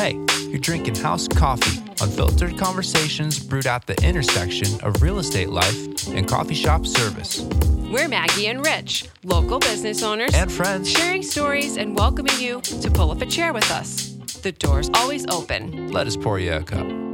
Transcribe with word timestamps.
Hey, 0.00 0.18
you're 0.48 0.58
drinking 0.58 0.94
house 0.94 1.28
coffee, 1.28 1.78
unfiltered 2.02 2.56
conversations 2.56 3.38
brewed 3.38 3.66
at 3.66 3.86
the 3.86 4.02
intersection 4.02 4.82
of 4.82 5.02
real 5.02 5.18
estate 5.18 5.50
life 5.50 6.08
and 6.08 6.26
coffee 6.26 6.54
shop 6.54 6.86
service. 6.86 7.42
We're 7.92 8.08
Maggie 8.08 8.46
and 8.46 8.64
Rich, 8.64 9.10
local 9.24 9.58
business 9.58 10.02
owners 10.02 10.32
And 10.32 10.50
friends. 10.50 10.90
sharing 10.90 11.22
stories 11.22 11.76
and 11.76 11.94
welcoming 11.94 12.40
you 12.40 12.62
to 12.62 12.90
pull 12.90 13.10
up 13.10 13.20
a 13.20 13.26
chair 13.26 13.52
with 13.52 13.70
us. 13.70 14.12
The 14.40 14.52
door's 14.52 14.88
always 14.94 15.26
open. 15.26 15.92
Let 15.92 16.06
us 16.06 16.16
pour 16.16 16.38
you 16.38 16.54
a 16.54 16.62
cup. 16.62 17.09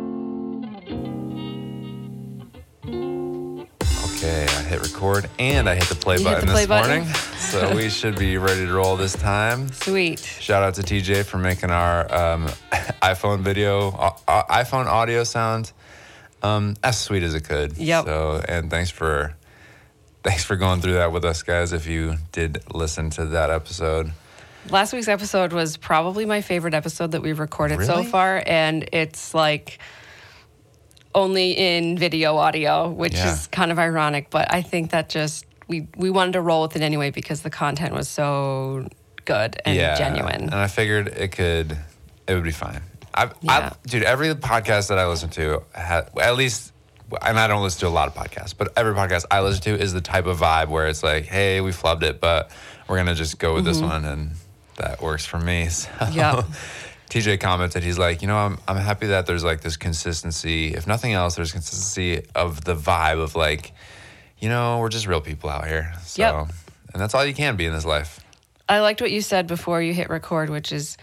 Okay, 4.27 4.43
I 4.43 4.62
hit 4.62 4.82
record 4.82 5.30
and 5.38 5.68
I 5.68 5.77
hit 5.77 5.84
the 5.84 5.95
play 5.95 6.18
You 6.18 6.24
button 6.24 6.46
the 6.46 6.52
play 6.52 6.62
this 6.62 6.68
button? 6.68 6.96
morning. 6.96 7.14
so 7.38 7.77
we 7.77 7.88
should 7.88 8.18
be 8.18 8.38
ready 8.38 8.66
to 8.66 8.72
roll 8.72 8.96
this 8.96 9.12
time. 9.12 9.70
Sweet. 9.70 10.18
Shout 10.18 10.64
out 10.64 10.74
to 10.74 10.82
TJ 10.82 11.24
for 11.24 11.38
making 11.38 11.70
our 11.70 12.12
um, 12.12 12.46
iPhone 13.02 13.42
video, 13.42 13.91
uh, 13.91 14.16
uh, 14.27 14.42
iPhone 14.64 14.86
audio 14.86 15.23
sound 15.23 15.70
um, 16.42 16.74
as 16.83 16.98
sweet 16.98 17.23
as 17.23 17.36
it 17.36 17.45
could. 17.45 17.78
Yep. 17.78 18.06
So, 18.06 18.42
and 18.48 18.69
thanks 18.69 18.91
for 18.91 19.36
thanks 20.24 20.42
for 20.42 20.56
going 20.56 20.80
through 20.80 20.95
that 20.95 21.12
with 21.12 21.24
us, 21.24 21.45
guys. 21.45 21.72
If 21.72 21.86
you 21.86 22.16
did 22.33 22.64
listen 22.74 23.11
to 23.11 23.27
that 23.27 23.50
episode, 23.50 24.11
Last 24.70 24.92
week's 24.92 25.06
episode 25.06 25.52
was 25.52 25.77
probably 25.77 26.27
my 26.27 26.41
favorite 26.41 26.74
episode 26.74 27.12
that 27.12 27.22
we've 27.22 27.38
recorded 27.38 27.86
so 27.86 28.02
far, 28.02 28.42
and 28.45 28.88
it's 28.91 29.34
like 29.34 29.78
only 31.16 31.52
in 31.52 31.98
video 31.98 32.37
audio, 32.37 32.88
which 32.88 33.15
Yeah. 33.15 33.33
is 33.33 33.47
kind 33.48 33.73
of 33.73 33.79
ironic. 33.79 34.30
But 34.30 34.52
I 34.55 34.62
think 34.62 34.91
that 34.93 35.09
just 35.09 35.47
we 35.66 35.89
we 35.97 36.11
wanted 36.11 36.33
to 36.34 36.41
roll 36.41 36.62
with 36.62 36.77
it 36.77 36.83
anyway 36.83 37.11
because 37.11 37.41
the 37.42 37.51
content 37.51 37.92
was 37.95 38.09
so 38.09 38.87
good 39.25 39.61
and 39.65 39.75
yeah, 39.77 39.97
genuine. 39.98 40.42
and 40.45 40.55
I 40.55 40.69
figured 40.69 41.09
it 41.09 41.33
could, 41.33 41.77
it 42.29 42.34
would 42.34 42.45
be 42.45 42.52
fine. 42.52 42.80
I've, 43.12 43.34
Yeah. 43.41 43.52
I've, 43.75 43.83
dude, 43.91 44.05
every 44.05 44.29
podcast 44.34 44.89
that 44.91 44.98
I 44.98 45.06
listen 45.09 45.30
to, 45.30 45.62
ha 45.75 46.02
at 46.20 46.37
least, 46.37 46.73
and 47.23 47.39
I 47.41 47.48
don't 47.48 47.62
listen 47.62 47.80
to 47.80 47.89
a 47.89 47.95
lot 47.98 48.06
of 48.08 48.14
podcasts, 48.14 48.55
but 48.56 48.73
every 48.77 48.95
podcast 48.95 49.25
I 49.30 49.41
listen 49.41 49.62
to 49.62 49.75
is 49.83 49.92
the 49.92 50.01
type 50.03 50.27
of 50.27 50.39
vibe 50.39 50.69
where 50.69 50.86
it's 50.86 51.03
like, 51.03 51.25
hey, 51.25 51.61
we 51.61 51.73
flubbed 51.73 52.03
it, 52.05 52.20
but 52.20 52.51
we're 52.86 52.98
gonna 52.98 53.14
just 53.17 53.39
go 53.41 53.55
with 53.55 53.64
this 53.64 53.80
one, 53.80 54.05
and 54.05 54.30
that 54.77 55.01
works 55.01 55.25
for 55.27 55.39
me. 55.39 55.69
So. 55.70 55.86
Mm-hmm. 55.86 56.53
TJ 57.17 57.41
commented, 57.41 57.83
he's 57.83 57.98
like, 57.98 58.20
you 58.20 58.28
know, 58.28 58.36
I'm 58.36 58.59
I'm 58.69 58.77
happy 58.77 59.06
that 59.06 59.25
there's 59.25 59.42
like 59.42 59.62
this 59.62 59.78
consistency. 59.78 60.75
If 60.75 60.86
nothing 60.86 61.14
else, 61.14 61.34
there's 61.36 61.50
consistency 61.50 62.27
of 62.34 62.64
the 62.64 62.75
vibe 62.75 63.19
of 63.23 63.34
like, 63.34 63.73
you 64.39 64.50
know, 64.50 64.78
we're 64.81 64.91
just 64.91 65.06
real 65.06 65.23
people 65.23 65.48
out 65.48 65.67
here. 65.67 65.95
So, 66.03 66.20
Yep. 66.23 66.34
and 66.92 67.00
that's 67.00 67.14
all 67.14 67.25
you 67.25 67.33
can 67.33 67.56
be 67.56 67.64
in 67.64 67.73
this 67.73 67.86
life. 67.86 68.20
I 68.69 68.81
liked 68.81 69.00
what 69.00 69.11
you 69.11 69.23
said 69.23 69.47
before 69.47 69.81
you 69.81 69.95
hit 69.95 70.11
record, 70.11 70.50
which 70.50 70.73
is 70.73 70.98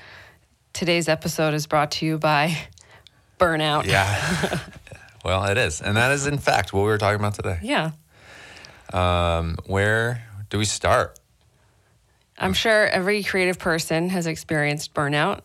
today's 0.72 1.10
episode 1.10 1.56
is 1.56 1.66
brought 1.66 1.90
to 1.94 2.06
you 2.06 2.20
by 2.20 2.58
Burnout. 3.40 3.86
Yeah. 3.86 4.60
well, 5.26 5.44
it 5.46 5.58
is. 5.58 5.82
And 5.82 5.98
that 5.98 6.12
is, 6.12 6.28
in 6.28 6.38
fact, 6.38 6.74
what 6.74 6.82
we 6.82 6.88
were 6.90 7.00
talking 7.00 7.20
about 7.20 7.34
today. 7.34 7.58
Yeah. 7.64 7.92
Um, 8.94 9.58
where 9.66 10.24
do 10.52 10.60
we 10.60 10.66
start? 10.66 11.20
I'm 12.38 12.54
sure 12.54 12.86
every 12.86 13.24
creative 13.24 13.58
person 13.58 14.10
has 14.10 14.28
experienced 14.28 14.94
burnout. 14.94 15.42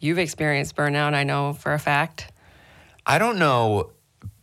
You've 0.00 0.18
experienced 0.18 0.74
burnout, 0.74 1.14
I 1.14 1.24
know 1.24 1.52
for 1.52 1.74
a 1.74 1.78
fact. 1.78 2.32
I 3.06 3.18
don't 3.18 3.38
know. 3.38 3.90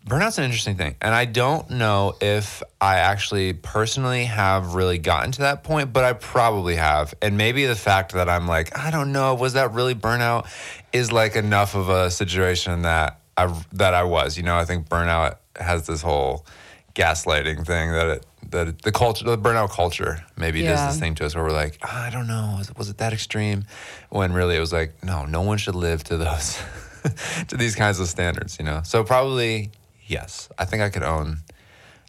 Burnout's 0.08 0.38
an 0.38 0.46
interesting 0.46 0.78
thing. 0.78 0.96
And 1.02 1.14
I 1.14 1.26
don't 1.26 1.70
know 1.72 2.16
if 2.22 2.62
I 2.80 2.98
actually 2.98 3.54
personally 3.54 4.26
have 4.26 4.76
really 4.76 5.00
gotten 5.00 5.32
to 5.34 5.42
that 5.42 5.64
point, 5.64 5.92
but 5.92 6.06
I 6.06 6.14
probably 6.14 6.76
have. 6.76 7.14
And 7.22 7.38
maybe 7.38 7.66
the 7.66 7.76
fact 7.76 8.14
that 8.14 8.30
I'm 8.30 8.48
like, 8.48 8.78
I 8.78 8.92
don't 8.92 9.12
know, 9.12 9.34
was 9.34 9.54
that 9.54 9.74
really 9.74 9.96
burnout 9.96 10.48
is 10.94 11.12
like 11.12 11.36
enough 11.36 11.76
of 11.76 11.90
a 11.90 12.12
situation 12.12 12.84
that 12.84 13.20
I 13.36 13.54
that 13.74 13.94
I 13.94 14.04
was. 14.04 14.38
You 14.38 14.44
know, 14.44 14.56
I 14.56 14.66
think 14.66 14.88
burnout 14.88 15.38
has 15.60 15.88
this 15.88 16.02
whole 16.02 16.46
gaslighting 16.94 17.66
thing 17.66 17.92
that 17.92 18.08
it 18.08 18.26
it, 18.54 18.82
the 18.84 18.92
culture 18.92 19.26
the 19.26 19.38
burnout 19.38 19.70
culture 19.72 20.24
maybe 20.38 20.62
does 20.62 20.80
Yeah. 20.80 20.88
this 20.88 21.00
thing 21.00 21.16
to 21.16 21.26
us 21.26 21.36
where 21.36 21.44
we're 21.44 21.52
like, 21.52 21.78
"Ah, 21.84 22.06
I 22.06 22.10
don't 22.10 22.28
know, 22.28 22.56
was 22.58 22.70
it, 22.70 22.78
was 22.78 22.90
it 22.90 22.98
that 23.00 23.14
extreme? 23.14 23.66
When 24.10 24.32
really 24.34 24.56
it 24.56 24.60
was 24.60 24.72
like, 24.74 25.04
no, 25.04 25.26
no 25.26 25.42
one 25.42 25.58
should 25.58 25.76
live 25.76 26.04
to 26.06 26.18
those 26.18 26.58
to 27.50 27.58
these 27.58 27.76
kinds 27.76 28.00
of 28.00 28.08
standards, 28.08 28.58
you 28.60 28.66
know. 28.66 28.82
So 28.84 29.04
probably 29.04 29.72
yes. 30.06 30.50
I 30.58 30.66
think 30.66 30.82
I 30.82 30.90
could 30.90 31.04
own. 31.04 31.40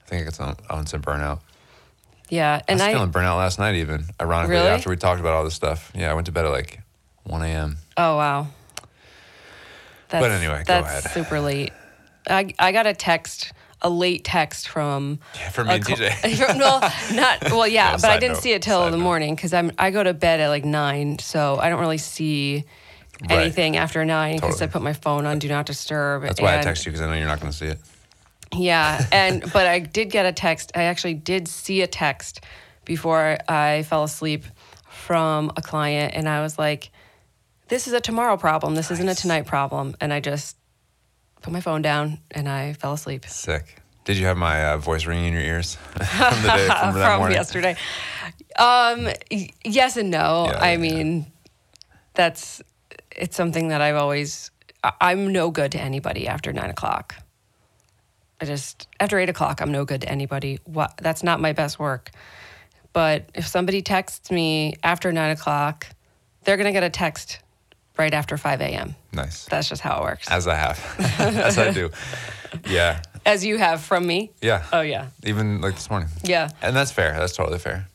I 0.04 0.08
think 0.08 0.26
I 0.26 0.30
could 0.30 0.40
own, 0.40 0.56
own 0.70 0.86
some 0.86 1.02
burnout. 1.02 1.40
Yeah. 2.30 2.60
and 2.68 2.80
I 2.80 2.86
was 2.86 2.94
I, 2.94 2.96
feeling 2.98 3.12
burnout 3.12 3.36
last 3.38 3.58
night, 3.58 3.74
even 3.76 4.04
ironically 4.20 4.56
Really? 4.56 4.68
after 4.68 4.90
we 4.90 4.96
talked 4.96 5.20
about 5.20 5.32
all 5.34 5.44
this 5.44 5.54
stuff. 5.54 5.90
Yeah, 5.94 6.10
I 6.10 6.14
went 6.14 6.26
to 6.26 6.32
bed 6.32 6.44
at 6.44 6.50
like 6.50 6.80
1 7.24 7.42
a.m. 7.42 7.76
oh, 7.96 8.16
wow. 8.16 8.46
That's, 10.08 10.22
But 10.24 10.30
anyway, 10.30 10.58
go 10.66 10.80
that's 10.80 11.04
ahead. 11.06 11.10
super 11.12 11.40
late. 11.40 11.72
I, 12.28 12.52
I 12.58 12.72
got 12.72 12.86
a 12.86 12.94
text, 12.94 13.52
a 13.82 13.88
late 13.90 14.24
text 14.24 14.68
from. 14.68 15.18
Yeah, 15.36 15.50
for 15.50 15.64
me 15.64 15.74
and 15.74 15.86
co- 15.86 15.94
TJ. 15.94 16.58
no, 16.58 16.80
not 17.16 17.44
well. 17.52 17.66
Yeah, 17.68 17.92
but 17.96 18.06
I 18.06 18.18
didn't 18.18 18.34
note, 18.34 18.42
see 18.42 18.52
it 18.52 18.62
till 18.62 18.84
the 18.86 18.90
note. 18.96 18.98
morning 19.02 19.34
because 19.34 19.52
I'm 19.54 19.72
I 19.78 19.90
go 19.90 20.02
to 20.02 20.14
bed 20.14 20.40
at 20.40 20.48
like 20.48 20.64
nine, 20.64 21.18
so 21.18 21.58
I 21.60 21.68
don't 21.68 21.80
really 21.80 21.98
see 21.98 22.64
Right. 23.22 23.32
anything 23.40 23.76
after 23.76 24.04
nine 24.04 24.36
because 24.36 24.60
Totally. 24.60 24.68
I 24.68 24.72
put 24.72 24.82
my 24.82 24.92
phone 24.92 25.26
on 25.26 25.40
do 25.40 25.48
not 25.48 25.66
disturb. 25.66 26.22
That's 26.22 26.40
why 26.40 26.56
I 26.56 26.62
text 26.62 26.86
you 26.86 26.92
because 26.92 27.00
I 27.04 27.08
know 27.10 27.14
you're 27.16 27.26
not 27.26 27.40
going 27.40 27.50
to 27.50 27.56
see 27.58 27.66
it. 27.66 27.78
Yeah, 28.56 29.04
and 29.12 29.42
but 29.52 29.66
I 29.66 29.80
did 29.80 30.10
get 30.10 30.24
a 30.24 30.32
text. 30.32 30.70
I 30.76 30.84
actually 30.84 31.14
did 31.14 31.48
see 31.48 31.82
a 31.82 31.88
text 31.88 32.44
before 32.84 33.36
I 33.48 33.82
fell 33.82 34.04
asleep 34.04 34.44
from 34.88 35.50
a 35.56 35.62
client, 35.62 36.14
and 36.14 36.28
I 36.28 36.42
was 36.42 36.58
like, 36.60 36.90
"This 37.66 37.88
is 37.88 37.92
a 37.92 38.00
tomorrow 38.00 38.36
problem. 38.36 38.76
This 38.76 38.90
isn't 38.92 39.08
a 39.08 39.14
tonight 39.16 39.46
problem." 39.46 39.96
And 40.00 40.12
I 40.12 40.20
just 40.20 40.56
put 41.42 41.52
my 41.52 41.60
phone 41.60 41.82
down 41.82 42.18
and 42.30 42.48
I 42.48 42.72
fell 42.74 42.92
asleep 42.92 43.24
Sick. 43.26 43.80
Did 44.04 44.16
you 44.16 44.26
have 44.26 44.36
my 44.38 44.72
uh, 44.72 44.78
voice 44.78 45.04
ringing 45.06 45.26
in 45.26 45.32
your 45.34 45.42
ears 45.42 45.74
from 45.96 46.42
the 46.42 46.52
day 46.54 46.66
from, 46.80 46.94
that 46.94 47.04
from 47.04 47.18
morning? 47.18 47.36
yesterday. 47.36 47.76
Um, 48.58 49.08
y- 49.30 49.50
yes 49.64 49.96
and 49.98 50.10
no. 50.10 50.46
Yeah, 50.50 50.58
I 50.58 50.72
yeah. 50.72 50.76
mean, 50.78 51.26
that's 52.14 52.62
it's 53.14 53.36
something 53.36 53.68
that 53.68 53.80
I've 53.80 53.96
always. 53.96 54.50
I- 54.82 54.92
I'm 55.00 55.30
no 55.32 55.50
good 55.50 55.72
to 55.72 55.80
anybody 55.80 56.26
after 56.26 56.52
nine 56.52 56.70
o'clock. 56.70 57.16
I 58.40 58.46
just 58.46 58.88
after 58.98 59.18
eight 59.18 59.28
o'clock, 59.28 59.60
I'm 59.60 59.72
no 59.72 59.84
good 59.84 60.00
to 60.02 60.08
anybody. 60.08 60.58
What? 60.64 60.96
That's 61.02 61.22
not 61.22 61.38
my 61.40 61.52
best 61.52 61.78
work. 61.78 62.10
But 62.94 63.28
if 63.34 63.46
somebody 63.46 63.82
texts 63.82 64.30
me 64.30 64.74
after 64.82 65.12
nine 65.12 65.32
o'clock, 65.32 65.86
they're 66.44 66.56
gonna 66.56 66.72
get 66.72 66.82
a 66.82 66.90
text 66.90 67.40
right 67.98 68.14
after 68.14 68.36
five 68.36 68.60
a.m. 68.60 68.94
Nice. 69.12 69.44
That's 69.46 69.68
just 69.68 69.82
how 69.82 69.98
it 69.98 70.02
works, 70.02 70.28
As 70.30 70.46
I 70.46 70.54
have, 70.54 70.78
as 71.18 71.58
I 71.58 71.70
do. 71.72 71.90
Yeah, 72.68 73.02
as 73.26 73.44
you 73.44 73.58
have 73.58 73.80
from 73.82 74.06
me. 74.06 74.30
yeah. 74.40 74.64
Oh 74.72 74.80
yeah, 74.80 75.08
Even 75.24 75.60
like 75.60 75.74
this 75.74 75.90
morning. 75.90 76.08
yeah. 76.24 76.48
And 76.62 76.74
that's 76.76 76.92
fair. 76.92 77.12
That's 77.18 77.34
totally 77.36 77.58
fair. 77.58 77.86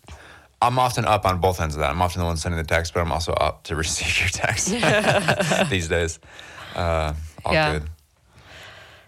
I'm 0.62 0.80
often 0.80 1.04
up 1.06 1.26
on 1.26 1.40
both 1.42 1.60
ends 1.60 1.76
of 1.76 1.82
that. 1.82 1.90
I'm 1.90 2.02
often 2.02 2.20
the 2.22 2.26
one 2.26 2.38
sending 2.38 2.58
the 2.58 2.64
text, 2.68 2.94
but 2.94 3.02
I'm 3.02 3.12
also 3.12 3.34
up 3.34 3.64
to 3.64 3.76
receive 3.84 4.20
your 4.20 4.30
text 4.30 4.70
these 5.70 5.88
days. 5.90 6.20
Uh, 6.76 7.14
all 7.46 7.54
Yeah. 7.54 7.74
good. 7.80 7.90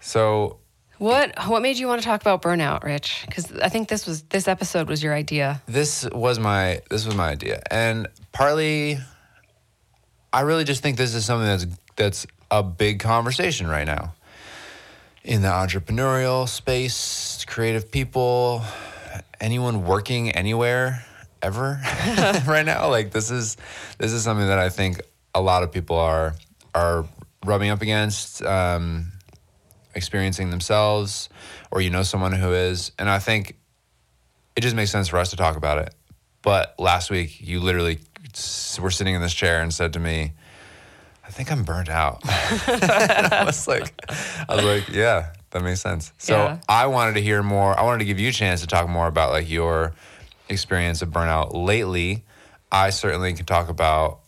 So 0.00 0.58
What 0.98 1.32
what 1.48 1.62
made 1.62 1.76
you 1.78 1.86
want 1.88 2.00
to 2.02 2.06
talk 2.06 2.20
about 2.20 2.42
burnout, 2.42 2.82
Rich? 2.84 3.24
Because 3.26 3.52
I 3.52 3.68
think 3.68 3.88
this 3.88 4.06
was 4.06 4.22
this 4.24 4.48
episode 4.48 4.88
was 4.88 5.02
your 5.02 5.14
idea. 5.14 5.62
this 5.66 6.08
was 6.12 6.38
my 6.38 6.80
this 6.90 7.04
was 7.06 7.14
my 7.14 7.28
idea, 7.30 7.62
and 7.70 8.06
partly, 8.32 8.98
I 10.36 10.42
really 10.42 10.64
just 10.64 10.82
think 10.82 10.96
this 10.98 11.14
is 11.14 11.24
something 11.24 11.46
that's 11.46 11.66
that's 11.96 12.26
a 12.50 12.62
big 12.62 13.00
conversation 13.00 13.66
right 13.66 13.86
now 13.86 14.14
in 15.24 15.40
the 15.42 15.48
entrepreneurial 15.48 16.48
space, 16.48 17.44
creative 17.46 17.90
people, 17.90 18.62
anyone 19.40 19.86
working 19.86 20.30
anywhere 20.30 21.04
ever 21.40 21.80
right 22.46 22.66
now. 22.66 22.90
Like 22.90 23.12
this 23.12 23.30
is 23.30 23.56
this 23.98 24.12
is 24.12 24.22
something 24.22 24.46
that 24.46 24.58
I 24.58 24.68
think 24.68 25.00
a 25.34 25.40
lot 25.40 25.62
of 25.62 25.72
people 25.72 25.96
are 25.96 26.34
are 26.74 27.06
rubbing 27.44 27.70
up 27.70 27.82
against. 27.82 28.42
Um, 28.42 29.12
experiencing 29.94 30.50
themselves 30.50 31.30
or 31.70 31.80
you 31.80 31.88
know 31.88 32.02
someone 32.02 32.30
who 32.30 32.52
is 32.52 32.92
and 32.98 33.08
i 33.08 33.18
think 33.18 33.56
it 34.56 34.62
just 34.62 34.74
makes 34.74 34.90
sense 34.90 35.08
for 35.08 35.18
us 35.18 35.30
to 35.30 35.36
talk 35.36 35.56
about 35.56 35.78
it. 35.78 35.94
But 36.42 36.74
last 36.78 37.10
week, 37.10 37.40
you 37.40 37.60
literally 37.60 37.98
were 38.80 38.90
sitting 38.90 39.14
in 39.14 39.20
this 39.20 39.34
chair 39.34 39.62
and 39.62 39.72
said 39.72 39.92
to 39.94 39.98
me, 39.98 40.32
"I 41.26 41.30
think 41.30 41.50
I'm 41.50 41.64
burnt 41.64 41.88
out." 41.88 42.20
I 42.24 43.42
was 43.44 43.66
like, 43.66 43.92
"I 44.48 44.56
was 44.56 44.64
like, 44.64 44.88
yeah, 44.88 45.32
that 45.50 45.62
makes 45.62 45.80
sense." 45.80 46.12
So 46.18 46.36
Yeah. 46.36 46.58
I 46.68 46.86
wanted 46.86 47.14
to 47.14 47.22
hear 47.22 47.42
more. 47.42 47.78
I 47.78 47.82
wanted 47.82 47.98
to 48.00 48.04
give 48.04 48.20
you 48.20 48.28
a 48.28 48.32
chance 48.32 48.60
to 48.60 48.66
talk 48.66 48.88
more 48.88 49.06
about 49.06 49.30
like 49.30 49.48
your 49.48 49.94
experience 50.48 51.02
of 51.02 51.10
burnout 51.10 51.50
lately. 51.54 52.24
I 52.70 52.90
certainly 52.90 53.32
can 53.34 53.46
talk 53.46 53.68
about. 53.68 54.20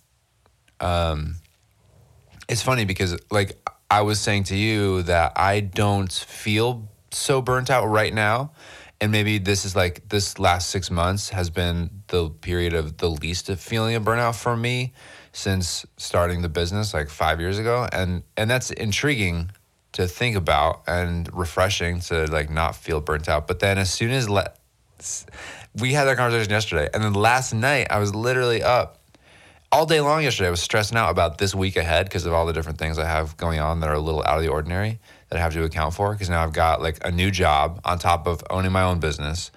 Um, 0.81 1.37
it's 2.49 2.63
funny 2.63 2.85
because 2.85 3.19
like 3.31 3.59
I 3.91 4.03
was 4.03 4.21
saying 4.21 4.45
to 4.45 4.57
you 4.57 5.03
that 5.03 5.33
I 5.37 5.61
don't 5.61 6.13
feel 6.13 6.89
so 7.11 7.43
burnt 7.43 7.71
out 7.71 7.87
right 7.87 8.13
now. 8.13 8.53
And 9.01 9.13
maybe 9.13 9.39
this 9.39 9.65
is 9.65 9.77
like 9.77 10.09
this 10.09 10.39
last 10.39 10.71
six 10.71 10.91
months 10.91 11.29
has 11.29 11.51
been 11.51 12.03
the 12.09 12.31
period 12.31 12.75
of 12.75 12.97
the 12.97 13.09
least 13.09 13.49
of 13.49 13.61
feeling 13.61 13.95
of 13.95 14.03
burnout 14.03 14.35
for 14.35 14.57
me 14.57 14.93
since 15.33 15.87
starting 15.97 16.43
the 16.43 16.49
business 16.49 16.93
like 16.93 17.09
five 17.09 17.41
years 17.41 17.59
ago, 17.59 17.87
and 17.93 18.25
and 18.37 18.51
that's 18.51 18.71
intriguing 18.73 19.53
to 19.93 20.09
think 20.09 20.37
about 20.37 20.83
and 20.87 21.33
refreshing 21.33 22.01
to 22.01 22.27
like 22.27 22.51
not 22.51 22.75
feel 22.75 23.01
burnt 23.01 23.29
out. 23.29 23.47
But 23.47 23.61
then 23.61 23.79
as 23.79 23.91
soon 23.91 24.11
as 24.11 24.29
le- 24.29 24.53
we 25.79 25.93
had 25.93 26.05
that 26.07 26.17
conversation 26.17 26.51
yesterday, 26.51 26.89
and 26.93 27.05
then 27.05 27.15
last 27.15 27.55
night 27.55 27.87
I 27.91 27.99
was 28.01 28.15
literally 28.15 28.65
up 28.65 28.99
all 29.71 29.87
day 29.87 30.01
long 30.01 30.23
yesterday. 30.23 30.49
I 30.49 30.51
was 30.51 30.61
stressing 30.61 30.97
out 30.97 31.11
about 31.11 31.39
this 31.39 31.55
week 31.55 31.77
ahead 31.77 32.07
because 32.07 32.27
of 32.27 32.33
all 32.33 32.47
the 32.47 32.53
different 32.53 32.79
things 32.79 32.99
I 32.99 33.05
have 33.05 33.37
going 33.37 33.61
on 33.61 33.81
that 33.81 33.89
are 33.89 33.95
a 33.95 34.01
little 34.01 34.23
out 34.25 34.39
of 34.39 34.43
the 34.43 34.49
ordinary 34.49 34.99
that 35.29 35.39
I 35.39 35.43
have 35.43 35.53
to 35.55 35.65
account 35.65 35.95
for. 35.95 36.13
Because 36.13 36.31
now 36.31 36.43
I've 36.43 36.53
got 36.53 36.81
like 36.81 36.99
a 37.05 37.11
new 37.11 37.31
job 37.31 37.81
on 37.85 37.99
top 37.99 38.27
of 38.27 38.43
owning 38.51 38.73
my 38.73 38.83
own 38.83 39.01
business, 39.01 39.51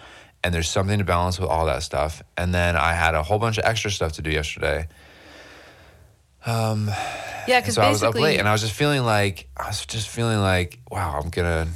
and 0.43 0.53
there's 0.53 0.69
something 0.69 0.99
to 0.99 1.05
balance 1.05 1.39
with 1.39 1.49
all 1.49 1.65
that 1.67 1.83
stuff. 1.83 2.21
And 2.37 2.53
then 2.53 2.75
I 2.75 2.93
had 2.93 3.15
a 3.15 3.23
whole 3.23 3.39
bunch 3.39 3.57
of 3.57 3.65
extra 3.65 3.91
stuff 3.91 4.13
to 4.13 4.21
do 4.21 4.31
yesterday. 4.31 4.87
Um, 6.45 6.87
Yeah, 7.47 7.59
because 7.59 7.75
So 7.75 7.81
I 7.81 7.89
was 7.89 8.03
up 8.03 8.13
basically, 8.13 8.31
late, 8.31 8.39
and 8.39 8.47
I 8.47 8.51
was 8.51 8.61
just 8.61 8.73
feeling 8.73 9.03
like 9.03 9.47
I 9.57 9.67
was 9.67 9.85
just 9.85 10.09
feeling 10.09 10.39
like, 10.39 10.79
wow, 10.89 11.19
I'm 11.21 11.29
gonna. 11.29 11.67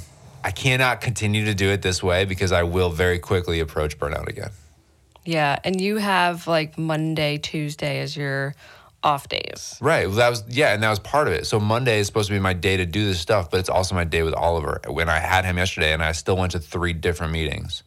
I 0.44 0.52
cannot 0.52 1.00
continue 1.00 1.46
to 1.46 1.54
do 1.54 1.70
it 1.70 1.82
this 1.82 2.02
way 2.04 2.24
because 2.24 2.52
I 2.52 2.62
will 2.62 2.90
very 2.90 3.18
quickly 3.18 3.58
approach 3.58 3.98
burnout 3.98 4.28
again. 4.28 4.50
yeah, 5.24 5.58
and 5.64 5.80
you 5.80 5.96
have 5.96 6.46
like 6.46 6.78
Monday, 6.78 7.38
Tuesday 7.38 7.98
as 8.00 8.16
your 8.16 8.54
off 9.06 9.28
days. 9.28 9.78
Right. 9.80 10.06
Well, 10.08 10.16
that 10.16 10.28
was 10.28 10.42
yeah, 10.48 10.74
and 10.74 10.82
that 10.82 10.90
was 10.90 10.98
part 10.98 11.28
of 11.28 11.32
it. 11.32 11.46
So 11.46 11.60
Monday 11.60 12.00
is 12.00 12.08
supposed 12.08 12.28
to 12.28 12.34
be 12.34 12.40
my 12.40 12.52
day 12.52 12.76
to 12.78 12.86
do 12.86 13.06
this 13.06 13.20
stuff, 13.20 13.50
but 13.50 13.60
it's 13.60 13.68
also 13.68 13.94
my 13.94 14.04
day 14.04 14.22
with 14.24 14.34
Oliver. 14.34 14.80
When 14.88 15.08
I 15.08 15.20
had 15.20 15.44
him 15.44 15.58
yesterday, 15.58 15.92
and 15.92 16.02
I 16.02 16.12
still 16.12 16.36
went 16.36 16.52
to 16.52 16.58
three 16.58 16.92
different 16.92 17.32
meetings. 17.32 17.84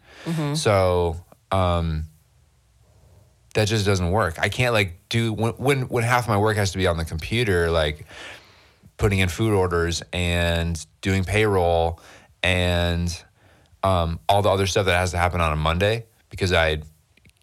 So 0.56 1.16
um, 1.52 2.06
that 3.54 3.68
just 3.68 3.86
doesn't 3.86 4.12
work. 4.12 4.38
I 4.40 4.50
can't 4.50 4.74
like 4.74 5.10
do 5.10 5.34
when, 5.34 5.54
when 5.54 5.82
when 5.90 6.04
half 6.04 6.28
my 6.28 6.38
work 6.38 6.56
has 6.58 6.72
to 6.72 6.78
be 6.78 6.88
on 6.88 6.98
the 6.98 7.06
computer, 7.06 7.70
like 7.70 8.06
putting 8.98 9.20
in 9.20 9.30
food 9.30 9.54
orders 9.54 10.04
and 10.14 10.86
doing 11.02 11.24
payroll 11.24 12.00
and 12.44 13.24
um, 13.84 14.20
all 14.28 14.42
the 14.42 14.50
other 14.50 14.68
stuff 14.68 14.86
that 14.86 14.98
has 14.98 15.12
to 15.12 15.18
happen 15.18 15.42
on 15.42 15.52
a 15.52 15.56
Monday 15.56 16.06
because 16.30 16.54
I 16.54 16.82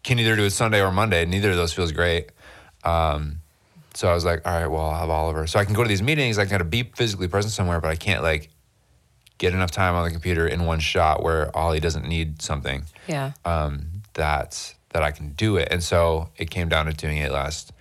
can 0.03 0.19
either 0.19 0.35
do 0.35 0.43
it 0.43 0.51
Sunday 0.51 0.81
or 0.81 0.91
Monday. 0.91 1.25
Neither 1.25 1.51
of 1.51 1.57
those 1.57 1.73
feels 1.73 1.91
great. 1.91 2.29
Um, 2.83 3.39
so 3.97 4.07
I 4.09 4.13
was 4.13 4.23
like, 4.23 4.45
all 4.47 4.53
right, 4.53 4.67
well, 4.67 4.85
I'll 4.85 4.99
have 4.99 5.09
Oliver. 5.09 5.47
So 5.47 5.57
I 5.59 5.65
can 5.65 5.73
go 5.73 5.81
to 5.83 5.87
these 5.89 6.03
meetings. 6.03 6.37
I 6.37 6.43
can 6.43 6.51
kind 6.51 6.61
of 6.61 6.69
be 6.69 6.83
physically 6.95 7.27
present 7.27 7.51
somewhere, 7.51 7.81
but 7.81 7.89
I 7.89 7.95
can't 7.95 8.21
like 8.21 8.49
get 9.39 9.53
enough 9.53 9.71
time 9.71 9.95
on 9.95 10.03
the 10.05 10.11
computer 10.11 10.47
in 10.47 10.65
one 10.65 10.79
shot 10.79 11.23
where 11.23 11.55
Ollie 11.57 11.79
doesn't 11.79 12.07
need 12.07 12.41
something 12.41 12.85
Yeah. 13.07 13.31
um, 13.43 13.87
that 14.13 14.73
that 14.89 15.01
I 15.03 15.11
can 15.11 15.29
do 15.33 15.57
it. 15.57 15.67
And 15.71 15.83
so 15.83 16.29
it 16.37 16.49
came 16.49 16.69
down 16.69 16.85
to 16.85 16.93
doing 16.93 17.17
it 17.17 17.31
last 17.31 17.71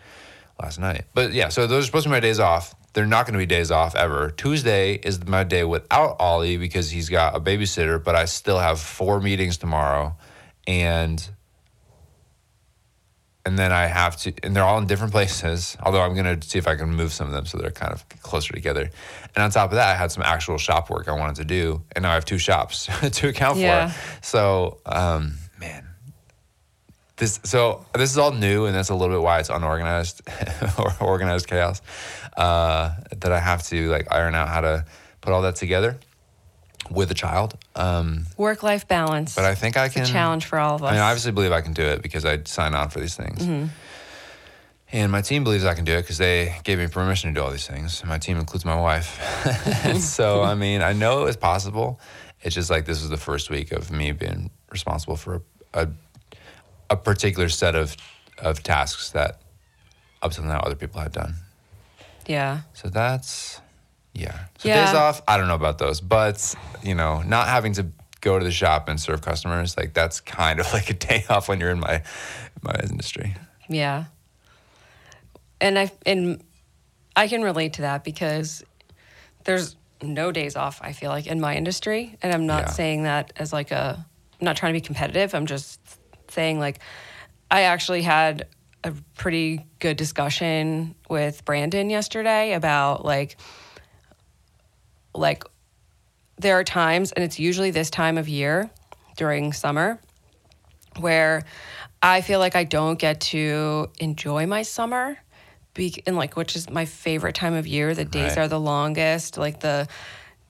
last 0.60 0.78
night. 0.78 1.04
But 1.12 1.32
yeah, 1.34 1.50
so 1.50 1.66
those 1.66 1.84
are 1.84 1.86
supposed 1.86 2.04
to 2.04 2.08
be 2.08 2.12
my 2.14 2.20
days 2.20 2.40
off. 2.40 2.74
They're 2.94 3.04
not 3.04 3.26
going 3.26 3.34
to 3.34 3.38
be 3.38 3.44
days 3.46 3.70
off 3.70 3.94
ever. 3.94 4.30
Tuesday 4.30 4.94
is 4.94 5.22
my 5.26 5.44
day 5.44 5.64
without 5.64 6.16
Ollie 6.18 6.56
because 6.56 6.90
he's 6.90 7.10
got 7.10 7.36
a 7.36 7.40
babysitter, 7.40 8.02
but 8.02 8.14
I 8.16 8.24
still 8.24 8.58
have 8.58 8.80
four 8.80 9.20
meetings 9.20 9.58
tomorrow 9.58 10.16
and 10.66 11.26
and 13.46 13.56
then 13.58 13.72
I 13.72 13.86
have 13.86 14.16
to 14.22 14.32
and 14.42 14.54
they're 14.54 14.64
all 14.64 14.78
in 14.78 14.86
different 14.86 15.12
places, 15.12 15.76
although 15.82 16.02
I'm 16.02 16.14
going 16.14 16.38
to 16.40 16.46
see 16.46 16.58
if 16.58 16.66
I 16.66 16.74
can 16.74 16.90
move 16.90 17.12
some 17.12 17.28
of 17.28 17.32
them 17.32 17.46
so 17.46 17.56
they're 17.56 17.70
kind 17.70 17.92
of 17.92 18.06
closer 18.20 18.52
together. 18.52 18.90
And 19.34 19.42
on 19.44 19.50
top 19.50 19.70
of 19.70 19.76
that, 19.76 19.88
I 19.88 19.94
had 19.96 20.10
some 20.10 20.24
actual 20.24 20.58
shop 20.58 20.90
work 20.90 21.08
I 21.08 21.12
wanted 21.12 21.36
to 21.36 21.44
do, 21.44 21.82
and 21.94 22.02
now 22.02 22.10
I 22.10 22.14
have 22.14 22.24
two 22.24 22.38
shops 22.38 22.88
to 23.18 23.28
account 23.28 23.58
Yeah. 23.58 23.88
for. 23.90 24.26
So, 24.26 24.78
um, 24.84 25.34
man, 25.60 25.86
this 27.16 27.38
so 27.44 27.86
this 27.94 28.10
is 28.10 28.18
all 28.18 28.32
new, 28.32 28.66
and 28.66 28.74
that's 28.74 28.90
a 28.90 28.94
little 28.94 29.14
bit 29.16 29.22
why 29.22 29.38
it's 29.38 29.48
unorganized 29.48 30.20
or 30.78 30.92
organized 31.00 31.46
chaos. 31.46 31.80
Uh, 32.36 32.94
that 33.20 33.32
I 33.32 33.38
have 33.38 33.62
to 33.68 33.88
like 33.88 34.08
iron 34.12 34.34
out 34.34 34.48
how 34.48 34.60
to 34.60 34.84
put 35.22 35.32
all 35.32 35.42
that 35.42 35.56
together 35.56 35.98
with 36.90 37.10
a 37.10 37.14
child. 37.14 37.56
Um, 37.74 38.26
Work 38.36 38.62
life 38.62 38.86
balance. 38.88 39.34
but 39.34 39.44
I 39.44 39.54
think 39.54 39.76
I 39.76 39.86
it's 39.86 39.94
can 39.94 40.04
a 40.04 40.06
challenge 40.06 40.44
for 40.46 40.58
all 40.58 40.76
of 40.76 40.82
us. 40.82 40.90
I 40.90 40.92
mean, 40.92 41.02
I 41.02 41.10
obviously 41.10 41.32
believe 41.32 41.52
I 41.52 41.60
can 41.60 41.72
do 41.72 41.82
it 41.82 42.02
because 42.02 42.24
I 42.24 42.42
sign 42.44 42.74
on 42.74 42.90
for 42.90 43.00
these 43.00 43.14
things. 43.16 43.70
And 44.92 45.10
my 45.10 45.20
team 45.20 45.42
believes 45.42 45.64
I 45.64 45.74
can 45.74 45.84
do 45.84 45.94
it 45.94 46.02
because 46.02 46.18
they 46.18 46.54
gave 46.62 46.78
me 46.78 46.86
permission 46.86 47.34
to 47.34 47.40
do 47.40 47.44
all 47.44 47.50
these 47.50 47.66
things. 47.66 48.04
My 48.04 48.18
team 48.18 48.38
includes 48.38 48.64
my 48.64 48.80
wife. 48.80 49.20
so, 50.00 50.42
I 50.42 50.54
mean, 50.54 50.80
I 50.80 50.92
know 50.92 51.26
it's 51.26 51.36
possible. 51.36 51.98
It's 52.42 52.54
just 52.54 52.70
like 52.70 52.84
this 52.86 53.02
is 53.02 53.10
the 53.10 53.16
first 53.16 53.50
week 53.50 53.72
of 53.72 53.90
me 53.90 54.12
being 54.12 54.50
responsible 54.70 55.16
for 55.16 55.42
a, 55.74 55.88
a 56.88 56.96
particular 56.96 57.48
set 57.48 57.74
of, 57.74 57.96
of 58.38 58.62
tasks 58.62 59.10
that 59.10 59.40
up 60.22 60.32
to 60.32 60.42
now 60.42 60.60
other 60.60 60.76
people 60.76 61.00
had 61.00 61.12
done. 61.12 61.34
yeah. 62.26 62.60
So 62.74 62.88
that's, 62.88 63.60
yeah. 64.16 64.38
So 64.58 64.68
Yeah. 64.68 64.84
days 64.84 64.94
off, 64.94 65.22
I 65.28 65.36
don't 65.36 65.48
know 65.48 65.54
about 65.54 65.78
those, 65.78 66.00
but, 66.00 66.54
you 66.82 66.94
know, 66.94 67.22
not 67.22 67.48
having 67.48 67.72
to 67.74 67.86
go 68.20 68.38
to 68.38 68.44
the 68.44 68.50
shop 68.50 68.88
and 68.88 68.98
serve 69.00 69.22
customers, 69.22 69.76
like 69.76 69.92
that's 69.94 70.20
kind 70.20 70.58
of 70.60 70.72
like 70.72 70.90
a 70.90 70.94
day 70.94 71.24
off 71.28 71.48
when 71.48 71.60
you're 71.60 71.70
in 71.70 71.80
my, 71.80 72.02
my 72.62 72.74
industry. 72.88 73.34
Yeah. 73.68 74.04
And 75.60 75.78
I 75.78 75.90
and 76.04 76.42
I 77.14 77.28
can 77.28 77.42
relate 77.42 77.74
to 77.74 77.82
that 77.82 78.04
because 78.04 78.62
there's 79.44 79.76
no 80.02 80.30
days 80.32 80.56
off, 80.56 80.80
I 80.82 80.92
feel 80.92 81.10
like, 81.10 81.26
in 81.26 81.40
my 81.40 81.56
industry. 81.56 82.16
And 82.22 82.32
I'm 82.34 82.46
not 82.46 82.64
Yeah. 82.64 82.70
saying 82.70 83.02
that 83.04 83.32
as 83.36 83.52
like 83.52 83.70
a 83.70 84.04
I'm 84.40 84.44
not 84.44 84.56
trying 84.56 84.74
to 84.74 84.76
be 84.80 84.84
competitive. 84.84 85.34
I'm 85.34 85.46
just 85.46 85.80
saying 86.28 86.58
like 86.58 86.80
I 87.50 87.62
actually 87.62 88.02
had 88.02 88.46
a 88.84 88.92
pretty 89.16 89.64
good 89.78 89.96
discussion 89.96 90.94
with 91.08 91.44
Brandon 91.44 91.88
yesterday 91.90 92.52
about 92.52 93.04
like 93.04 93.36
like 95.18 95.44
there 96.38 96.58
are 96.58 96.64
times 96.64 97.12
and 97.12 97.24
it's 97.24 97.38
usually 97.38 97.70
this 97.70 97.90
time 97.90 98.18
of 98.18 98.28
year 98.28 98.70
during 99.16 99.52
summer 99.52 99.98
where 100.98 101.44
I 102.02 102.20
feel 102.20 102.38
like 102.38 102.56
I 102.56 102.64
don't 102.64 102.98
get 102.98 103.20
to 103.32 103.88
enjoy 103.98 104.46
my 104.46 104.62
summer, 104.62 105.18
be, 105.74 106.02
and 106.06 106.16
like 106.16 106.36
which 106.36 106.56
is 106.56 106.70
my 106.70 106.84
favorite 106.84 107.34
time 107.34 107.54
of 107.54 107.66
year. 107.66 107.94
The 107.94 108.04
days 108.04 108.36
Right. 108.36 108.44
are 108.44 108.48
the 108.48 108.60
longest, 108.60 109.38
like 109.38 109.60
the 109.60 109.88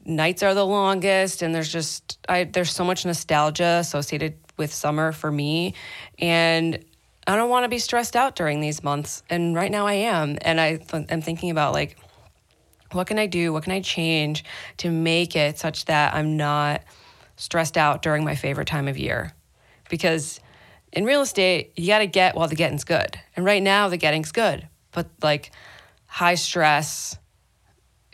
nights 0.05 0.43
are 0.43 0.55
the 0.55 0.67
longest, 0.67 1.43
and 1.43 1.55
there's 1.55 1.73
just 1.73 2.19
I 2.29 2.45
there's 2.45 2.71
so 2.73 2.85
much 2.85 3.05
nostalgia 3.05 3.79
associated 3.81 4.35
with 4.57 4.73
summer 4.73 5.13
for 5.13 5.31
me, 5.31 5.75
and 6.19 6.79
I 7.27 7.37
don't 7.37 7.51
want 7.51 7.65
to 7.65 7.69
be 7.69 7.79
stressed 7.79 8.15
out 8.15 8.37
during 8.37 8.61
these 8.61 8.85
months. 8.85 9.23
And 9.29 9.55
right 9.55 9.71
now 9.71 9.87
I 9.87 9.95
am, 9.95 10.39
and 10.43 10.61
I 10.61 10.77
th- 10.77 11.07
am 11.09 11.23
thinking 11.23 11.51
about 11.51 11.73
like 11.73 11.97
what 12.93 13.07
can 13.07 13.19
I 13.19 13.27
do? 13.27 13.53
What 13.53 13.65
can 13.65 13.73
I 13.73 13.81
change 13.81 14.45
to 14.79 14.91
make 14.91 15.37
it 15.37 15.59
such 15.59 15.87
that 15.87 16.15
I'm 16.15 16.37
not 16.37 16.83
stressed 17.37 17.77
out 17.77 18.03
during 18.03 18.25
my 18.25 18.35
favorite 18.35 18.69
time 18.69 18.89
of 18.89 18.97
year? 18.97 19.33
Because 19.89 20.41
in 20.93 21.05
real 21.05 21.23
estate, 21.23 21.73
you 21.77 21.89
got 21.89 21.99
to 21.99 22.07
get 22.07 22.35
while 22.35 22.49
the 22.49 22.57
getting's 22.57 22.85
good. 22.85 23.19
And 23.35 23.45
right 23.45 23.63
now, 23.63 23.89
the 23.89 23.97
getting's 23.97 24.33
good, 24.33 24.69
but 24.93 25.09
like 25.23 25.51
high 26.07 26.37
stress, 26.37 27.19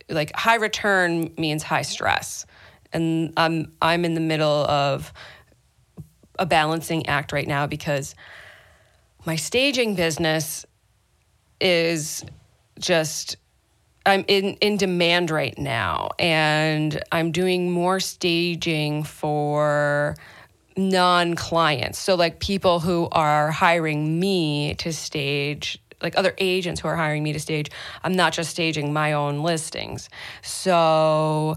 like 0.09 0.35
high 0.35 0.57
return 0.57 1.33
means 1.39 1.63
high 1.63 1.83
stress. 1.83 2.47
And 2.93 3.33
I'm 3.37 3.73
I'm 3.81 4.05
in 4.05 4.15
the 4.15 4.21
middle 4.21 4.67
of 4.67 5.13
a 6.39 6.47
balancing 6.47 7.07
act 7.07 7.33
right 7.33 7.47
now 7.47 7.67
because 7.67 8.15
my 9.25 9.37
staging 9.37 9.95
business 9.95 10.67
is 11.61 12.25
just 12.79 13.37
I'm 14.05 14.25
in 14.29 14.55
in 14.55 14.77
demand 14.77 15.31
right 15.31 15.57
now 15.59 16.11
and 16.19 17.03
I'm 17.13 17.33
doing 17.33 17.71
more 17.71 18.01
staging 18.01 19.05
for 19.05 20.17
non-clients. 20.77 21.99
So 21.99 22.15
like 22.15 22.41
people 22.41 22.81
who 22.81 23.09
are 23.13 23.51
hiring 23.51 24.19
me 24.19 24.75
to 24.77 24.93
stage 24.93 25.79
like 26.03 26.19
other 26.19 26.35
agents 26.39 26.81
who 26.81 26.89
are 26.89 26.97
hiring 26.97 27.23
me 27.23 27.33
to 27.33 27.41
stage. 27.41 27.71
I'm 28.03 28.15
not 28.15 28.33
just 28.33 28.51
staging 28.51 28.93
my 28.93 29.13
own 29.13 29.43
listings. 29.43 30.09
So 30.43 31.57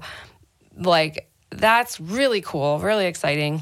like 0.78 1.30
that's 1.50 2.00
really 2.00 2.42
cool, 2.42 2.80
really 2.80 3.08
exciting. 3.08 3.62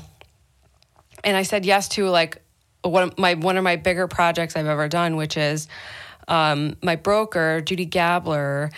And 1.23 1.37
I 1.37 1.43
said 1.43 1.65
yes 1.65 1.87
to 1.89 2.09
like 2.09 2.41
one 2.81 3.03
of 3.03 3.17
my 3.17 3.35
one 3.35 3.57
of 3.57 3.63
my 3.63 3.77
bigger 3.77 4.07
projects 4.07 4.55
I've 4.55 4.67
ever 4.67 4.89
done, 4.89 5.15
which 5.15 5.37
is 5.37 5.67
um, 6.27 6.75
my 6.81 6.95
broker, 6.95 7.61
Judy 7.61 7.85
Gabler, 7.85 8.69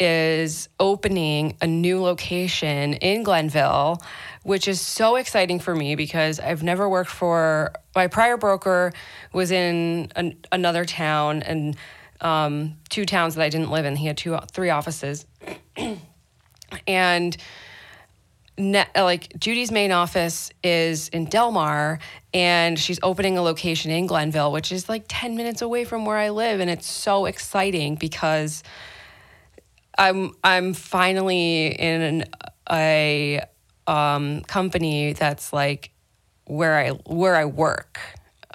is 0.00 0.68
opening 0.80 1.56
a 1.60 1.66
new 1.66 2.02
location 2.02 2.94
in 2.94 3.22
Glenville, 3.22 4.02
which 4.42 4.66
is 4.66 4.80
so 4.80 5.16
exciting 5.16 5.60
for 5.60 5.74
me 5.74 5.94
because 5.94 6.40
I've 6.40 6.62
never 6.62 6.88
worked 6.88 7.10
for 7.10 7.72
my 7.94 8.08
prior 8.08 8.36
broker 8.36 8.92
was 9.32 9.50
in 9.52 10.10
an, 10.16 10.36
another 10.50 10.84
town 10.84 11.42
and 11.42 11.76
um, 12.20 12.76
two 12.88 13.04
towns 13.04 13.36
that 13.36 13.42
I 13.42 13.48
didn't 13.48 13.70
live 13.70 13.84
in. 13.84 13.96
He 13.96 14.06
had 14.06 14.16
two, 14.16 14.36
three 14.52 14.70
offices, 14.70 15.26
and 16.86 17.36
ne- 18.58 18.86
like 18.94 19.38
Judy's 19.38 19.70
main 19.70 19.92
office 19.92 20.50
is 20.62 21.08
in 21.08 21.26
Delmar 21.26 21.98
and 22.32 22.78
she's 22.78 22.98
opening 23.02 23.38
a 23.38 23.42
location 23.42 23.90
in 23.90 24.06
Glenville, 24.06 24.52
which 24.52 24.72
is 24.72 24.88
like 24.88 25.04
10 25.08 25.36
minutes 25.36 25.62
away 25.62 25.84
from 25.84 26.04
where 26.04 26.16
I 26.16 26.30
live. 26.30 26.60
And 26.60 26.70
it's 26.70 26.86
so 26.86 27.26
exciting 27.26 27.96
because 27.96 28.62
I'm 29.96 30.32
I'm 30.42 30.74
finally 30.74 31.66
in 31.68 32.24
a 32.70 33.40
um, 33.86 34.40
company 34.42 35.12
that's 35.12 35.52
like 35.52 35.90
where 36.46 36.76
I 36.78 36.90
where 36.90 37.36
I 37.36 37.44
work. 37.44 38.00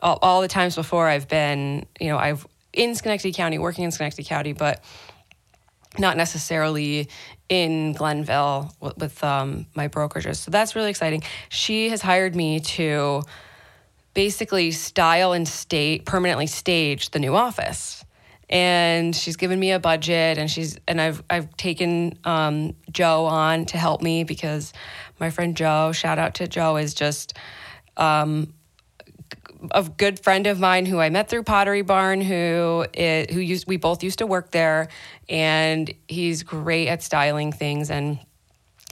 All, 0.02 0.20
all 0.22 0.42
the 0.42 0.48
times 0.48 0.76
before 0.76 1.08
I've 1.08 1.28
been, 1.28 1.86
you 2.00 2.08
know, 2.08 2.18
I've 2.18 2.48
in 2.72 2.96
Schenectady 2.96 3.34
County, 3.34 3.58
working 3.58 3.84
in 3.84 3.92
Schenectady 3.92 4.24
County, 4.28 4.54
but 4.54 4.84
not 5.98 6.18
necessarily 6.18 7.10
in 7.48 7.94
Glenville 7.94 8.72
with, 8.80 8.98
with 8.98 9.24
um, 9.24 9.66
my 9.76 9.88
brokerages. 9.88 10.38
So 10.38 10.52
that's 10.52 10.76
really 10.76 10.90
exciting. 10.90 11.24
She 11.50 11.90
has 11.90 12.02
hired 12.02 12.36
me 12.36 12.60
to 12.60 13.24
basically 14.14 14.72
style 14.72 15.34
and 15.34 15.48
state 15.48 16.06
permanently 16.06 16.48
stage 16.48 17.10
the 17.12 17.20
new 17.20 17.36
office. 17.36 18.04
And 18.52 19.16
she's 19.16 19.36
given 19.36 19.60
me 19.60 19.72
a 19.74 19.80
budget, 19.80 20.40
and 20.40 20.50
she's 20.50 20.80
and 20.88 21.00
I've 21.00 21.22
I've 21.30 21.56
taken 21.56 22.18
um, 22.24 22.76
Joe 22.92 23.26
on 23.26 23.66
to 23.68 23.78
help 23.78 24.02
me 24.02 24.24
because 24.24 24.74
my 25.20 25.30
friend 25.30 25.56
Joe, 25.56 25.92
shout 25.92 26.18
out 26.18 26.34
to 26.36 26.48
Joe, 26.48 26.78
is 26.78 26.96
just 26.96 27.38
um, 27.96 28.56
a 29.72 29.84
good 29.84 30.20
friend 30.20 30.48
of 30.48 30.60
mine 30.60 30.86
who 30.86 31.00
I 31.00 31.10
met 31.10 31.30
through 31.30 31.44
Pottery 31.44 31.82
Barn, 31.82 32.22
who 32.22 32.86
is, 32.94 33.34
who 33.34 33.40
used 33.40 33.68
we 33.68 33.78
both 33.78 34.04
used 34.04 34.20
to 34.20 34.28
work 34.28 34.52
there, 34.52 34.90
and 35.28 35.94
he's 36.08 36.44
great 36.44 36.88
at 36.88 37.04
styling 37.04 37.52
things 37.52 37.90
and. 37.90 38.20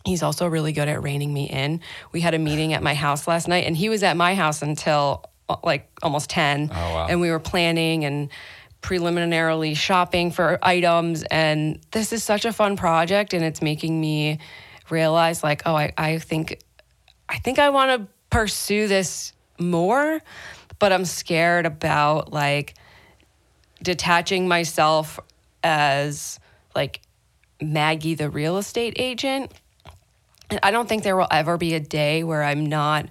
He's 0.06 0.24
also 0.24 0.48
really 0.48 0.72
good 0.72 0.88
at 0.88 1.04
reining 1.04 1.34
me 1.34 1.50
in. 1.50 1.82
We 2.14 2.22
had 2.22 2.34
a 2.34 2.40
meeting 2.40 2.72
at 2.72 2.82
my 2.82 2.94
house 2.94 3.28
last 3.28 3.50
night, 3.50 3.66
and 3.66 3.76
he 3.76 3.90
was 3.90 4.04
at 4.04 4.16
my 4.16 4.36
house 4.36 4.62
until 4.62 5.26
uh, 5.50 5.58
like 5.66 5.90
almost 6.02 6.30
10. 6.30 6.70
Oh, 6.72 6.76
wow. 6.76 7.08
And 7.10 7.20
we 7.20 7.30
were 7.30 7.40
planning 7.40 8.06
and 8.06 8.30
preliminarily 8.80 9.74
shopping 9.74 10.32
for 10.32 10.60
items. 10.62 11.24
And 11.24 11.82
this 11.92 12.14
is 12.14 12.24
such 12.24 12.46
a 12.46 12.54
fun 12.54 12.78
project, 12.78 13.34
and 13.34 13.44
it's 13.44 13.62
making 13.62 14.00
me 14.00 14.40
realize, 14.90 15.44
like, 15.44 15.64
oh, 15.66 15.76
I, 15.76 15.92
I 15.98 16.20
think 16.20 16.60
I 17.30 17.40
think 17.40 17.60
I 17.60 17.70
want 17.70 18.02
to 18.02 18.08
pursue 18.30 18.88
this 18.88 19.34
more, 19.60 20.22
but 20.80 20.94
I'm 20.94 21.06
scared 21.06 21.66
about 21.66 22.32
like 22.32 22.76
detaching 23.82 24.48
myself 24.48 25.20
as 25.64 26.40
like 26.76 27.02
Maggie, 27.62 28.16
the 28.16 28.30
real 28.30 28.58
estate 28.58 28.94
agent. 28.98 29.52
And 30.50 30.60
I 30.64 30.72
don't 30.72 30.88
think 30.88 31.04
there 31.04 31.18
will 31.18 31.28
ever 31.30 31.58
be 31.58 31.74
a 31.74 31.80
day 31.80 32.24
where 32.24 32.44
I'm 32.44 32.66
not 32.66 33.10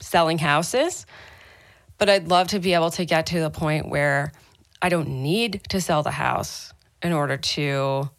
selling 0.00 0.38
houses, 0.38 1.06
but 1.98 2.08
I'd 2.10 2.28
love 2.28 2.48
to 2.48 2.58
be 2.58 2.74
able 2.74 2.90
to 2.92 3.04
get 3.04 3.26
to 3.26 3.40
the 3.40 3.50
point 3.50 3.88
where 3.88 4.32
I 4.82 4.88
don't 4.88 5.08
need 5.22 5.62
to 5.70 5.80
sell 5.80 6.02
the 6.02 6.10
house 6.10 6.72
in 7.02 7.12
order 7.12 7.36
to 7.36 8.10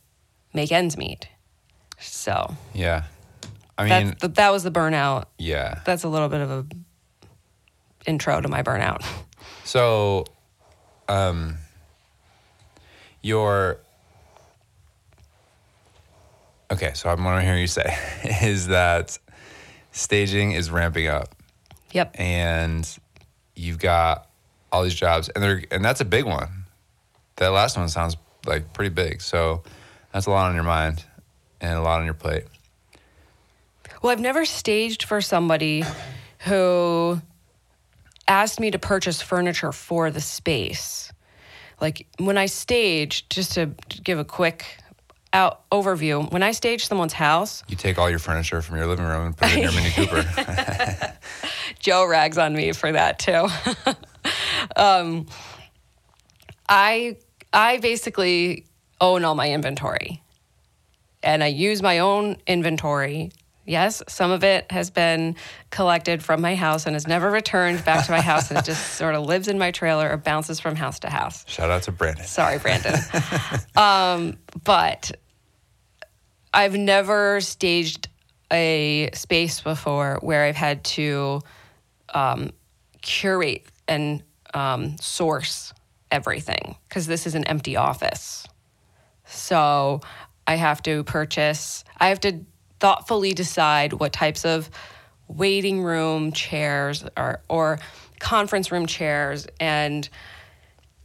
make 0.53 0.71
ends 0.71 0.97
meet. 0.97 1.27
So 1.99 2.55
Yeah. 2.73 3.03
I 3.77 3.83
mean, 3.83 3.89
that's 3.89 4.21
the, 4.21 4.27
that 4.29 4.51
was 4.51 4.63
the 4.63 4.71
burnout. 4.71 5.25
yeah. 5.37 5.81
That's 5.85 6.05
a 6.05 6.07
little 6.07 6.29
bit 6.29 6.39
of 6.39 6.49
a 6.49 6.65
intro 8.07 8.41
to 8.41 8.47
my 8.47 8.63
burnout. 8.63 9.03
So, 9.63 10.25
um, 11.07 11.57
your 13.21 13.79
okay. 16.71 16.91
So 16.93 17.09
I'm 17.09 17.23
want 17.23 17.41
to 17.41 17.45
hear 17.45 17.57
you 17.57 17.67
say 17.67 17.95
is 18.41 18.67
that 18.67 19.17
staging 19.91 20.51
is 20.51 20.69
ramping 20.69 21.07
up, 21.07 21.35
Yep. 21.91 22.15
and 22.19 22.97
you've 23.55 23.79
got 23.79 24.27
all 24.71 24.83
these 24.83 24.95
jobs, 24.95 25.29
and 25.29 25.43
they're 25.43 25.63
and 25.71 25.83
that's 25.83 26.01
a 26.01 26.05
big 26.05 26.25
one. 26.25 26.65
That 27.37 27.49
last 27.49 27.77
one 27.77 27.89
sounds 27.89 28.17
like 28.45 28.73
pretty 28.73 28.93
big. 28.93 29.21
So 29.21 29.63
that's 30.13 30.25
a 30.27 30.29
lot 30.31 30.49
on 30.49 30.55
your 30.55 30.63
mind 30.63 31.03
and 31.59 31.73
a 31.77 31.81
lot 31.81 31.99
on 31.99 32.05
your 32.05 32.13
plate. 32.13 32.43
Well, 34.01 34.11
I've 34.11 34.19
never 34.21 34.45
staged 34.45 35.03
for 35.03 35.19
somebody 35.21 35.83
who 36.39 37.21
asked 38.27 38.59
me 38.59 38.71
to 38.71 38.79
purchase 38.79 39.21
furniture 39.21 39.71
for 39.71 40.11
the 40.11 40.21
space. 40.21 41.11
Like 41.81 42.07
when 42.17 42.37
I 42.37 42.45
stage, 42.45 43.27
just 43.29 43.53
to 43.53 43.71
give 44.03 44.19
a 44.19 44.25
quick 44.25 44.65
out 45.33 45.69
overview, 45.69 46.31
when 46.31 46.43
I 46.43 46.51
stage 46.51 46.87
someone's 46.87 47.13
house, 47.13 47.63
You 47.67 47.75
take 47.75 47.97
all 47.97 48.09
your 48.09 48.19
furniture 48.19 48.61
from 48.61 48.77
your 48.77 48.87
living 48.87 49.05
room 49.05 49.27
and 49.27 49.37
put 49.37 49.51
it 49.51 49.57
in 49.57 49.63
your 49.63 49.71
Mini 49.73 49.89
Cooper. 49.91 50.25
Joe 51.79 52.05
rags 52.07 52.37
on 52.37 52.55
me 52.55 52.71
for 52.71 52.91
that 52.91 53.19
too. 53.19 53.47
um, 54.75 55.27
I 56.67 57.17
I 57.51 57.77
basically 57.77 58.65
own 59.01 59.25
all 59.25 59.35
my 59.35 59.51
inventory, 59.51 60.21
and 61.21 61.43
I 61.43 61.47
use 61.47 61.81
my 61.81 61.99
own 61.99 62.37
inventory. 62.47 63.31
Yes, 63.65 64.03
some 64.07 64.29
of 64.29 64.43
it 64.43 64.71
has 64.71 64.91
been 64.91 65.35
collected 65.71 66.21
from 66.23 66.39
my 66.39 66.55
house 66.55 66.85
and 66.85 66.95
has 66.95 67.07
never 67.07 67.31
returned 67.31 67.83
back 67.83 68.05
to 68.05 68.11
my 68.11 68.21
house, 68.21 68.49
and 68.51 68.59
it 68.59 68.65
just 68.65 68.93
sort 68.97 69.15
of 69.15 69.25
lives 69.25 69.47
in 69.47 69.57
my 69.57 69.71
trailer 69.71 70.09
or 70.09 70.17
bounces 70.17 70.59
from 70.59 70.75
house 70.75 70.99
to 70.99 71.09
house. 71.09 71.43
Shout 71.47 71.71
out 71.71 71.83
to 71.83 71.91
Brandon. 71.91 72.25
Sorry, 72.25 72.59
Brandon. 72.59 72.95
um, 73.75 74.37
but 74.63 75.11
I've 76.53 76.77
never 76.77 77.41
staged 77.41 78.07
a 78.51 79.09
space 79.13 79.61
before 79.61 80.19
where 80.21 80.43
I've 80.43 80.55
had 80.55 80.83
to 80.83 81.41
um, 82.13 82.51
curate 83.01 83.65
and 83.87 84.23
um, 84.53 84.97
source 84.99 85.73
everything 86.11 86.75
because 86.87 87.07
this 87.07 87.25
is 87.25 87.35
an 87.35 87.45
empty 87.45 87.75
office. 87.75 88.45
So 89.25 90.01
I 90.47 90.55
have 90.55 90.83
to 90.83 91.03
purchase, 91.03 91.83
I 91.97 92.09
have 92.09 92.19
to 92.21 92.45
thoughtfully 92.79 93.33
decide 93.33 93.93
what 93.93 94.13
types 94.13 94.45
of 94.45 94.69
waiting 95.27 95.81
room 95.83 96.31
chairs 96.31 97.03
or, 97.17 97.41
or 97.49 97.79
conference 98.19 98.71
room 98.71 98.85
chairs 98.85 99.47
and 99.59 100.09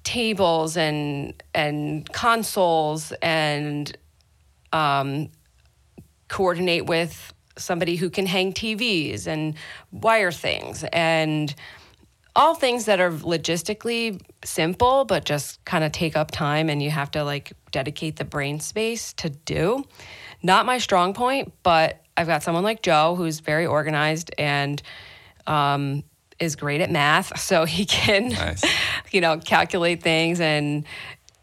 tables 0.04 0.76
and 0.76 1.42
and 1.54 2.10
consoles 2.12 3.12
and 3.22 3.96
um, 4.72 5.28
coordinate 6.28 6.86
with 6.86 7.32
somebody 7.56 7.96
who 7.96 8.08
can 8.08 8.26
hang 8.26 8.52
TVs 8.52 9.26
and 9.26 9.54
wire 9.92 10.32
things 10.32 10.84
and 10.92 11.54
all 12.36 12.54
things 12.54 12.86
that 12.86 13.00
are 13.00 13.10
logistically 13.10 14.20
simple 14.44 15.04
but 15.04 15.24
just 15.24 15.62
kind 15.64 15.84
of 15.84 15.92
take 15.92 16.16
up 16.16 16.30
time 16.30 16.70
and 16.70 16.82
you 16.82 16.90
have 16.90 17.10
to 17.10 17.24
like 17.24 17.52
dedicate 17.72 18.16
the 18.16 18.24
brain 18.24 18.60
space 18.60 19.12
to 19.14 19.28
do. 19.28 19.84
Not 20.42 20.66
my 20.66 20.78
strong 20.78 21.14
point, 21.14 21.52
but 21.62 22.02
I've 22.16 22.26
got 22.26 22.42
someone 22.42 22.64
like 22.64 22.82
Joe 22.82 23.14
who's 23.14 23.40
very 23.40 23.66
organized 23.66 24.30
and 24.38 24.82
um, 25.46 26.02
is 26.38 26.56
great 26.56 26.80
at 26.80 26.90
math, 26.90 27.38
so 27.38 27.64
he 27.64 27.84
can, 27.84 28.30
Nice. 28.30 28.64
you 29.10 29.20
know, 29.20 29.38
calculate 29.38 30.02
things 30.02 30.40
and 30.40 30.84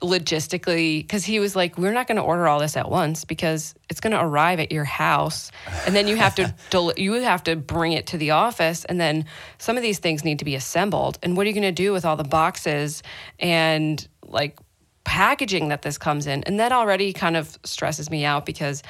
logistically 0.01 1.01
because 1.01 1.25
he 1.25 1.39
was 1.39 1.55
like 1.55 1.75
we're 1.77 1.91
not 1.91 2.05
going 2.07 2.17
to 2.17 2.21
order 2.21 2.47
all 2.47 2.59
this 2.59 2.77
at 2.77 2.87
once 2.89 3.25
because 3.25 3.73
it's 3.89 3.99
going 3.99 4.13
to 4.13 4.21
arrive 4.21 4.59
at 4.59 4.71
your 4.71 4.83
house 4.83 5.51
and 5.87 5.95
then 5.95 6.07
you 6.07 6.15
have 6.15 6.35
to 6.35 6.53
del- 6.69 6.93
you 6.97 7.13
have 7.13 7.43
to 7.43 7.55
bring 7.55 7.93
it 7.93 8.05
to 8.05 8.15
the 8.15 8.29
office 8.29 8.85
and 8.85 8.99
then 9.01 9.25
some 9.57 9.75
of 9.75 9.81
these 9.81 9.97
things 9.97 10.23
need 10.23 10.37
to 10.37 10.45
be 10.45 10.53
assembled 10.53 11.17
and 11.23 11.35
what 11.35 11.45
are 11.45 11.49
you 11.49 11.53
going 11.53 11.63
to 11.63 11.71
do 11.71 11.91
with 11.93 12.05
all 12.05 12.15
the 12.15 12.23
boxes 12.23 13.01
and 13.39 14.07
like 14.23 14.59
packaging 15.07 15.69
that 15.69 15.81
this 15.81 15.97
comes 15.97 16.27
in 16.27 16.43
and 16.43 16.59
that 16.59 16.71
already 16.71 17.13
kind 17.13 17.35
of 17.35 17.57
stresses 17.63 18.11
me 18.11 18.25
out 18.25 18.45
because 18.45 18.83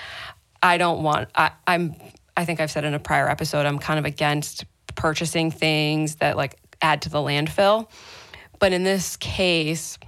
i 0.62 0.78
don't 0.78 1.04
want 1.04 1.30
I, 1.36 1.52
i'm 1.68 1.96
i 2.36 2.44
think 2.44 2.60
i've 2.60 2.72
said 2.72 2.84
in 2.84 2.94
a 2.94 3.00
prior 3.00 3.30
episode 3.30 3.66
i'm 3.66 3.80
kind 3.80 4.00
of 4.00 4.06
against 4.06 4.66
purchasing 4.96 5.52
things 5.52 6.16
that 6.16 6.36
like 6.36 6.58
add 6.82 7.04
to 7.04 7.10
the 7.10 7.20
landfill 7.20 7.88
but 8.60 8.74
in 8.74 8.84
this 8.84 9.16
case 9.18 10.00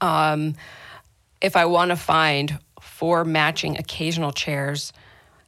um, 0.00 0.54
if 1.40 1.56
I 1.56 1.66
want 1.66 1.90
to 1.90 1.96
find 1.96 2.58
four 2.80 3.24
matching 3.24 3.78
occasional 3.78 4.32
chairs, 4.32 4.92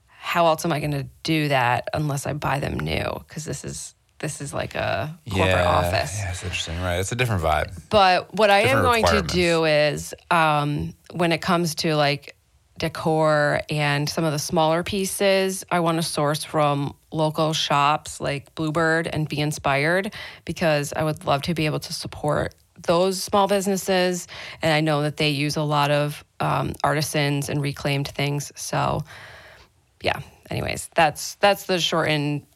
how 0.07 0.47
else 0.47 0.65
am 0.65 0.73
I 0.73 0.81
going 0.81 0.93
to 0.93 1.07
do 1.23 1.49
that 1.49 1.89
unless 1.93 2.27
I 2.27 2.33
buy 2.33 2.61
them 2.61 2.79
new? 2.79 3.07
Because 3.27 3.45
this 3.45 3.65
is 3.65 3.95
this 4.23 4.41
is 4.41 4.55
like 4.55 4.75
a 4.75 5.15
corporate 5.29 5.67
office. 5.67 6.19
Yeah, 6.19 6.31
it's 6.31 6.43
interesting. 6.43 6.81
Right. 6.81 6.99
It's 6.99 7.13
a 7.13 7.17
different 7.17 7.43
vibe. 7.43 7.79
But 7.91 8.33
what 8.35 8.49
I 8.49 8.61
am 8.61 8.83
going 8.83 9.05
to 9.07 9.21
do 9.23 9.65
is 9.67 10.15
um, 10.31 10.95
when 11.13 11.33
it 11.33 11.43
comes 11.43 11.75
to 11.77 11.95
like 11.97 12.37
decor 12.79 13.61
and 13.69 14.09
some 14.09 14.25
of 14.25 14.33
the 14.33 14.39
smaller 14.39 14.83
pieces, 14.83 15.65
I 15.71 15.81
want 15.81 15.99
to 15.99 16.03
source 16.03 16.45
from 16.45 16.95
local 17.11 17.53
shops 17.53 18.21
like 18.21 18.55
Bluebird 18.55 19.09
and 19.09 19.29
Be 19.29 19.41
Inspired 19.41 20.15
because 20.45 20.95
I 20.95 21.03
would 21.03 21.27
love 21.27 21.43
to 21.43 21.55
be 21.55 21.67
able 21.67 21.81
to 21.81 21.93
support 21.93 22.55
those 22.87 23.23
small 23.23 23.49
businesses. 23.49 24.27
And 24.63 24.73
I 24.73 24.81
know 24.81 25.03
that 25.03 25.17
they 25.17 25.31
use 25.31 25.57
a 25.57 25.63
lot 25.63 25.91
of 25.91 26.25
um, 26.41 26.73
artisans 26.83 27.49
and 27.49 27.61
reclaimed 27.61 28.09
things. 28.09 28.53
So 28.55 29.05
yeah. 30.01 30.21
Anyways, 30.51 30.91
that's 30.95 31.37
that's 31.37 31.65
the 31.65 31.79
shortened 31.79 32.47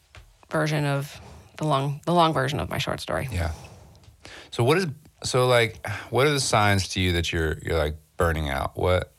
version 0.50 0.84
of 0.84 1.20
the 1.56 1.64
long 1.66 2.00
the 2.04 2.12
long 2.14 2.32
version 2.32 2.60
of 2.60 2.68
my 2.70 2.78
short 2.78 3.00
story. 3.00 3.28
Yeah. 3.32 3.52
So 4.50 4.64
what 4.64 4.78
is 4.78 4.86
so 5.24 5.46
like 5.46 5.86
what 6.10 6.26
are 6.26 6.30
the 6.32 6.40
signs 6.40 6.88
to 6.90 7.00
you 7.00 7.12
that 7.12 7.32
you're 7.32 7.58
you're 7.62 7.78
like 7.78 7.96
burning 8.16 8.48
out? 8.48 8.76
What 8.76 9.12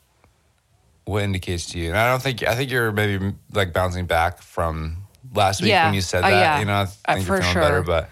what 1.04 1.22
indicates 1.22 1.66
to 1.66 1.78
you? 1.78 1.88
And 1.88 1.96
I 1.98 2.10
don't 2.10 2.22
think 2.22 2.42
I 2.46 2.54
think 2.54 2.70
you're 2.70 2.92
maybe 2.92 3.32
like 3.52 3.72
bouncing 3.72 4.06
back 4.06 4.42
from 4.42 4.98
last 5.34 5.60
week 5.62 5.70
Yeah. 5.70 5.86
when 5.86 5.94
you 5.94 6.00
said 6.00 6.24
Uh, 6.24 6.30
that. 6.30 6.40
yeah. 6.40 6.58
You 6.60 6.64
know, 6.66 6.74
I 6.74 6.82
Uh, 6.82 6.86
think 7.14 7.26
for 7.26 7.34
you're 7.34 7.40
feeling 7.42 7.52
sure. 7.52 7.62
better, 7.62 7.82
but 7.82 8.10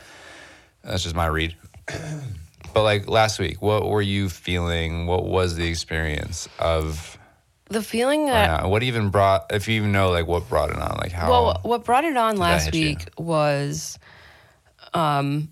that's 0.83 1.03
just 1.03 1.15
my 1.15 1.27
read. 1.27 1.55
but 2.75 2.83
like 2.83 3.09
last 3.09 3.39
week, 3.39 3.61
what 3.63 3.87
were 3.89 4.03
you 4.03 4.29
feeling? 4.29 5.07
What 5.07 5.25
was 5.27 5.57
the 5.57 5.67
experience 5.69 6.49
of 6.59 7.19
The 7.69 7.83
feeling 7.83 8.27
that 8.27 8.63
burnout? 8.63 8.71
What 8.71 8.83
even 8.83 9.11
brought 9.11 9.47
if 9.53 9.69
you 9.69 9.75
even 9.77 9.93
know 9.93 10.11
like 10.11 10.27
what 10.27 10.49
brought 10.49 10.71
it 10.71 10.77
on? 10.77 10.97
Like 11.01 11.13
how 11.13 11.31
Well, 11.31 11.61
what 11.63 11.85
brought 11.85 12.05
it 12.05 12.17
on 12.17 12.37
last 12.39 12.67
hit 12.67 12.75
you? 12.75 12.87
week 12.91 13.09
was, 13.19 13.99
um, 14.95 15.49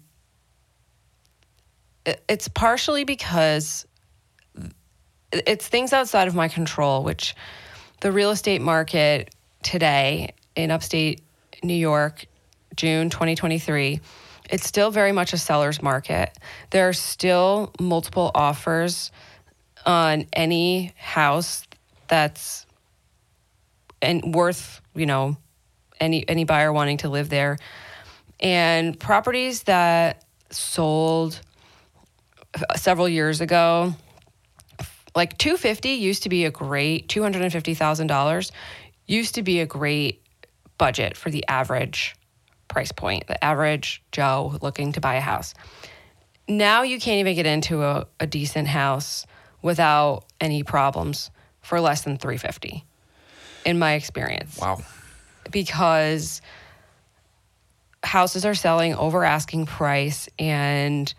it- 2.05 2.23
it's 2.29 2.49
partially 2.49 3.05
because 3.05 3.87
it's 5.33 5.67
things 5.67 5.93
outside 5.93 6.29
of 6.29 6.35
my 6.35 6.49
control, 6.49 7.03
which 7.03 7.35
the 8.01 8.13
real 8.13 8.31
estate 8.31 8.61
market 8.61 9.35
today 9.63 10.35
in 10.55 10.71
upstate 10.71 11.23
New 11.63 11.75
York, 11.75 12.27
June 12.77 13.11
2023, 13.11 14.01
it's 14.51 14.67
still 14.67 14.91
very 14.91 15.13
much 15.13 15.33
a 15.33 15.39
seller's 15.39 15.83
market. 15.83 16.37
There 16.71 16.89
are 16.89 16.93
still 16.93 17.73
multiple 17.81 18.31
offers 18.35 19.11
on 19.87 20.27
any 20.33 20.93
house 20.97 21.67
that's 22.09 22.67
and 24.03 24.35
worth, 24.35 24.83
you 24.95 25.07
know, 25.07 25.37
any 25.99 26.29
any 26.29 26.45
buyer 26.45 26.73
wanting 26.73 26.99
to 26.99 27.09
live 27.09 27.31
there. 27.31 27.57
And 28.41 28.99
properties 28.99 29.65
that 29.65 30.25
sold 30.51 31.41
uh, 32.55 32.75
several 32.77 33.09
years 33.09 33.41
ago 33.41 33.95
like 35.15 35.39
250 35.39 35.91
used 35.91 36.25
to 36.25 36.29
be 36.29 36.45
a 36.45 36.51
great 36.51 37.09
$250,000 37.09 38.51
used 39.07 39.35
to 39.35 39.43
be 39.43 39.61
a 39.61 39.67
great 39.67 40.23
budget 40.79 41.17
for 41.17 41.31
the 41.31 41.47
average 41.47 42.17
price 42.69 42.93
point, 42.93 43.27
the 43.27 43.43
average 43.45 44.03
Joe 44.13 44.59
looking 44.61 44.93
to 44.93 45.01
buy 45.01 45.15
a 45.17 45.21
house. 45.21 45.55
Now 46.49 46.83
you 46.83 46.99
can't 46.99 47.21
even 47.21 47.37
get 47.37 47.47
into 47.47 47.83
a, 47.83 48.07
a 48.19 48.27
decent 48.27 48.69
house 48.69 49.27
without 49.63 50.25
any 50.41 50.63
problems 50.63 51.31
for 51.61 51.81
less 51.81 52.03
than 52.03 52.19
350 52.19 52.85
in 53.65 53.79
my 53.79 53.95
experience 53.95 54.59
wow. 54.59 54.79
because 55.51 56.43
houses 58.05 58.45
are 58.45 58.55
selling 58.55 58.95
over 58.95 59.25
asking 59.25 59.67
price 59.67 60.29
and 60.39 61.13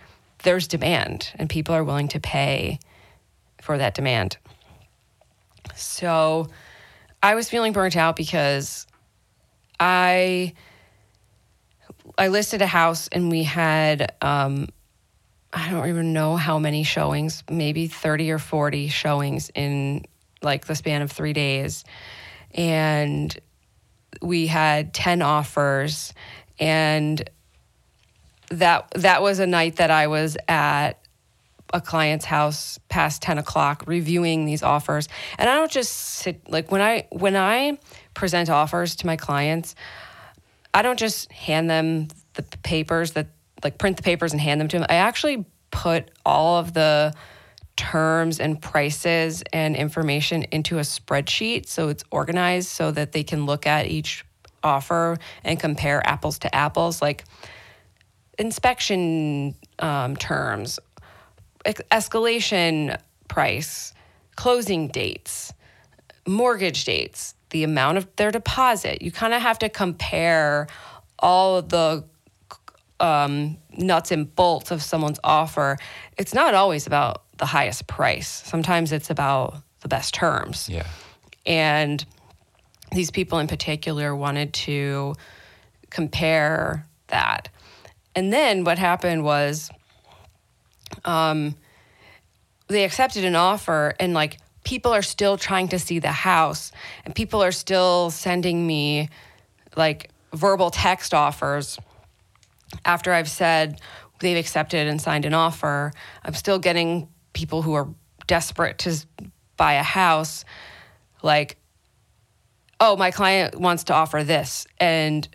there's 0.43 0.67
demand 0.67 1.31
and 1.35 1.49
people 1.49 1.75
are 1.75 1.83
willing 1.83 2.07
to 2.09 2.19
pay 2.19 2.79
for 3.61 3.77
that 3.77 3.95
demand. 3.95 4.37
So 5.75 6.47
I 7.21 7.35
was 7.35 7.49
feeling 7.49 7.73
burnt 7.73 7.97
out 7.97 8.15
because 8.15 8.85
I 9.79 10.53
I 12.17 12.27
listed 12.27 12.61
a 12.61 12.67
house 12.67 13.09
and 13.11 13.31
we 13.31 13.43
had 13.43 14.13
um 14.21 14.67
I 15.51 15.71
don't 15.71 15.87
even 15.87 16.13
know 16.13 16.35
how 16.35 16.59
many 16.59 16.83
showings, 16.83 17.43
maybe 17.49 17.87
30 17.87 18.31
or 18.31 18.39
40 18.39 18.89
showings 18.89 19.49
in 19.55 20.03
like 20.41 20.65
the 20.65 20.75
span 20.75 21.01
of 21.01 21.11
3 21.11 21.33
days. 21.33 21.85
And 22.53 23.35
we 24.21 24.47
had 24.47 24.93
10 24.93 25.21
offers 25.21 26.13
and 26.59 27.29
that 28.49 28.91
that 28.95 29.21
was 29.21 29.39
a 29.39 29.47
night 29.47 29.77
that 29.77 29.91
I 29.91 30.07
was 30.07 30.37
at 30.47 30.99
a 31.73 31.81
client's 31.81 32.25
house 32.25 32.79
past 32.89 33.21
10 33.21 33.37
o'clock 33.37 33.83
reviewing 33.87 34.45
these 34.45 34.63
offers. 34.63 35.07
And 35.37 35.49
i 35.49 35.55
don't 35.55 35.71
just 35.71 35.91
sit 35.91 36.49
like 36.49 36.71
when 36.71 36.81
i 36.81 37.07
when 37.11 37.35
i 37.35 37.77
present 38.13 38.49
offers 38.49 38.95
to 38.97 39.05
my 39.05 39.17
clients 39.17 39.75
i 40.73 40.81
don't 40.81 40.99
just 40.99 41.31
hand 41.31 41.69
them 41.69 42.07
the 42.33 42.43
papers 42.43 43.11
that 43.11 43.27
like 43.63 43.77
print 43.77 43.97
the 43.97 44.03
papers 44.03 44.31
and 44.31 44.41
hand 44.41 44.61
them 44.61 44.67
to 44.67 44.77
them 44.77 44.85
i 44.89 44.95
actually 44.95 45.45
put 45.71 46.11
all 46.25 46.57
of 46.57 46.73
the 46.73 47.13
terms 47.75 48.39
and 48.39 48.61
prices 48.61 49.43
and 49.51 49.75
information 49.75 50.43
into 50.43 50.77
a 50.77 50.81
spreadsheet 50.81 51.67
so 51.67 51.89
it's 51.89 52.03
organized 52.11 52.69
so 52.69 52.91
that 52.91 53.11
they 53.11 53.23
can 53.23 53.45
look 53.45 53.67
at 53.67 53.85
each 53.87 54.24
offer 54.65 55.17
and 55.43 55.59
compare 55.59 56.05
apples 56.05 56.39
to 56.39 56.53
apples 56.53 57.01
like 57.01 57.23
inspection 58.37 59.55
um, 59.79 60.15
terms 60.17 60.79
ex- 61.65 61.81
escalation 61.91 62.99
price, 63.27 63.93
closing 64.35 64.87
dates, 64.87 65.53
mortgage 66.27 66.85
dates, 66.85 67.35
the 67.49 67.63
amount 67.63 67.97
of 67.97 68.07
their 68.15 68.31
deposit. 68.31 69.01
You 69.01 69.11
kind 69.11 69.33
of 69.33 69.41
have 69.41 69.59
to 69.59 69.69
compare 69.69 70.67
all 71.19 71.57
of 71.57 71.69
the 71.69 72.03
um, 72.99 73.57
nuts 73.77 74.11
and 74.11 74.33
bolts 74.35 74.71
of 74.71 74.81
someone's 74.81 75.19
offer. 75.23 75.77
It's 76.17 76.33
not 76.33 76.53
always 76.53 76.87
about 76.87 77.23
the 77.37 77.45
highest 77.45 77.87
price. 77.87 78.27
Sometimes 78.45 78.91
it's 78.91 79.09
about 79.09 79.57
the 79.81 79.87
best 79.87 80.13
terms. 80.13 80.69
Yeah. 80.69 80.87
And 81.45 82.03
these 82.95 83.11
people 83.11 83.39
in 83.39 83.47
particular 83.47 84.15
wanted 84.15 84.53
to 84.53 85.15
compare 85.89 86.85
that. 87.07 87.49
And 88.15 88.31
then 88.31 88.63
what 88.63 88.79
happened 88.79 89.23
was 89.23 89.69
um, 91.03 91.55
they 92.67 92.83
accepted 92.83 93.25
an 93.25 93.35
offer 93.35 93.93
and 93.99 94.13
like 94.13 94.37
people 94.63 94.93
are 94.93 95.01
still 95.01 95.37
trying 95.37 95.67
to 95.69 95.79
see 95.79 95.99
the 95.99 96.11
house 96.11 96.71
and 97.03 97.13
people 97.13 97.43
are 97.43 97.51
still 97.51 98.09
sending 98.09 98.65
me 98.65 99.09
like 99.75 100.09
verbal 100.33 100.71
text 100.71 101.13
offers 101.13 101.77
after 102.83 103.13
I've 103.13 103.29
said 103.29 103.79
they've 104.19 104.37
accepted 104.37 104.87
and 104.87 104.99
signed 104.99 105.25
an 105.25 105.33
offer. 105.33 105.91
I'm 106.23 106.33
still 106.33 106.59
getting 106.59 107.09
people 107.33 107.61
who 107.61 107.73
are 107.73 107.87
desperate 108.27 108.79
to 108.79 109.05
buy 109.57 109.73
a 109.73 109.83
house 109.83 110.45
like 111.21 111.57
oh 112.79 112.95
my 112.95 113.11
client 113.11 113.59
wants 113.59 113.85
to 113.85 113.93
offer 113.93 114.23
this 114.23 114.67
and 114.79 115.27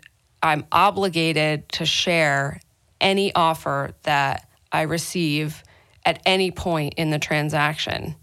I'm 0.43 0.65
obligated 0.71 1.69
to 1.73 1.85
share 1.85 2.59
any 2.99 3.33
offer 3.33 3.91
that 4.03 4.47
I 4.71 4.83
receive 4.83 5.63
at 6.05 6.21
any 6.25 6.49
point 6.51 6.95
in 6.97 7.11
the 7.11 7.19
transaction, 7.19 8.15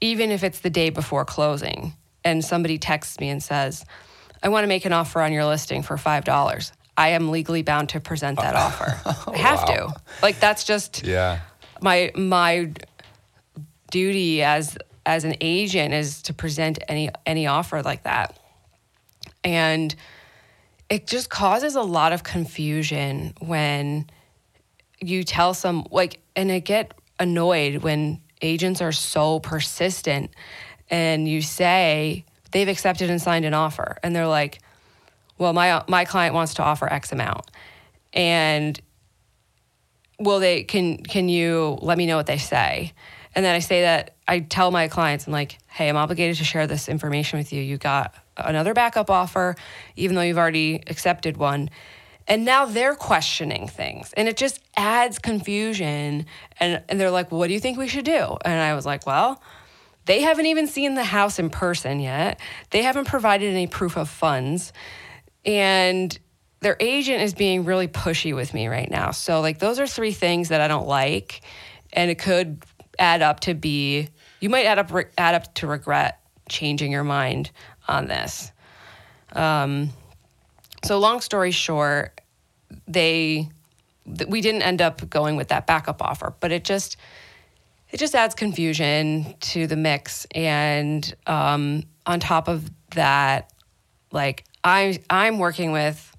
even 0.00 0.30
if 0.30 0.44
it's 0.44 0.60
the 0.60 0.70
day 0.70 0.90
before 0.90 1.24
closing, 1.24 1.94
and 2.24 2.44
somebody 2.44 2.78
texts 2.78 3.18
me 3.18 3.28
and 3.30 3.42
says, 3.42 3.84
I 4.42 4.48
want 4.48 4.62
to 4.64 4.68
make 4.68 4.84
an 4.84 4.92
offer 4.92 5.20
on 5.20 5.32
your 5.32 5.44
listing 5.44 5.82
for 5.82 5.96
$5. 5.96 6.72
I 6.96 7.08
am 7.08 7.30
legally 7.30 7.62
bound 7.62 7.88
to 7.90 8.00
present 8.00 8.38
that 8.38 8.54
oh, 8.56 8.58
offer. 8.58 9.30
I 9.32 9.36
have 9.38 9.64
to. 9.66 9.92
Like 10.22 10.38
that's 10.38 10.64
just 10.64 11.04
Yeah. 11.04 11.40
my 11.80 12.12
my 12.14 12.70
duty 13.90 14.42
as 14.42 14.78
as 15.06 15.24
an 15.24 15.34
agent 15.40 15.94
is 15.94 16.22
to 16.22 16.34
present 16.34 16.78
any 16.88 17.10
any 17.26 17.46
offer 17.46 17.82
like 17.82 18.04
that. 18.04 18.38
And 19.42 19.94
it 20.88 21.06
just 21.06 21.30
causes 21.30 21.74
a 21.74 21.82
lot 21.82 22.12
of 22.12 22.22
confusion 22.22 23.34
when 23.40 24.06
you 25.00 25.24
tell 25.24 25.54
some 25.54 25.86
like 25.90 26.20
and 26.36 26.50
I 26.50 26.58
get 26.60 26.94
annoyed 27.18 27.82
when 27.82 28.20
agents 28.42 28.80
are 28.80 28.92
so 28.92 29.40
persistent 29.40 30.30
and 30.90 31.28
you 31.28 31.40
say 31.42 32.24
they've 32.50 32.68
accepted 32.68 33.10
and 33.10 33.20
signed 33.20 33.44
an 33.44 33.54
offer 33.54 33.98
and 34.02 34.14
they're 34.14 34.26
like 34.26 34.60
well 35.38 35.52
my 35.52 35.82
my 35.88 36.04
client 36.04 36.34
wants 36.34 36.54
to 36.54 36.62
offer 36.62 36.90
x 36.92 37.12
amount 37.12 37.50
and 38.12 38.80
will 40.18 40.40
they 40.40 40.64
can 40.64 40.98
can 40.98 41.28
you 41.28 41.78
let 41.80 41.98
me 41.98 42.06
know 42.06 42.16
what 42.16 42.26
they 42.26 42.38
say 42.38 42.92
and 43.34 43.44
then 43.44 43.54
i 43.54 43.58
say 43.58 43.82
that 43.82 44.14
i 44.26 44.40
tell 44.40 44.70
my 44.70 44.88
clients 44.88 45.26
i'm 45.26 45.32
like 45.32 45.58
hey 45.68 45.88
i'm 45.88 45.96
obligated 45.96 46.36
to 46.36 46.44
share 46.44 46.66
this 46.66 46.88
information 46.88 47.38
with 47.38 47.52
you. 47.52 47.60
You 47.60 47.78
got 47.78 48.14
another 48.36 48.74
backup 48.74 49.10
offer 49.10 49.56
even 49.96 50.16
though 50.16 50.22
you've 50.22 50.38
already 50.38 50.82
accepted 50.86 51.36
one. 51.36 51.70
And 52.26 52.46
now 52.46 52.64
they're 52.64 52.94
questioning 52.94 53.68
things 53.68 54.12
and 54.16 54.28
it 54.28 54.36
just 54.38 54.58
adds 54.76 55.18
confusion. 55.18 56.24
And, 56.58 56.82
and 56.88 56.98
they're 56.98 57.10
like 57.10 57.30
what 57.30 57.48
do 57.48 57.54
you 57.54 57.60
think 57.60 57.76
we 57.76 57.88
should 57.88 58.04
do? 58.04 58.36
And 58.44 58.60
i 58.60 58.74
was 58.74 58.86
like 58.86 59.06
well 59.06 59.42
they 60.06 60.20
haven't 60.20 60.46
even 60.46 60.66
seen 60.66 60.94
the 60.94 61.04
house 61.04 61.38
in 61.38 61.50
person 61.50 61.98
yet. 61.98 62.38
They 62.70 62.82
haven't 62.82 63.06
provided 63.06 63.50
any 63.50 63.66
proof 63.66 63.96
of 63.96 64.08
funds. 64.08 64.72
And 65.46 66.16
their 66.60 66.76
agent 66.80 67.22
is 67.22 67.34
being 67.34 67.64
really 67.64 67.88
pushy 67.88 68.34
with 68.34 68.54
me 68.54 68.68
right 68.68 68.90
now. 68.90 69.10
So 69.10 69.40
like 69.40 69.58
those 69.58 69.78
are 69.78 69.86
three 69.86 70.12
things 70.12 70.48
that 70.50 70.60
I 70.60 70.68
don't 70.68 70.86
like, 70.86 71.42
and 71.92 72.10
it 72.10 72.18
could 72.18 72.62
add 72.98 73.22
up 73.22 73.40
to 73.40 73.54
be 73.54 74.08
you 74.40 74.48
might 74.48 74.66
add 74.66 74.78
up 74.78 74.92
add 75.16 75.34
up 75.34 75.54
to 75.54 75.66
regret 75.66 76.20
changing 76.48 76.92
your 76.92 77.04
mind 77.04 77.50
on 77.88 78.06
this. 78.06 78.52
Um, 79.32 79.90
so 80.84 80.98
long 80.98 81.20
story 81.20 81.50
short, 81.50 82.20
they 82.86 83.48
th- 84.06 84.28
we 84.28 84.40
didn't 84.40 84.62
end 84.62 84.82
up 84.82 85.08
going 85.08 85.36
with 85.36 85.48
that 85.48 85.66
backup 85.66 86.02
offer, 86.02 86.34
but 86.40 86.52
it 86.52 86.64
just 86.64 86.96
it 87.90 87.98
just 87.98 88.14
adds 88.14 88.34
confusion 88.34 89.34
to 89.40 89.66
the 89.66 89.76
mix. 89.76 90.26
And 90.32 91.14
um, 91.26 91.84
on 92.06 92.20
top 92.20 92.48
of 92.48 92.70
that, 92.90 93.52
like 94.12 94.44
I 94.62 94.98
I'm 95.08 95.38
working 95.38 95.72
with 95.72 96.10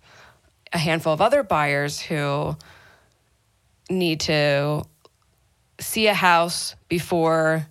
a 0.73 0.77
handful 0.77 1.13
of 1.13 1.21
other 1.21 1.43
buyers 1.43 1.99
who 1.99 2.57
need 3.89 4.21
to 4.21 4.83
see 5.79 6.07
a 6.07 6.13
house 6.13 6.75
before 6.87 7.67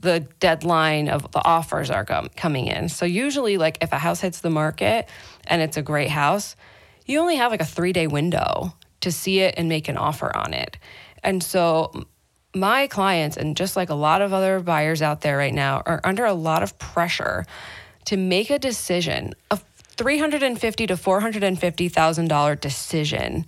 the 0.00 0.20
deadline 0.38 1.08
of 1.08 1.30
the 1.32 1.44
offers 1.44 1.90
are 1.90 2.04
com- 2.04 2.28
coming 2.36 2.66
in. 2.66 2.88
So 2.88 3.06
usually 3.06 3.56
like 3.56 3.78
if 3.80 3.92
a 3.92 3.98
house 3.98 4.20
hits 4.20 4.40
the 4.40 4.50
market 4.50 5.08
and 5.46 5.62
it's 5.62 5.76
a 5.76 5.82
great 5.82 6.10
house, 6.10 6.56
you 7.06 7.18
only 7.20 7.36
have 7.36 7.50
like 7.50 7.62
a 7.62 7.64
3-day 7.64 8.06
window 8.06 8.74
to 9.00 9.10
see 9.10 9.40
it 9.40 9.54
and 9.56 9.68
make 9.68 9.88
an 9.88 9.96
offer 9.96 10.34
on 10.36 10.54
it. 10.54 10.76
And 11.22 11.42
so 11.42 12.06
my 12.54 12.86
clients 12.86 13.36
and 13.36 13.56
just 13.56 13.76
like 13.76 13.90
a 13.90 13.94
lot 13.94 14.22
of 14.22 14.32
other 14.32 14.60
buyers 14.60 15.02
out 15.02 15.22
there 15.22 15.36
right 15.36 15.54
now 15.54 15.82
are 15.86 16.00
under 16.04 16.24
a 16.24 16.34
lot 16.34 16.62
of 16.62 16.78
pressure 16.78 17.44
to 18.04 18.16
make 18.16 18.50
a 18.50 18.58
decision, 18.58 19.32
a 19.50 19.58
350 19.96 20.86
to 20.86 20.96
450 20.96 21.88
thousand 21.88 22.28
dollar 22.28 22.54
decision 22.54 23.46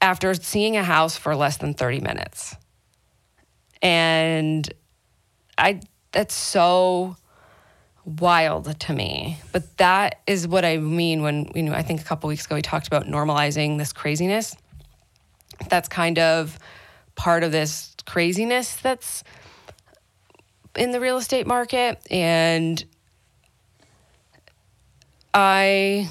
after 0.00 0.34
seeing 0.34 0.76
a 0.76 0.84
house 0.84 1.16
for 1.16 1.36
less 1.36 1.58
than 1.58 1.74
30 1.74 2.00
minutes. 2.00 2.56
And 3.82 4.70
I 5.56 5.80
that's 6.12 6.34
so 6.34 7.16
wild 8.04 8.78
to 8.80 8.92
me. 8.92 9.38
But 9.52 9.76
that 9.78 10.20
is 10.26 10.48
what 10.48 10.64
I 10.64 10.78
mean 10.78 11.22
when 11.22 11.50
you 11.54 11.62
know 11.62 11.72
I 11.72 11.82
think 11.82 12.00
a 12.00 12.04
couple 12.04 12.28
weeks 12.28 12.46
ago 12.46 12.56
we 12.56 12.62
talked 12.62 12.86
about 12.86 13.06
normalizing 13.06 13.78
this 13.78 13.92
craziness. 13.92 14.56
That's 15.68 15.88
kind 15.88 16.18
of 16.18 16.58
part 17.14 17.44
of 17.44 17.52
this 17.52 17.94
craziness 18.06 18.76
that's 18.76 19.22
in 20.76 20.90
the 20.92 21.00
real 21.00 21.18
estate 21.18 21.46
market 21.46 21.98
and 22.10 22.82
I 25.34 26.08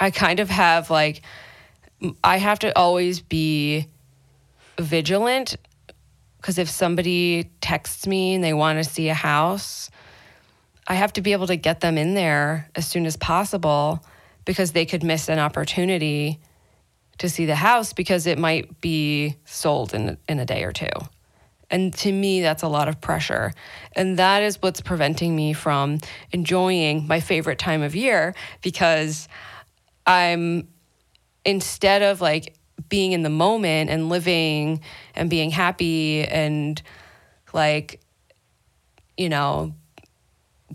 I 0.00 0.10
kind 0.10 0.40
of 0.40 0.50
have 0.50 0.90
like 0.90 1.22
I 2.22 2.38
have 2.38 2.58
to 2.60 2.76
always 2.76 3.20
be 3.20 3.88
vigilant 4.78 5.56
because 6.36 6.58
if 6.58 6.68
somebody 6.68 7.50
texts 7.60 8.06
me 8.06 8.34
and 8.34 8.44
they 8.44 8.52
want 8.52 8.78
to 8.78 8.84
see 8.84 9.08
a 9.08 9.14
house, 9.14 9.90
I 10.86 10.94
have 10.94 11.12
to 11.14 11.22
be 11.22 11.32
able 11.32 11.46
to 11.46 11.56
get 11.56 11.80
them 11.80 11.96
in 11.96 12.14
there 12.14 12.68
as 12.74 12.86
soon 12.86 13.06
as 13.06 13.16
possible 13.16 14.04
because 14.44 14.72
they 14.72 14.84
could 14.84 15.02
miss 15.02 15.28
an 15.28 15.38
opportunity 15.38 16.40
to 17.18 17.28
see 17.28 17.46
the 17.46 17.54
house 17.54 17.92
because 17.92 18.26
it 18.26 18.38
might 18.38 18.80
be 18.80 19.36
sold 19.44 19.94
in 19.94 20.18
in 20.28 20.38
a 20.38 20.44
day 20.44 20.64
or 20.64 20.72
two. 20.72 20.88
And 21.70 21.92
to 21.94 22.12
me, 22.12 22.40
that's 22.40 22.62
a 22.62 22.68
lot 22.68 22.88
of 22.88 23.00
pressure. 23.00 23.52
And 23.92 24.18
that 24.18 24.42
is 24.42 24.60
what's 24.60 24.80
preventing 24.80 25.34
me 25.34 25.52
from 25.54 25.98
enjoying 26.30 27.06
my 27.08 27.20
favorite 27.20 27.58
time 27.58 27.82
of 27.82 27.96
year 27.96 28.34
because 28.62 29.28
I'm, 30.06 30.68
instead 31.44 32.02
of 32.02 32.20
like 32.20 32.56
being 32.88 33.12
in 33.12 33.22
the 33.22 33.30
moment 33.30 33.90
and 33.90 34.08
living 34.08 34.80
and 35.14 35.30
being 35.30 35.50
happy 35.50 36.24
and 36.24 36.82
like, 37.52 38.00
you 39.16 39.28
know, 39.28 39.74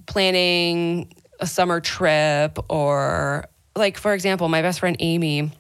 planning 0.05 1.13
a 1.39 1.47
summer 1.47 1.79
trip 1.79 2.57
or 2.69 3.45
like, 3.75 3.97
for 3.97 4.13
example, 4.13 4.47
my 4.49 4.61
best 4.61 4.79
friend 4.79 4.95
Amy, 4.99 5.51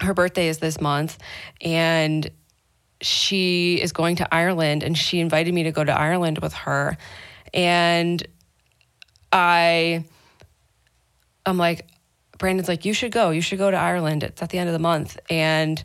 her 0.00 0.14
birthday 0.14 0.48
is 0.48 0.58
this 0.58 0.80
month 0.80 1.18
and 1.60 2.30
she 3.00 3.80
is 3.80 3.92
going 3.92 4.16
to 4.16 4.34
Ireland 4.34 4.82
and 4.82 4.96
she 4.96 5.20
invited 5.20 5.54
me 5.54 5.64
to 5.64 5.72
go 5.72 5.84
to 5.84 5.92
Ireland 5.92 6.38
with 6.38 6.52
her. 6.52 6.96
And 7.54 8.26
I, 9.32 10.04
I'm 11.46 11.58
like, 11.58 11.86
Brandon's 12.38 12.68
like, 12.68 12.84
you 12.84 12.92
should 12.92 13.12
go. 13.12 13.30
You 13.30 13.40
should 13.40 13.58
go 13.58 13.70
to 13.70 13.76
Ireland. 13.76 14.22
It's 14.22 14.42
at 14.42 14.50
the 14.50 14.58
end 14.58 14.68
of 14.68 14.72
the 14.72 14.78
month. 14.78 15.18
And 15.28 15.82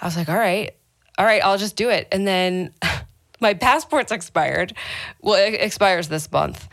I 0.00 0.04
was 0.04 0.16
like, 0.16 0.28
all 0.28 0.36
right, 0.36 0.76
all 1.18 1.24
right, 1.24 1.42
I'll 1.42 1.58
just 1.58 1.76
do 1.76 1.88
it. 1.88 2.08
And 2.12 2.26
then 2.26 2.72
my 3.40 3.54
passport's 3.54 4.12
expired. 4.12 4.74
Well, 5.20 5.34
it 5.34 5.54
expires 5.54 6.08
this 6.08 6.30
month. 6.30 6.68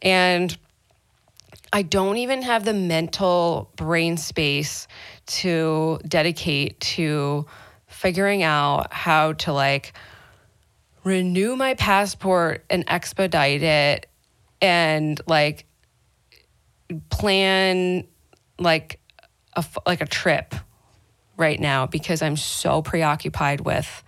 And 0.00 0.56
I 1.72 1.82
don't 1.82 2.18
even 2.18 2.42
have 2.42 2.64
the 2.64 2.74
mental 2.74 3.70
brain 3.76 4.16
space 4.16 4.88
to 5.26 6.00
dedicate 6.06 6.80
to 6.80 7.46
figuring 7.86 8.42
out 8.42 8.92
how 8.92 9.34
to 9.34 9.52
like 9.52 9.94
renew 11.04 11.56
my 11.56 11.74
passport 11.74 12.64
and 12.68 12.84
expedite 12.88 13.62
it 13.62 14.06
and 14.60 15.20
like 15.26 15.66
plan 17.10 18.06
like 18.58 19.00
a 19.54 19.64
like 19.86 20.00
a 20.00 20.06
trip 20.06 20.54
right 21.36 21.60
now 21.60 21.86
because 21.86 22.22
I'm 22.22 22.36
so 22.36 22.82
preoccupied 22.82 23.60
with 23.60 24.02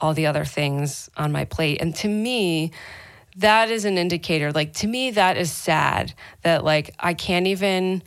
all 0.00 0.14
the 0.14 0.26
other 0.26 0.44
things 0.44 1.08
on 1.16 1.32
my 1.32 1.44
plate 1.44 1.80
and 1.80 1.94
to 1.96 2.08
me 2.08 2.72
that 3.36 3.70
is 3.70 3.84
an 3.84 3.98
indicator 3.98 4.52
like 4.52 4.72
to 4.74 4.86
me 4.86 5.12
that 5.12 5.36
is 5.36 5.50
sad 5.50 6.12
that 6.42 6.64
like 6.64 6.94
I 6.98 7.14
can't 7.14 7.46
even 7.46 8.02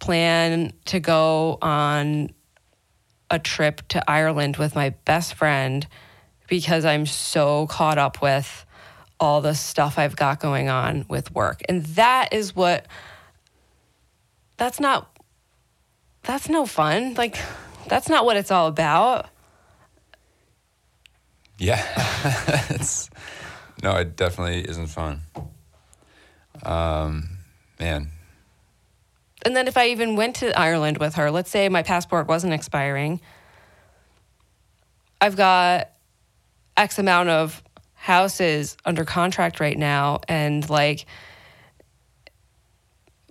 plan 0.00 0.72
to 0.86 1.00
go 1.00 1.58
on 1.62 2.30
a 3.30 3.38
trip 3.38 3.86
to 3.88 4.10
Ireland 4.10 4.56
with 4.56 4.74
my 4.74 4.90
best 4.90 5.34
friend 5.34 5.86
because 6.48 6.84
I'm 6.84 7.06
so 7.06 7.66
caught 7.66 7.98
up 7.98 8.22
with 8.22 8.64
all 9.20 9.40
the 9.40 9.54
stuff 9.54 9.98
I've 9.98 10.16
got 10.16 10.40
going 10.40 10.68
on 10.68 11.04
with 11.08 11.32
work. 11.34 11.62
And 11.68 11.84
that 11.86 12.32
is 12.32 12.54
what 12.54 12.86
that's 14.58 14.78
not 14.78 15.16
that's 16.24 16.48
no 16.48 16.66
fun. 16.66 17.14
Like 17.14 17.38
that's 17.86 18.08
not 18.08 18.26
what 18.26 18.36
it's 18.36 18.50
all 18.50 18.66
about. 18.66 19.28
Yeah. 21.56 21.82
it's 22.70 23.08
no, 23.82 23.96
it 23.96 24.16
definitely 24.16 24.68
isn't 24.68 24.88
fun. 24.88 25.22
Um 26.62 27.38
man, 27.80 28.10
and 29.44 29.56
then 29.56 29.68
if 29.68 29.76
I 29.76 29.88
even 29.88 30.16
went 30.16 30.36
to 30.36 30.58
Ireland 30.58 30.98
with 30.98 31.14
her, 31.14 31.30
let's 31.30 31.50
say 31.50 31.68
my 31.68 31.82
passport 31.82 32.26
wasn't 32.26 32.52
expiring, 32.52 33.20
I've 35.20 35.36
got 35.36 35.90
X 36.76 36.98
amount 36.98 37.28
of 37.28 37.62
houses 37.94 38.76
under 38.84 39.04
contract 39.04 39.60
right 39.60 39.78
now, 39.78 40.20
and 40.28 40.68
like 40.68 41.06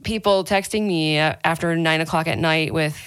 people 0.08 0.46
texting 0.46 0.88
me 0.88 1.18
after 1.18 1.76
nine 1.76 2.00
o'clock 2.00 2.28
at 2.28 2.38
night 2.38 2.74
with 2.74 2.98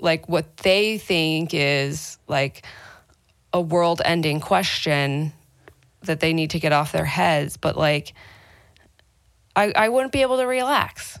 like 0.00 0.28
what 0.28 0.56
they 0.56 0.98
think 0.98 1.54
is 1.54 2.18
like 2.26 2.66
a 3.52 3.60
world 3.60 4.02
ending 4.04 4.40
question 4.40 5.32
that 6.02 6.18
they 6.18 6.32
need 6.32 6.50
to 6.50 6.58
get 6.58 6.72
off 6.72 6.90
their 6.90 7.04
heads, 7.04 7.56
but 7.56 7.76
like 7.76 8.12
I, 9.54 9.72
I 9.76 9.88
wouldn't 9.88 10.12
be 10.12 10.22
able 10.22 10.38
to 10.38 10.44
relax. 10.44 11.16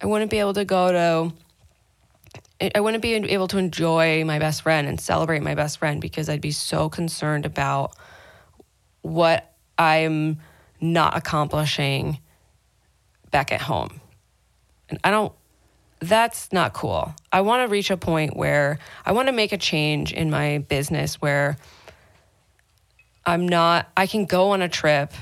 I 0.00 0.06
wouldn't 0.06 0.30
be 0.30 0.38
able 0.38 0.54
to 0.54 0.64
go 0.64 0.92
to 0.92 2.70
I 2.76 2.78
wouldn't 2.78 3.02
be 3.02 3.14
able 3.14 3.48
to 3.48 3.58
enjoy 3.58 4.24
my 4.24 4.38
best 4.38 4.62
friend 4.62 4.86
and 4.86 5.00
celebrate 5.00 5.42
my 5.42 5.56
best 5.56 5.78
friend 5.78 6.00
because 6.00 6.28
I'd 6.28 6.40
be 6.40 6.52
so 6.52 6.88
concerned 6.88 7.44
about 7.44 7.96
what 9.02 9.52
I'm 9.76 10.38
not 10.80 11.16
accomplishing 11.16 12.20
back 13.32 13.50
at 13.50 13.60
home. 13.60 14.00
I 15.02 15.10
don't 15.10 15.32
that's 16.00 16.52
not 16.52 16.74
cool. 16.74 17.14
I 17.32 17.40
want 17.40 17.66
to 17.66 17.72
reach 17.72 17.90
a 17.90 17.96
point 17.96 18.36
where 18.36 18.78
I 19.06 19.12
want 19.12 19.28
to 19.28 19.32
make 19.32 19.52
a 19.52 19.58
change 19.58 20.12
in 20.12 20.30
my 20.30 20.58
business 20.58 21.14
where 21.20 21.56
I'm 23.24 23.48
not 23.48 23.90
I 23.96 24.06
can 24.06 24.26
go 24.26 24.50
on 24.50 24.62
a 24.62 24.68
trip 24.68 25.12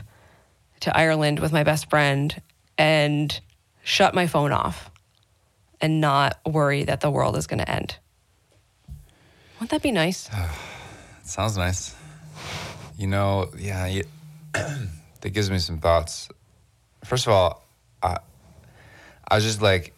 to 0.80 0.96
Ireland 0.96 1.38
with 1.38 1.52
my 1.52 1.62
best 1.62 1.88
friend 1.88 2.40
and 2.76 3.40
shut 3.84 4.14
my 4.14 4.26
phone 4.26 4.52
off 4.52 4.90
and 5.80 6.00
not 6.00 6.40
worry 6.46 6.84
that 6.84 7.00
the 7.00 7.10
world 7.10 7.36
is 7.36 7.46
going 7.46 7.58
to 7.58 7.70
end. 7.70 7.96
Wouldn't 9.54 9.70
that 9.70 9.82
be 9.82 9.92
nice? 9.92 10.28
sounds 11.22 11.56
nice. 11.56 11.94
You 12.98 13.06
know, 13.06 13.50
yeah, 13.56 13.86
you, 13.86 14.04
that 14.52 15.30
gives 15.30 15.50
me 15.50 15.58
some 15.58 15.78
thoughts. 15.78 16.28
First 17.04 17.26
of 17.26 17.32
all, 17.32 17.64
I, 18.02 18.18
I 19.32 19.36
was 19.36 19.44
just 19.44 19.62
like 19.62 19.94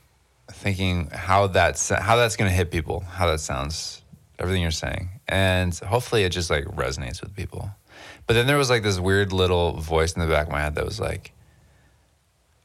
thinking 0.48 1.08
how 1.12 1.48
that's 1.48 1.88
how 1.88 2.14
that's 2.14 2.36
to 2.36 2.48
hit 2.48 2.70
people, 2.70 3.00
how 3.00 3.26
that 3.26 3.40
sounds, 3.40 4.00
everything 4.38 4.62
you're 4.62 4.70
saying, 4.70 5.08
and 5.26 5.76
hopefully 5.76 6.22
it 6.22 6.30
just 6.30 6.50
like 6.50 6.66
resonates 6.66 7.20
with 7.20 7.34
people. 7.34 7.68
But 8.28 8.34
then 8.34 8.46
there 8.46 8.56
was 8.56 8.70
like 8.70 8.84
this 8.84 9.00
weird 9.00 9.32
little 9.32 9.72
voice 9.72 10.12
in 10.12 10.20
the 10.20 10.28
back 10.28 10.46
of 10.46 10.52
my 10.52 10.60
head 10.60 10.76
that 10.76 10.84
was 10.84 11.00
like, 11.00 11.32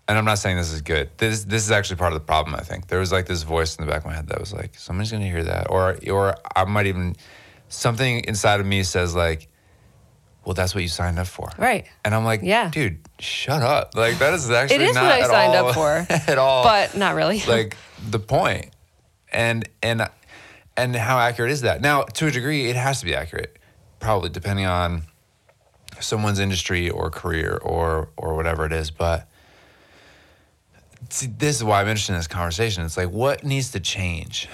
and 0.08 0.15
I'm 0.15 0.25
not 0.25 0.38
saying 0.38 0.58
this 0.58 0.71
is 0.71 0.82
good. 0.82 1.10
This 1.17 1.43
this 1.45 1.63
is 1.65 1.71
actually 1.71 1.95
part 1.95 2.13
of 2.13 2.19
the 2.19 2.25
problem. 2.25 2.53
I 2.53 2.62
think 2.62 2.86
there 2.86 2.99
was 2.99 3.12
like 3.12 3.25
this 3.25 3.41
voice 3.41 3.75
in 3.75 3.84
the 3.84 3.91
back 3.91 4.01
of 4.01 4.05
my 4.05 4.13
head 4.13 4.27
that 4.27 4.39
was 4.39 4.53
like, 4.53 4.75
somebody's 4.75 5.12
gonna 5.12 5.25
hear 5.25 5.45
that, 5.45 5.71
or 5.71 5.97
or 6.12 6.36
I 6.55 6.65
might 6.65 6.86
even 6.86 7.15
something 7.67 8.19
inside 8.25 8.60
of 8.60 8.67
me 8.67 8.84
says 8.84 9.15
like, 9.15 9.47
well, 10.49 10.55
that's 10.55 10.73
what 10.73 10.81
you 10.81 10.88
signed 10.89 11.19
up 11.19 11.27
for, 11.27 11.51
Right. 11.59 11.85
And 12.03 12.15
I'm 12.15 12.25
like, 12.25 12.39
Yeah. 12.41 12.71
dude, 12.71 12.97
shut 13.19 13.62
up. 13.62 13.93
Like 13.93 14.17
that 14.17 14.33
is 14.33 14.49
actually 14.49 14.77
It 14.77 14.81
is 14.81 14.95
not 14.95 15.03
what 15.03 15.12
I 15.12 15.19
at 15.19 15.27
signed 15.27 15.55
all- 15.55 15.67
up 15.67 15.75
for. 15.75 16.07
at 16.31 16.38
all, 16.39 16.63
But 16.63 16.97
not 16.97 17.13
really. 17.13 17.43
like 17.47 17.77
the 18.09 18.17
point 18.17 18.71
and 19.31 19.69
and 19.83 20.09
and 20.75 20.95
how 20.95 21.19
accurate 21.19 21.51
is 21.51 21.62
that 21.62 21.81
now 21.81 22.01
to 22.01 22.25
a 22.25 22.31
degree 22.31 22.65
it 22.67 22.75
has 22.75 22.99
to 23.01 23.05
be 23.05 23.13
accurate 23.13 23.59
probably 23.99 24.29
depending 24.29 24.65
on 24.65 25.03
someone's 25.99 26.39
industry 26.39 26.89
or 26.89 27.12
career 27.12 27.59
or 27.62 28.09
or 28.17 28.33
whatever 28.35 28.65
it 28.65 28.71
is 28.73 28.89
but 28.89 29.29
see, 31.09 31.27
this 31.27 31.57
is 31.57 31.63
why 31.63 31.79
i'm 31.81 31.88
interested 31.88 32.13
in 32.13 32.17
this 32.19 32.27
conversation 32.27 32.83
it's 32.85 32.97
like 32.97 33.09
what 33.12 33.43
needs 33.43 33.69
to 33.71 33.79
change 33.79 34.47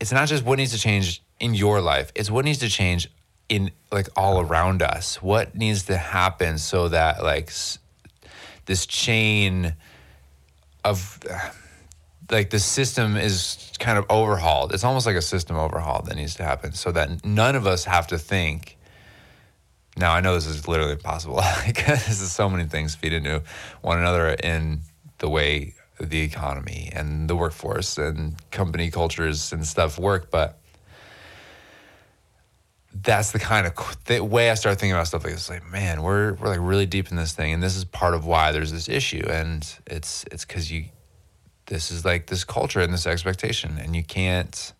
it's 0.00 0.10
not 0.10 0.26
just 0.26 0.44
what 0.44 0.56
needs 0.58 0.72
to 0.72 0.78
change 0.78 1.22
in 1.38 1.54
your 1.54 1.80
life 1.80 2.10
it's 2.16 2.30
what 2.30 2.44
needs 2.44 2.58
to 2.58 2.68
change 2.68 3.08
in 3.48 3.70
like 3.92 4.08
all 4.16 4.40
around 4.40 4.82
us 4.82 5.22
what 5.22 5.54
needs 5.54 5.84
to 5.84 5.96
happen 5.96 6.58
so 6.58 6.88
that 6.88 7.22
like 7.22 7.48
s- 7.48 7.78
this 8.66 8.86
chain 8.86 9.74
of 10.84 11.20
like 12.30 12.50
the 12.50 12.58
system 12.58 13.16
is 13.16 13.70
kind 13.78 13.98
of 13.98 14.06
overhauled. 14.10 14.72
It's 14.72 14.84
almost 14.84 15.06
like 15.06 15.16
a 15.16 15.22
system 15.22 15.56
overhaul 15.56 16.02
that 16.02 16.16
needs 16.16 16.34
to 16.36 16.42
happen 16.44 16.72
so 16.72 16.92
that 16.92 17.24
none 17.24 17.54
of 17.54 17.66
us 17.66 17.84
have 17.84 18.08
to 18.08 18.18
think. 18.18 18.76
Now 19.96 20.12
I 20.12 20.20
know 20.20 20.34
this 20.34 20.46
is 20.46 20.66
literally 20.66 20.92
impossible 20.92 21.40
because 21.66 22.06
this 22.06 22.20
is 22.20 22.32
so 22.32 22.48
many 22.48 22.64
things 22.64 22.94
feed 22.94 23.12
into 23.12 23.42
one 23.82 23.98
another 23.98 24.30
in 24.30 24.80
the 25.18 25.28
way 25.28 25.74
the 25.98 26.20
economy 26.20 26.90
and 26.92 27.28
the 27.28 27.36
workforce 27.36 27.96
and 27.96 28.34
company 28.50 28.90
cultures 28.90 29.52
and 29.52 29.66
stuff 29.66 29.98
work, 29.98 30.30
but 30.30 30.58
that's 33.02 33.32
the 33.32 33.38
kind 33.38 33.66
of 33.66 34.04
the 34.04 34.20
way 34.20 34.50
I 34.50 34.54
start 34.54 34.78
thinking 34.78 34.92
about 34.92 35.08
stuff 35.08 35.24
like 35.24 35.34
this. 35.34 35.50
Like, 35.50 35.68
man, 35.70 36.02
we're 36.02 36.34
we're 36.34 36.48
like 36.48 36.60
really 36.60 36.86
deep 36.86 37.10
in 37.10 37.16
this 37.16 37.32
thing, 37.32 37.52
and 37.52 37.62
this 37.62 37.76
is 37.76 37.84
part 37.84 38.14
of 38.14 38.24
why 38.24 38.52
there's 38.52 38.72
this 38.72 38.88
issue, 38.88 39.24
and 39.28 39.68
it's 39.86 40.24
it's 40.30 40.44
because 40.44 40.70
you, 40.70 40.86
this 41.66 41.90
is 41.90 42.04
like 42.04 42.26
this 42.26 42.44
culture 42.44 42.80
and 42.80 42.92
this 42.92 43.06
expectation, 43.06 43.78
and 43.78 43.94
you 43.94 44.02
can't. 44.02 44.72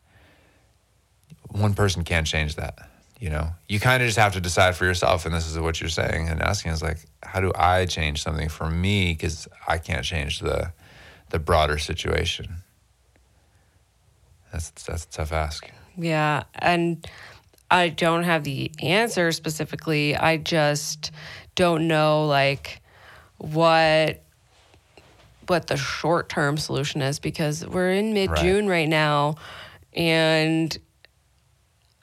One 1.49 1.75
person 1.75 2.05
can't 2.05 2.27
change 2.27 2.57
that. 2.57 2.89
You 3.19 3.31
know, 3.31 3.49
you 3.69 3.81
kind 3.81 4.03
of 4.03 4.09
just 4.09 4.19
have 4.19 4.35
to 4.35 4.41
decide 4.41 4.77
for 4.77 4.85
yourself, 4.85 5.25
and 5.25 5.35
this 5.35 5.47
is 5.47 5.59
what 5.59 5.81
you're 5.81 5.89
saying 5.89 6.29
and 6.29 6.43
asking 6.43 6.73
is 6.73 6.83
like, 6.83 6.99
how 7.23 7.41
do 7.41 7.51
I 7.55 7.87
change 7.87 8.23
something 8.23 8.51
for 8.51 8.71
me? 8.71 9.13
Because 9.13 9.49
I 9.67 9.79
can't 9.79 10.05
change 10.05 10.41
the, 10.41 10.73
the 11.31 11.39
broader 11.39 11.79
situation. 11.79 12.57
That's 14.53 14.71
that's 14.71 15.05
a 15.05 15.09
tough 15.09 15.33
ask. 15.33 15.67
Yeah, 15.97 16.45
and 16.57 17.07
I 17.71 17.89
don't 17.89 18.23
have 18.25 18.45
the 18.45 18.71
answer 18.81 19.33
specifically. 19.33 20.17
I 20.17 20.37
just 20.37 21.11
don't 21.55 21.89
know 21.89 22.27
like 22.27 22.83
what 23.39 24.23
what 25.49 25.69
the 25.69 25.77
short-term 25.77 26.57
solution 26.57 27.03
is 27.03 27.19
because 27.21 27.65
we're 27.67 27.93
in 27.93 28.13
mid-June 28.13 28.67
right, 28.67 28.89
now 28.89 29.37
and 29.95 30.77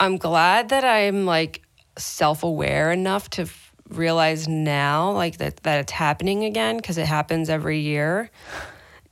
I'm 0.00 0.16
glad 0.16 0.70
that 0.70 0.84
I'm 0.84 1.26
like 1.26 1.62
self-aware 1.96 2.90
enough 2.90 3.30
to 3.30 3.42
f- 3.42 3.72
realize 3.88 4.48
now 4.48 5.12
like 5.12 5.38
that 5.38 5.58
that 5.58 5.80
it's 5.80 5.92
happening 5.92 6.44
again 6.44 6.76
because 6.76 6.98
it 6.98 7.06
happens 7.06 7.48
every 7.48 7.80
year. 7.80 8.30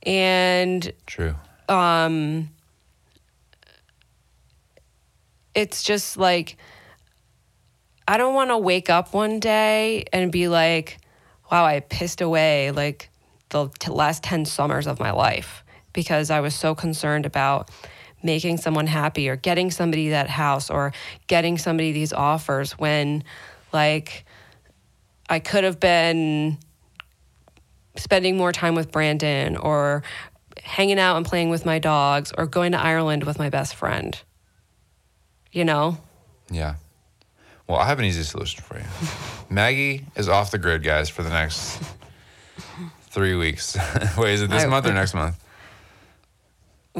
And 0.05 0.91
True. 1.05 1.35
Um, 1.69 2.49
it's 5.55 5.83
just 5.83 6.17
like 6.17 6.57
I 8.07 8.17
don't 8.17 8.33
want 8.33 8.49
to 8.49 8.57
wake 8.57 8.89
up 8.89 9.13
one 9.13 9.39
day 9.39 10.05
and 10.11 10.31
be 10.31 10.47
like, 10.49 10.97
wow, 11.51 11.65
I 11.65 11.79
pissed 11.79 12.21
away 12.21 12.71
like 12.71 13.09
the 13.49 13.69
t- 13.79 13.91
last 13.91 14.23
10 14.23 14.45
summers 14.45 14.87
of 14.87 14.99
my 14.99 15.11
life 15.11 15.63
because 15.93 16.29
I 16.29 16.41
was 16.41 16.53
so 16.53 16.75
concerned 16.75 17.25
about 17.25 17.69
making 18.21 18.57
someone 18.57 18.87
happy 18.87 19.29
or 19.29 19.35
getting 19.35 19.71
somebody 19.71 20.09
that 20.09 20.29
house 20.29 20.69
or 20.69 20.93
getting 21.27 21.57
somebody 21.57 21.91
these 21.91 22.11
offers 22.11 22.73
when 22.73 23.23
like 23.71 24.25
I 25.29 25.39
could 25.39 25.63
have 25.63 25.79
been 25.79 26.57
spending 27.95 28.37
more 28.37 28.51
time 28.51 28.75
with 28.75 28.91
Brandon 28.91 29.55
or 29.55 30.03
hanging 30.61 30.99
out 30.99 31.17
and 31.17 31.25
playing 31.25 31.49
with 31.49 31.65
my 31.65 31.79
dogs 31.79 32.33
or 32.37 32.47
going 32.47 32.71
to 32.73 32.79
Ireland 32.79 33.23
with 33.23 33.39
my 33.39 33.49
best 33.49 33.75
friend 33.75 34.19
you 35.53 35.63
know? 35.63 35.97
Yeah. 36.51 36.75
Well, 37.67 37.77
I 37.79 37.85
have 37.85 37.97
an 37.99 38.05
easy 38.05 38.23
solution 38.23 38.61
for 38.63 38.77
you. 38.77 38.83
Maggie 39.49 40.05
is 40.17 40.27
off 40.27 40.51
the 40.51 40.57
grid, 40.57 40.83
guys, 40.83 41.07
for 41.09 41.23
the 41.23 41.29
next 41.29 41.81
three 43.03 43.35
weeks. 43.35 43.77
Wait, 44.17 44.33
is 44.33 44.41
it 44.41 44.49
this 44.49 44.63
I- 44.63 44.67
month 44.67 44.85
or 44.85 44.93
next 44.93 45.13
month? 45.13 45.39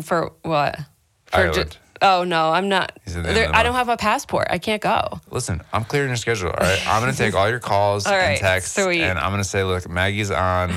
For 0.01 0.31
what? 0.41 0.79
For 1.25 1.37
Ireland. 1.37 1.77
oh 2.01 2.23
no, 2.23 2.49
I'm 2.51 2.67
not. 2.67 2.97
He's 3.05 3.15
at 3.15 3.23
the 3.23 3.29
end 3.29 3.37
there- 3.37 3.55
I 3.55 3.61
don't 3.63 3.75
have 3.75 3.89
a 3.89 3.97
passport. 3.97 4.47
I 4.49 4.57
can't 4.57 4.81
go. 4.81 5.19
Listen, 5.29 5.61
I'm 5.71 5.83
clearing 5.85 6.09
your 6.09 6.15
schedule. 6.17 6.49
All 6.49 6.55
right, 6.59 6.81
I'm 6.87 6.99
gonna 7.01 7.13
take 7.13 7.35
all 7.35 7.47
your 7.49 7.59
calls 7.59 8.05
All 8.07 8.13
and 8.13 8.21
right, 8.21 8.39
texts, 8.39 8.81
sweet. 8.81 9.01
and 9.01 9.19
I'm 9.19 9.31
gonna 9.31 9.43
say, 9.43 9.63
look, 9.63 9.87
Maggie's 9.89 10.31
on. 10.31 10.71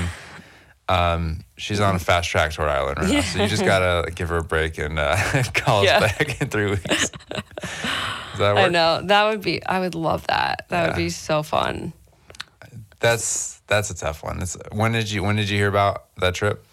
Um, 0.89 1.41
she's 1.57 1.81
on 1.81 1.95
a 1.97 1.99
fast 1.99 2.29
track 2.31 2.53
to 2.53 2.62
Rhode 2.62 2.69
Island 2.71 2.99
right 2.99 3.12
now, 3.12 3.21
so 3.21 3.42
you 3.42 3.49
just 3.49 3.64
gotta 3.64 4.11
give 4.11 4.29
her 4.29 4.38
a 4.38 4.45
break 4.45 4.79
and 4.79 4.99
uh, 4.99 5.16
call 5.55 5.85
Yeah. 5.85 5.99
us 5.99 6.12
back 6.19 6.40
in 6.40 6.49
three 6.49 6.71
weeks. 6.71 7.11
Does 7.11 8.38
that 8.38 8.55
work? 8.55 8.64
I 8.64 8.69
know 8.69 9.01
that 9.05 9.31
would 9.31 9.42
be. 9.42 9.64
I 9.64 9.81
would 9.81 9.95
love 9.95 10.27
that. 10.27 10.66
That 10.69 10.88
would 10.88 10.97
be 10.97 11.09
so 11.11 11.42
fun. 11.42 11.92
That's 13.01 13.61
that's 13.66 13.90
a 13.90 13.95
tough 13.95 14.23
one. 14.23 14.40
It's, 14.42 14.57
when 14.73 14.92
did 14.92 15.11
you 15.11 15.23
when 15.23 15.37
did 15.37 15.49
you 15.49 15.59
hear 15.59 15.69
about 15.69 16.05
that 16.19 16.35
trip? 16.35 16.64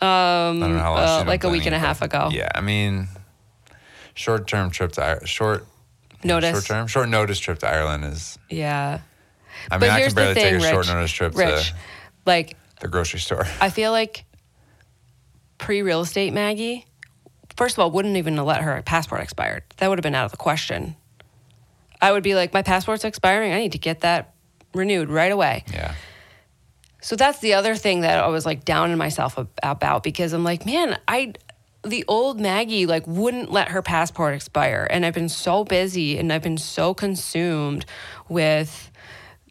Um, 0.00 0.08
I 0.08 0.52
don't 0.60 0.72
know 0.74 0.78
how 0.78 0.94
long 0.94 1.22
uh, 1.22 1.24
like 1.26 1.44
a 1.44 1.48
week 1.48 1.66
and 1.66 1.74
a 1.74 1.78
half 1.78 2.02
ago. 2.02 2.28
Yeah, 2.30 2.48
I 2.54 2.60
mean, 2.60 3.08
short 4.14 4.46
term 4.46 4.70
trip 4.70 4.92
to 4.92 5.20
short 5.24 5.66
Notice. 6.22 6.52
short 6.52 6.64
term 6.66 6.86
short 6.86 7.08
notice 7.08 7.38
trip 7.38 7.58
to 7.60 7.68
Ireland 7.68 8.04
is. 8.04 8.38
Yeah. 8.50 9.00
I 9.70 9.74
mean, 9.74 9.80
But 9.80 9.90
I 9.90 10.00
can 10.02 10.14
barely 10.14 10.34
thing, 10.34 10.60
take 10.60 10.62
a 10.62 10.70
short 10.70 10.86
notice 10.86 11.10
trip 11.10 11.34
Rich, 11.36 11.70
to 11.70 11.74
like 12.26 12.56
the 12.80 12.88
grocery 12.88 13.20
store. 13.20 13.46
I 13.60 13.70
feel 13.70 13.92
like 13.92 14.24
pre 15.58 15.82
real 15.82 16.00
estate 16.02 16.32
Maggie, 16.32 16.86
first 17.56 17.76
of 17.76 17.80
all, 17.80 17.90
wouldn't 17.90 18.16
even 18.16 18.36
let 18.36 18.62
her 18.62 18.82
passport 18.82 19.22
expired. 19.22 19.62
That 19.78 19.88
would 19.88 19.98
have 19.98 20.02
been 20.02 20.14
out 20.14 20.26
of 20.26 20.30
the 20.30 20.36
question. 20.36 20.96
I 22.00 22.12
would 22.12 22.22
be 22.22 22.34
like, 22.34 22.52
my 22.52 22.62
passport's 22.62 23.04
expiring. 23.04 23.52
I 23.52 23.58
need 23.58 23.72
to 23.72 23.78
get 23.78 24.00
that 24.00 24.34
renewed 24.74 25.08
right 25.08 25.32
away. 25.32 25.64
Yeah, 25.72 25.94
So 27.00 27.16
that's 27.16 27.38
the 27.38 27.54
other 27.54 27.74
thing 27.74 28.02
that 28.02 28.22
I 28.22 28.28
was 28.28 28.44
like 28.44 28.64
down 28.64 28.90
in 28.90 28.98
myself 28.98 29.38
about 29.62 30.02
because 30.02 30.32
I'm 30.32 30.44
like, 30.44 30.66
man, 30.66 30.98
I 31.08 31.32
the 31.82 32.04
old 32.08 32.40
Maggie 32.40 32.84
like 32.84 33.06
wouldn't 33.06 33.50
let 33.50 33.68
her 33.68 33.80
passport 33.80 34.34
expire 34.34 34.88
and 34.90 35.06
I've 35.06 35.14
been 35.14 35.28
so 35.28 35.62
busy 35.64 36.18
and 36.18 36.32
I've 36.32 36.42
been 36.42 36.58
so 36.58 36.94
consumed 36.94 37.86
with 38.28 38.90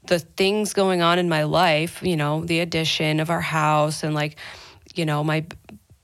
the 0.08 0.20
things 0.20 0.74
going 0.74 1.02
on 1.02 1.20
in 1.20 1.30
my 1.30 1.44
life, 1.44 2.02
you 2.04 2.16
know, 2.16 2.44
the 2.46 2.60
addition 2.60 3.20
of 3.20 3.30
our 3.30 3.42
house 3.42 4.04
and 4.04 4.14
like, 4.14 4.38
you 4.94 5.06
know, 5.06 5.24
my 5.24 5.46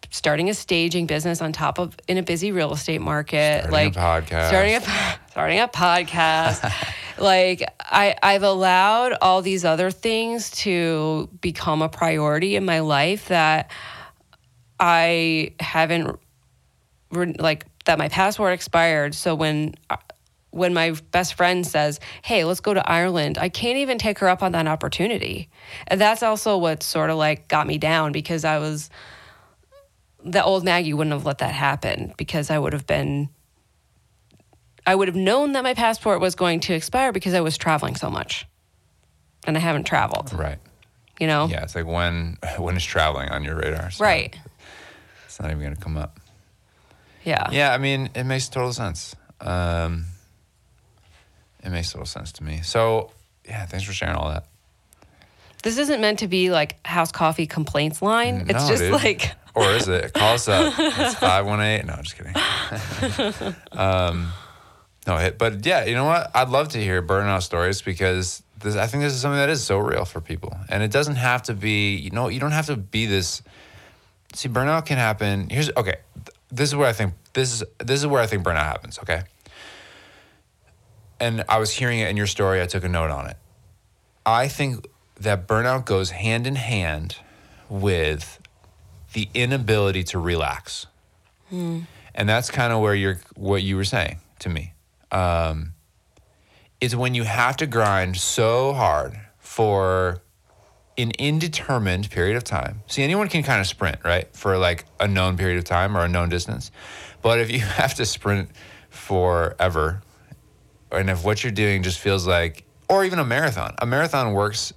starting 0.09 0.49
a 0.49 0.53
staging 0.53 1.07
business 1.07 1.41
on 1.41 1.53
top 1.53 1.79
of 1.79 1.95
in 2.07 2.17
a 2.17 2.23
busy 2.23 2.51
real 2.51 2.73
estate 2.73 3.01
market, 3.01 3.63
Starting 3.65 3.71
a 3.71 3.71
like 3.71 3.93
podcast. 3.93 4.47
starting 4.49 4.75
a 4.75 4.81
starting 5.31 5.59
a 5.59 5.67
podcast. 5.67 6.73
like 7.17 7.63
I 7.79 8.15
I've 8.21 8.43
allowed 8.43 9.13
all 9.21 9.41
these 9.41 9.63
other 9.65 9.89
things 9.91 10.51
to 10.51 11.29
become 11.39 11.81
a 11.81 11.89
priority 11.89 12.55
in 12.55 12.65
my 12.65 12.79
life 12.81 13.29
that 13.29 13.71
I 14.79 15.53
haven't 15.59 16.19
like 17.11 17.65
that 17.85 17.97
my 17.97 18.09
passport 18.09 18.53
expired. 18.53 19.15
So 19.15 19.35
when 19.35 19.75
uh, 19.89 19.97
when 20.51 20.73
my 20.73 20.91
best 21.11 21.33
friend 21.33 21.65
says, 21.65 21.99
"Hey, 22.21 22.43
let's 22.43 22.59
go 22.59 22.73
to 22.73 22.87
Ireland," 22.89 23.37
I 23.37 23.49
can't 23.49 23.77
even 23.77 23.97
take 23.97 24.19
her 24.19 24.29
up 24.29 24.43
on 24.43 24.51
that 24.51 24.67
opportunity, 24.67 25.49
and 25.87 25.99
that's 25.99 26.21
also 26.23 26.57
what 26.57 26.83
sort 26.83 27.09
of 27.09 27.17
like 27.17 27.47
got 27.47 27.67
me 27.67 27.77
down 27.77 28.11
because 28.11 28.45
I 28.45 28.59
was 28.59 28.89
the 30.23 30.43
old 30.43 30.63
Maggie 30.63 30.93
wouldn't 30.93 31.13
have 31.13 31.25
let 31.25 31.39
that 31.39 31.53
happen 31.53 32.13
because 32.17 32.49
I 32.51 32.59
would 32.59 32.73
have 32.73 32.85
been. 32.85 33.29
I 34.85 34.95
would 34.95 35.07
have 35.07 35.15
known 35.15 35.51
that 35.53 35.63
my 35.63 35.73
passport 35.75 36.21
was 36.21 36.33
going 36.35 36.59
to 36.61 36.73
expire 36.73 37.11
because 37.11 37.33
I 37.35 37.41
was 37.41 37.57
traveling 37.57 37.95
so 37.95 38.09
much, 38.09 38.47
and 39.45 39.55
I 39.55 39.59
haven't 39.59 39.85
traveled. 39.85 40.33
right. 40.33 40.57
You 41.19 41.27
know, 41.27 41.45
Yeah, 41.51 41.61
it's 41.61 41.75
like 41.75 41.85
when 41.85 42.37
when 42.57 42.75
is 42.75 42.83
traveling 42.83 43.29
on 43.29 43.43
your 43.43 43.55
radar? 43.55 43.91
Right? 43.99 44.35
It's 45.25 45.39
not 45.39 45.51
even 45.51 45.61
gonna 45.63 45.75
come 45.75 45.97
up. 45.97 46.19
Yeah. 47.23 47.47
Yeah, 47.51 47.73
I 47.73 47.77
mean, 47.77 48.09
it 48.15 48.23
makes 48.23 48.49
total 48.49 48.73
sense. 48.73 49.15
Um, 49.39 50.05
it 51.63 51.69
makes 51.69 51.93
little 51.93 52.05
sense 52.05 52.31
to 52.33 52.43
me. 52.43 52.61
So, 52.63 53.11
yeah, 53.45 53.65
thanks 53.65 53.85
for 53.85 53.93
sharing 53.93 54.15
all 54.15 54.29
that. 54.29 54.45
This 55.63 55.77
isn't 55.77 56.01
meant 56.01 56.19
to 56.19 56.27
be 56.27 56.49
like 56.49 56.85
house 56.85 57.11
coffee 57.11 57.45
complaints 57.45 58.01
line. 58.01 58.47
It's 58.49 58.67
just 58.67 58.81
dude. 58.81 58.93
like 58.93 59.35
Or 59.55 59.69
is 59.71 59.87
it? 59.87 60.13
Call 60.13 60.35
us 60.35 60.47
up. 60.47 60.73
It's 60.77 61.15
518. 61.15 61.87
No, 61.87 61.93
I'm 61.93 62.03
just 62.03 62.17
kidding. 62.17 63.55
um, 63.73 64.31
no, 65.05 65.31
but 65.37 65.65
yeah, 65.65 65.83
you 65.85 65.93
know 65.93 66.05
what? 66.05 66.31
I'd 66.33 66.49
love 66.49 66.69
to 66.69 66.77
hear 66.81 67.01
burnout 67.01 67.41
stories 67.41 67.81
because 67.81 68.43
this, 68.59 68.75
I 68.75 68.87
think 68.87 69.03
this 69.03 69.13
is 69.13 69.21
something 69.21 69.39
that 69.39 69.49
is 69.49 69.61
so 69.61 69.77
real 69.77 70.05
for 70.05 70.21
people. 70.21 70.55
And 70.69 70.81
it 70.83 70.91
doesn't 70.91 71.17
have 71.17 71.43
to 71.43 71.53
be, 71.53 71.95
you 71.95 72.11
know, 72.11 72.29
you 72.29 72.39
don't 72.39 72.51
have 72.51 72.67
to 72.67 72.77
be 72.77 73.07
this. 73.07 73.41
See, 74.33 74.47
burnout 74.47 74.85
can 74.85 74.97
happen. 74.97 75.49
Here's, 75.49 75.69
okay, 75.75 75.97
this 76.49 76.69
is 76.69 76.75
where 76.75 76.87
I 76.87 76.93
think, 76.93 77.13
this 77.33 77.53
is, 77.53 77.63
this 77.79 77.99
is 77.99 78.07
where 78.07 78.21
I 78.21 78.27
think 78.27 78.43
burnout 78.43 78.63
happens, 78.63 78.99
okay? 78.99 79.23
And 81.21 81.43
I 81.47 81.59
was 81.59 81.71
hearing 81.71 81.99
it 81.99 82.09
in 82.09 82.17
your 82.17 82.27
story. 82.27 82.61
I 82.61 82.65
took 82.65 82.83
a 82.83 82.89
note 82.89 83.11
on 83.11 83.27
it. 83.27 83.37
I 84.25 84.47
think 84.47 84.87
that 85.19 85.47
burnout 85.47 85.85
goes 85.85 86.09
hand 86.11 86.47
in 86.47 86.55
hand 86.55 87.17
with 87.69 88.39
the 89.13 89.29
inability 89.33 90.03
to 90.05 90.19
relax. 90.19 90.87
And 92.15 92.27
that's 92.27 92.49
kind 92.49 92.73
of 92.73 92.79
where 92.81 92.95
you're 92.95 93.19
what 93.35 93.61
you 93.61 93.75
were 93.75 93.85
saying 93.85 94.19
to 94.39 94.49
me. 94.49 94.73
Um, 95.11 95.73
is 96.79 96.95
when 96.95 97.13
you 97.13 97.23
have 97.23 97.55
to 97.57 97.67
grind 97.67 98.17
so 98.17 98.73
hard 98.73 99.19
for 99.37 100.21
an 100.97 101.11
indeterminate 101.19 102.09
period 102.09 102.35
of 102.35 102.43
time. 102.43 102.81
See, 102.87 103.03
anyone 103.03 103.27
can 103.27 103.43
kind 103.43 103.61
of 103.61 103.67
sprint, 103.67 103.99
right? 104.03 104.33
For 104.35 104.57
like 104.57 104.85
a 104.99 105.07
known 105.07 105.37
period 105.37 105.57
of 105.57 105.63
time 105.65 105.95
or 105.95 106.01
a 106.01 106.07
known 106.09 106.29
distance. 106.29 106.71
But 107.21 107.39
if 107.39 107.51
you 107.51 107.59
have 107.81 107.93
to 107.95 108.05
sprint 108.05 108.49
forever, 108.89 110.01
and 110.91 111.09
if 111.09 111.23
what 111.23 111.43
you're 111.43 111.51
doing 111.51 111.83
just 111.83 111.99
feels 111.99 112.27
like, 112.27 112.63
or 112.89 113.03
even 113.05 113.19
a 113.19 113.25
marathon, 113.25 113.73
a 113.79 113.85
marathon 113.85 114.33
works 114.33 114.73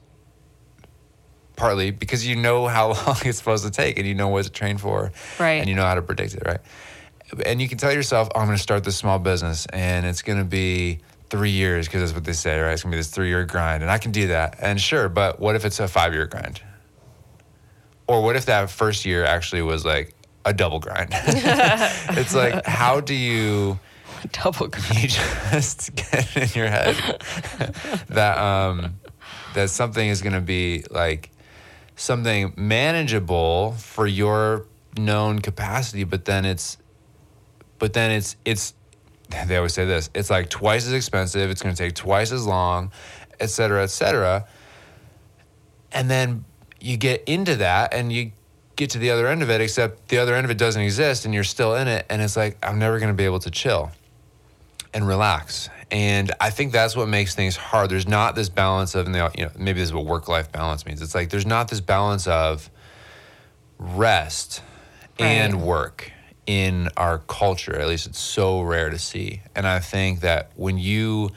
partly 1.57 1.90
because 1.90 2.27
you 2.27 2.37
know 2.37 2.66
how 2.66 2.88
long 3.07 3.16
it's 3.24 3.38
supposed 3.38 3.64
to 3.64 3.70
take 3.70 3.98
and 3.98 4.07
you 4.07 4.14
know 4.14 4.29
what 4.29 4.44
to 4.44 4.50
train 4.50 4.77
for 4.79 5.12
Right. 5.38 5.61
and 5.61 5.68
you 5.68 5.74
know 5.74 5.85
how 5.85 5.94
to 5.94 6.03
predict 6.03 6.35
it 6.35 6.42
right? 6.44 6.59
And 7.46 7.61
you 7.62 7.68
can 7.68 7.79
tell 7.79 7.92
yourself 7.92 8.29
oh, 8.35 8.40
i'm 8.40 8.46
going 8.46 8.57
to 8.57 8.62
start 8.62 8.83
this 8.85 8.96
small 8.96 9.18
business 9.18 9.66
and 9.66 10.05
it's 10.05 10.22
going 10.22 10.38
to 10.38 10.44
be 10.44 10.98
three 11.31 11.50
years 11.50 11.87
because 11.87 12.00
that's 12.00 12.12
what 12.12 12.24
they 12.24 12.33
say 12.33 12.59
right? 12.61 12.72
It's 12.72 12.83
going 12.83 12.90
to 12.90 12.96
be 12.96 13.00
this 13.00 13.11
three 13.11 13.29
year 13.29 13.44
grind 13.44 13.83
and 13.83 13.90
i 13.90 13.98
can 13.98 14.11
do 14.11 14.29
that. 14.29 14.57
And 14.61 14.81
sure 14.81 15.09
but 15.09 15.38
what 15.38 15.55
if 15.55 15.64
it's 15.64 15.79
a 15.81 15.87
five 15.88 16.12
year 16.12 16.27
grind? 16.27 16.61
Or 18.07 18.20
what 18.22 18.37
if 18.37 18.46
that 18.46 18.68
first 18.70 19.05
year 19.05 19.24
actually 19.24 19.62
was 19.62 19.85
like 19.85 20.14
a 20.44 20.53
double 20.53 20.81
grind? 20.81 21.11
It's 21.12 22.35
like 22.35 22.66
how 22.66 23.00
do 23.00 23.14
you 23.14 23.79
double. 24.32 24.66
you 24.94 25.08
just 25.08 25.94
get 25.94 26.37
in 26.37 26.48
your 26.54 26.68
head 26.68 26.96
that 28.08 28.38
um 28.38 28.98
that 29.54 29.70
something 29.70 30.08
is 30.08 30.22
going 30.22 30.32
to 30.32 30.40
be 30.40 30.84
like 30.90 31.30
something 31.96 32.52
manageable 32.56 33.72
for 33.72 34.06
your 34.06 34.66
known 34.98 35.38
capacity 35.38 36.04
but 36.04 36.24
then 36.24 36.44
it's 36.44 36.76
but 37.78 37.92
then 37.92 38.10
it's 38.10 38.37
it's 38.44 38.74
they 39.46 39.56
always 39.56 39.74
say 39.74 39.84
this 39.84 40.10
it's 40.14 40.30
like 40.30 40.48
twice 40.48 40.87
as 40.87 40.92
expensive 40.92 41.50
it's 41.50 41.62
going 41.62 41.74
to 41.74 41.82
take 41.82 41.94
twice 41.94 42.30
as 42.30 42.46
long 42.46 42.92
et 43.40 43.46
cetera 43.46 43.82
et 43.82 43.88
cetera 43.88 44.46
and 45.92 46.10
then 46.10 46.44
you 46.80 46.96
get 46.96 47.22
into 47.24 47.56
that 47.56 47.92
and 47.94 48.12
you 48.12 48.30
get 48.76 48.90
to 48.90 48.98
the 48.98 49.10
other 49.10 49.26
end 49.26 49.42
of 49.42 49.50
it 49.50 49.60
except 49.60 50.08
the 50.08 50.18
other 50.18 50.34
end 50.34 50.44
of 50.44 50.50
it 50.50 50.58
doesn't 50.58 50.82
exist 50.82 51.24
and 51.24 51.34
you're 51.34 51.44
still 51.44 51.74
in 51.74 51.88
it 51.88 52.06
and 52.10 52.22
it's 52.22 52.37
like 52.37 52.56
i'm 52.62 52.78
never 52.78 52.98
going 52.98 53.10
to 53.10 53.16
be 53.16 53.24
able 53.24 53.40
to 53.40 53.50
chill 53.50 53.90
and 54.94 55.07
relax. 55.07 55.68
And 55.90 56.33
I 56.40 56.50
think 56.50 56.72
that's 56.72 56.96
what 56.96 57.09
makes 57.09 57.35
things 57.35 57.57
hard. 57.57 57.90
There's 57.90 58.09
not 58.09 58.35
this 58.35 58.48
balance 58.48 58.94
of, 58.94 59.07
you 59.09 59.12
know, 59.12 59.28
maybe 59.59 59.80
this 59.80 59.88
is 59.88 59.92
what 59.92 60.07
work 60.07 60.28
life 60.28 60.50
balance 60.50 60.87
means. 60.87 61.02
It's 61.02 61.14
like 61.14 61.28
there's 61.30 61.46
not 61.46 61.68
this 61.68 61.80
balance 61.80 62.26
of 62.26 62.70
rest 63.78 64.62
and 65.18 65.62
work 65.62 66.11
in 66.46 66.88
our 66.96 67.18
culture. 67.18 67.78
At 67.78 67.88
least 67.88 68.07
it's 68.07 68.18
so 68.18 68.62
rare 68.62 68.90
to 68.90 68.98
see. 68.98 69.42
And 69.54 69.66
I 69.66 69.80
think 69.80 70.20
that 70.20 70.50
when 70.57 70.78
you, 70.78 71.30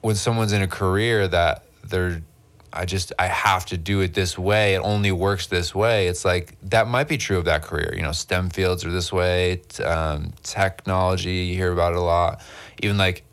when 0.00 0.16
someone's 0.16 0.52
in 0.52 0.62
a 0.62 0.68
career 0.68 1.26
that 1.28 1.64
they're, 1.84 2.22
I 2.72 2.84
just, 2.84 3.12
I 3.18 3.26
have 3.26 3.66
to 3.66 3.76
do 3.76 4.00
it 4.00 4.14
this 4.14 4.38
way. 4.38 4.74
It 4.74 4.78
only 4.78 5.12
works 5.12 5.46
this 5.48 5.74
way. 5.74 6.06
It's 6.08 6.24
like 6.24 6.56
that 6.70 6.86
might 6.86 7.08
be 7.08 7.18
true 7.18 7.38
of 7.38 7.44
that 7.46 7.62
career. 7.62 7.92
You 7.96 8.02
know, 8.02 8.12
STEM 8.12 8.50
fields 8.50 8.84
are 8.84 8.90
this 8.92 9.12
way. 9.12 9.62
Um, 9.84 10.32
technology, 10.42 11.46
you 11.46 11.54
hear 11.56 11.72
about 11.72 11.92
it 11.92 11.98
a 11.98 12.02
lot. 12.02 12.40
Even 12.82 12.96
like 12.96 13.24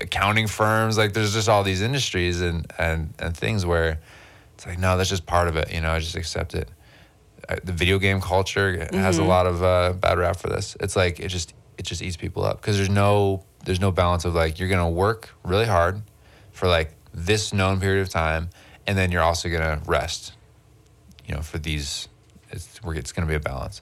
accounting 0.00 0.46
firms, 0.46 0.98
like 0.98 1.12
there's 1.12 1.32
just 1.32 1.48
all 1.48 1.62
these 1.62 1.80
industries 1.82 2.40
and 2.40 2.70
and 2.78 3.14
and 3.18 3.36
things 3.36 3.64
where 3.64 4.00
it's 4.54 4.66
like, 4.66 4.78
no, 4.78 4.96
that's 4.96 5.10
just 5.10 5.24
part 5.26 5.48
of 5.48 5.56
it. 5.56 5.72
You 5.72 5.80
know, 5.80 5.90
I 5.90 5.98
just 6.00 6.16
accept 6.16 6.54
it. 6.54 6.68
Uh, 7.48 7.56
The 7.64 7.72
video 7.72 7.98
game 7.98 8.20
culture 8.20 8.86
has 8.92 9.18
a 9.18 9.24
lot 9.24 9.46
of 9.46 9.62
uh, 9.62 9.92
bad 9.94 10.18
rap 10.18 10.36
for 10.36 10.48
this. 10.48 10.76
It's 10.80 10.96
like 10.96 11.20
it 11.20 11.28
just 11.28 11.54
it 11.78 11.84
just 11.86 12.02
eats 12.02 12.16
people 12.16 12.44
up 12.44 12.60
because 12.60 12.76
there's 12.76 12.90
no 12.90 13.44
there's 13.64 13.80
no 13.80 13.90
balance 13.90 14.24
of 14.24 14.34
like 14.34 14.58
you're 14.58 14.68
gonna 14.68 14.90
work 14.90 15.30
really 15.42 15.66
hard 15.66 16.02
for 16.52 16.68
like 16.68 16.92
this 17.14 17.52
known 17.52 17.80
period 17.80 18.02
of 18.02 18.08
time, 18.08 18.50
and 18.86 18.96
then 18.96 19.10
you're 19.10 19.22
also 19.22 19.48
gonna 19.48 19.80
rest. 19.86 20.34
You 21.26 21.34
know, 21.34 21.42
for 21.42 21.58
these, 21.58 22.08
it's 22.50 22.80
it's 22.84 23.12
gonna 23.12 23.28
be 23.28 23.34
a 23.34 23.40
balance. 23.40 23.80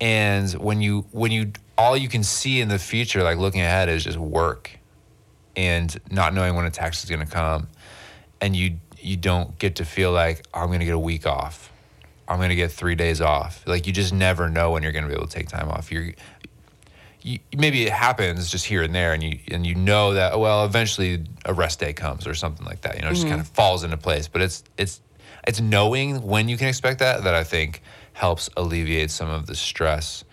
And 0.00 0.52
when 0.52 0.80
you 0.80 1.06
when 1.12 1.32
you 1.32 1.52
all 1.78 1.96
you 1.96 2.08
can 2.08 2.22
see 2.22 2.60
in 2.60 2.68
the 2.68 2.78
future, 2.78 3.22
like 3.22 3.38
looking 3.38 3.60
ahead, 3.60 3.88
is 3.88 4.04
just 4.04 4.18
work, 4.18 4.70
and 5.56 5.98
not 6.10 6.34
knowing 6.34 6.54
when 6.54 6.66
a 6.66 6.70
tax 6.70 7.02
is 7.02 7.10
gonna 7.10 7.26
come, 7.26 7.68
and 8.40 8.54
you 8.54 8.78
you 8.98 9.16
don't 9.16 9.58
get 9.58 9.76
to 9.76 9.84
feel 9.84 10.12
like 10.12 10.46
"Oh, 10.54 10.60
I'm 10.60 10.70
gonna 10.70 10.84
get 10.84 10.94
a 10.94 10.98
week 10.98 11.26
off. 11.26 11.72
I'm 12.28 12.40
gonna 12.40 12.56
get 12.56 12.72
three 12.72 12.94
days 12.94 13.20
off. 13.20 13.62
Like 13.66 13.86
you 13.86 13.92
just 13.92 14.12
never 14.12 14.48
know 14.48 14.72
when 14.72 14.82
you're 14.82 14.92
gonna 14.92 15.08
be 15.08 15.14
able 15.14 15.26
to 15.26 15.32
take 15.32 15.48
time 15.48 15.68
off. 15.68 15.90
You're 15.90 16.12
you, 17.26 17.40
maybe 17.56 17.82
it 17.82 17.92
happens 17.92 18.48
just 18.50 18.64
here 18.64 18.82
and 18.82 18.94
there, 18.94 19.12
and 19.12 19.22
you 19.22 19.38
and 19.50 19.66
you 19.66 19.74
know 19.74 20.14
that 20.14 20.38
well 20.38 20.64
eventually 20.64 21.24
a 21.44 21.52
rest 21.52 21.80
day 21.80 21.92
comes 21.92 22.26
or 22.26 22.34
something 22.34 22.64
like 22.64 22.82
that. 22.82 22.96
You 22.96 23.02
know, 23.02 23.08
it 23.08 23.14
just 23.14 23.26
kind 23.26 23.40
of 23.40 23.46
mm-hmm. 23.46 23.54
falls 23.54 23.82
into 23.82 23.96
place. 23.96 24.28
But 24.28 24.42
it's 24.42 24.62
it's 24.78 25.00
it's 25.46 25.60
knowing 25.60 26.22
when 26.22 26.48
you 26.48 26.56
can 26.56 26.68
expect 26.68 27.00
that 27.00 27.24
that 27.24 27.34
I 27.34 27.42
think 27.42 27.82
helps 28.12 28.48
alleviate 28.56 29.10
some 29.10 29.28
of 29.28 29.46
the 29.46 29.56
stress 29.56 30.24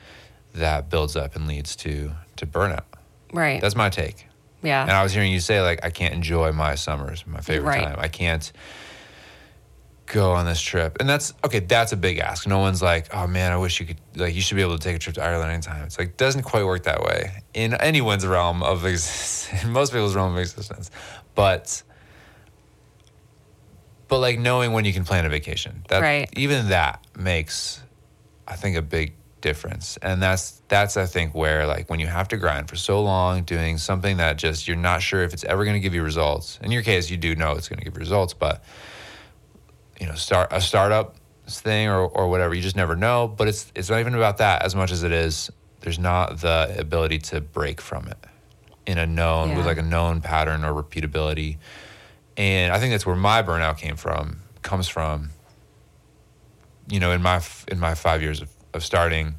that 0.53 0.89
builds 0.91 1.15
up 1.15 1.35
and 1.35 1.47
leads 1.47 1.75
to 1.77 2.11
to 2.35 2.45
burnout. 2.45 2.85
Right. 3.33 3.59
That's 3.59 3.75
my 3.75 3.89
take. 3.89 4.27
yeah. 4.61 4.83
And 4.83 4.91
I 4.91 5.01
was 5.01 5.13
hearing 5.13 5.31
you 5.31 5.39
say 5.39 5.61
like 5.61 5.83
I 5.83 5.89
can't 5.89 6.13
enjoy 6.13 6.51
my 6.51 6.75
summers, 6.75 7.25
my 7.25 7.41
favorite 7.41 7.69
Right. 7.69 7.83
time. 7.83 7.97
I 7.97 8.07
can't 8.07 8.51
go 10.05 10.31
on 10.31 10.45
this 10.45 10.61
trip. 10.61 10.97
And 10.99 11.07
that's 11.07 11.33
okay, 11.43 11.59
that's 11.59 11.91
a 11.91 11.97
big 11.97 12.19
ask. 12.19 12.47
No 12.47 12.59
one's 12.59 12.81
like, 12.81 13.13
"Oh 13.13 13.27
man, 13.27 13.51
I 13.51 13.57
wish 13.57 13.79
you 13.79 13.85
could 13.85 13.99
like 14.15 14.35
you 14.35 14.41
should 14.41 14.55
be 14.55 14.61
able 14.61 14.77
to 14.77 14.83
take 14.83 14.95
a 14.95 14.99
trip 14.99 15.15
to 15.15 15.23
Ireland 15.23 15.51
anytime." 15.51 15.83
It's 15.85 15.97
like 15.97 16.17
doesn't 16.17 16.43
quite 16.43 16.65
work 16.65 16.83
that 16.83 17.01
way 17.01 17.43
in 17.53 17.73
anyone's 17.75 18.25
realm 18.25 18.63
of 18.63 18.85
existence, 18.85 19.65
most 19.67 19.91
people's 19.93 20.15
realm 20.15 20.33
of 20.33 20.39
existence. 20.39 20.91
But 21.35 21.83
but 24.07 24.19
like 24.19 24.37
knowing 24.39 24.73
when 24.73 24.85
you 24.85 24.93
can 24.93 25.03
plan 25.05 25.25
a 25.25 25.29
vacation. 25.29 25.85
That 25.89 26.01
Right. 26.01 26.29
even 26.35 26.69
that 26.69 27.05
makes 27.17 27.81
I 28.47 28.55
think 28.55 28.77
a 28.77 28.81
big 28.81 29.13
difference. 29.41 29.97
And 30.01 30.21
that's 30.21 30.61
that's 30.67 30.97
I 30.97 31.05
think 31.05 31.33
where 31.33 31.65
like 31.65 31.89
when 31.89 31.99
you 31.99 32.07
have 32.07 32.27
to 32.29 32.37
grind 32.37 32.69
for 32.69 32.75
so 32.75 33.01
long 33.01 33.43
doing 33.43 33.77
something 33.77 34.17
that 34.17 34.37
just 34.37 34.67
you're 34.67 34.77
not 34.77 35.01
sure 35.01 35.23
if 35.23 35.33
it's 35.33 35.43
ever 35.43 35.63
going 35.63 35.75
to 35.75 35.79
give 35.79 35.93
you 35.93 36.03
results. 36.03 36.59
In 36.61 36.71
your 36.71 36.81
case, 36.81 37.09
you 37.09 37.17
do 37.17 37.35
know 37.35 37.53
it's 37.53 37.69
going 37.69 37.79
to 37.79 37.85
give 37.85 37.93
you 37.95 37.99
results, 37.99 38.33
but 38.33 38.63
you 40.03 40.09
know, 40.09 40.15
start 40.15 40.49
a 40.51 40.59
startup 40.59 41.15
thing 41.47 41.87
or 41.87 42.01
or 42.01 42.29
whatever, 42.29 42.53
you 42.53 42.61
just 42.61 42.75
never 42.75 42.97
know, 42.97 43.25
but 43.25 43.47
it's 43.47 43.71
it's 43.73 43.89
not 43.89 44.01
even 44.01 44.15
about 44.15 44.39
that 44.39 44.63
as 44.63 44.75
much 44.75 44.91
as 44.91 45.03
it 45.03 45.13
is 45.13 45.49
there's 45.79 45.97
not 45.97 46.41
the 46.41 46.75
ability 46.77 47.19
to 47.19 47.39
break 47.39 47.79
from 47.79 48.07
it 48.09 48.17
in 48.85 48.97
a 48.97 49.07
known 49.07 49.55
with 49.55 49.65
like 49.65 49.77
a 49.77 49.81
known 49.81 50.19
pattern 50.19 50.65
or 50.65 50.73
repeatability. 50.73 51.57
And 52.35 52.73
I 52.73 52.79
think 52.79 52.91
that's 52.91 53.05
where 53.05 53.15
my 53.15 53.43
burnout 53.43 53.77
came 53.77 53.95
from, 53.95 54.39
comes 54.61 54.89
from 54.89 55.29
you 56.89 56.99
know, 56.99 57.11
in 57.11 57.21
my 57.21 57.41
in 57.69 57.79
my 57.79 57.95
five 57.95 58.21
years 58.21 58.41
of, 58.41 58.49
of 58.73 58.83
starting 58.83 59.35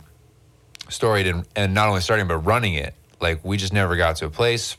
storied 0.89 1.27
and, 1.27 1.47
and 1.55 1.75
not 1.75 1.89
only 1.89 2.01
starting 2.01 2.27
but 2.27 2.39
running 2.39 2.73
it, 2.73 2.95
like 3.21 3.45
we 3.45 3.59
just 3.59 3.75
never 3.75 3.97
got 3.97 4.17
to 4.17 4.27
a 4.27 4.31
place. 4.31 4.79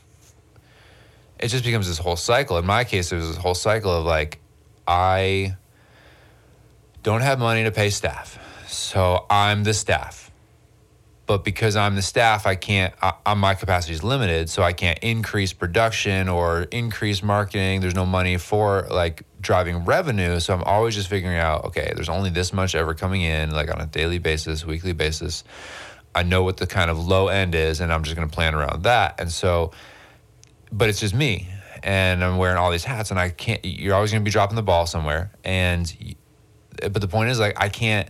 It 1.38 1.48
just 1.48 1.64
becomes 1.64 1.86
this 1.86 1.98
whole 1.98 2.16
cycle. 2.16 2.58
In 2.58 2.66
my 2.66 2.82
case, 2.82 3.12
it 3.12 3.16
was 3.16 3.28
this 3.28 3.36
whole 3.36 3.54
cycle 3.54 3.92
of 3.92 4.04
like, 4.04 4.40
I 4.88 5.56
don't 7.06 7.20
have 7.20 7.38
money 7.38 7.62
to 7.62 7.70
pay 7.70 7.88
staff, 7.88 8.36
so 8.66 9.26
I'm 9.30 9.62
the 9.62 9.72
staff. 9.72 10.32
But 11.26 11.44
because 11.44 11.76
I'm 11.76 11.94
the 11.94 12.02
staff, 12.02 12.48
I 12.48 12.56
can't. 12.56 12.92
I, 13.00 13.34
my 13.34 13.54
capacity 13.54 13.94
is 13.94 14.02
limited, 14.02 14.50
so 14.50 14.64
I 14.64 14.72
can't 14.72 14.98
increase 14.98 15.52
production 15.52 16.28
or 16.28 16.62
increase 16.62 17.22
marketing. 17.22 17.80
There's 17.80 17.94
no 17.94 18.06
money 18.06 18.38
for 18.38 18.88
like 18.90 19.22
driving 19.40 19.84
revenue, 19.84 20.40
so 20.40 20.52
I'm 20.52 20.64
always 20.64 20.96
just 20.96 21.06
figuring 21.06 21.36
out. 21.36 21.66
Okay, 21.66 21.92
there's 21.94 22.08
only 22.08 22.30
this 22.30 22.52
much 22.52 22.74
ever 22.74 22.92
coming 22.92 23.22
in, 23.22 23.52
like 23.52 23.72
on 23.72 23.80
a 23.80 23.86
daily 23.86 24.18
basis, 24.18 24.66
weekly 24.66 24.92
basis. 24.92 25.44
I 26.12 26.24
know 26.24 26.42
what 26.42 26.56
the 26.56 26.66
kind 26.66 26.90
of 26.90 27.06
low 27.06 27.28
end 27.28 27.54
is, 27.54 27.80
and 27.80 27.92
I'm 27.92 28.02
just 28.02 28.16
going 28.16 28.28
to 28.28 28.34
plan 28.34 28.52
around 28.52 28.82
that. 28.82 29.20
And 29.20 29.30
so, 29.30 29.70
but 30.72 30.88
it's 30.88 30.98
just 30.98 31.14
me, 31.14 31.48
and 31.84 32.24
I'm 32.24 32.36
wearing 32.36 32.56
all 32.56 32.72
these 32.72 32.84
hats, 32.84 33.12
and 33.12 33.20
I 33.20 33.28
can't. 33.30 33.64
You're 33.64 33.94
always 33.94 34.10
going 34.10 34.22
to 34.22 34.28
be 34.28 34.32
dropping 34.32 34.56
the 34.56 34.64
ball 34.64 34.86
somewhere, 34.86 35.30
and 35.44 36.16
but 36.80 37.00
the 37.00 37.08
point 37.08 37.30
is 37.30 37.38
like 37.38 37.60
I 37.60 37.68
can't. 37.68 38.08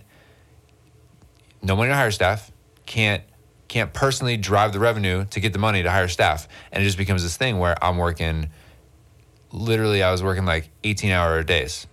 No 1.63 1.75
money 1.75 1.89
to 1.89 1.97
hire 1.97 2.11
staff. 2.11 2.51
Can't 2.85 3.23
can't 3.69 3.93
personally 3.93 4.37
drive 4.37 4.73
the 4.73 4.79
revenue 4.79 5.25
to 5.27 5.41
get 5.41 5.53
the 5.53 5.59
money 5.59 5.83
to 5.83 5.91
hire 5.91 6.09
staff, 6.09 6.49
and 6.71 6.83
it 6.83 6.87
just 6.87 6.99
becomes 6.99 7.23
this 7.23 7.37
thing 7.37 7.59
where 7.59 7.83
I'm 7.83 7.97
working. 7.97 8.51
Literally, 9.53 10.03
I 10.03 10.13
was 10.13 10.23
working 10.23 10.45
like 10.45 10.71
18 10.85 11.11
hour 11.11 11.43
days. 11.43 11.87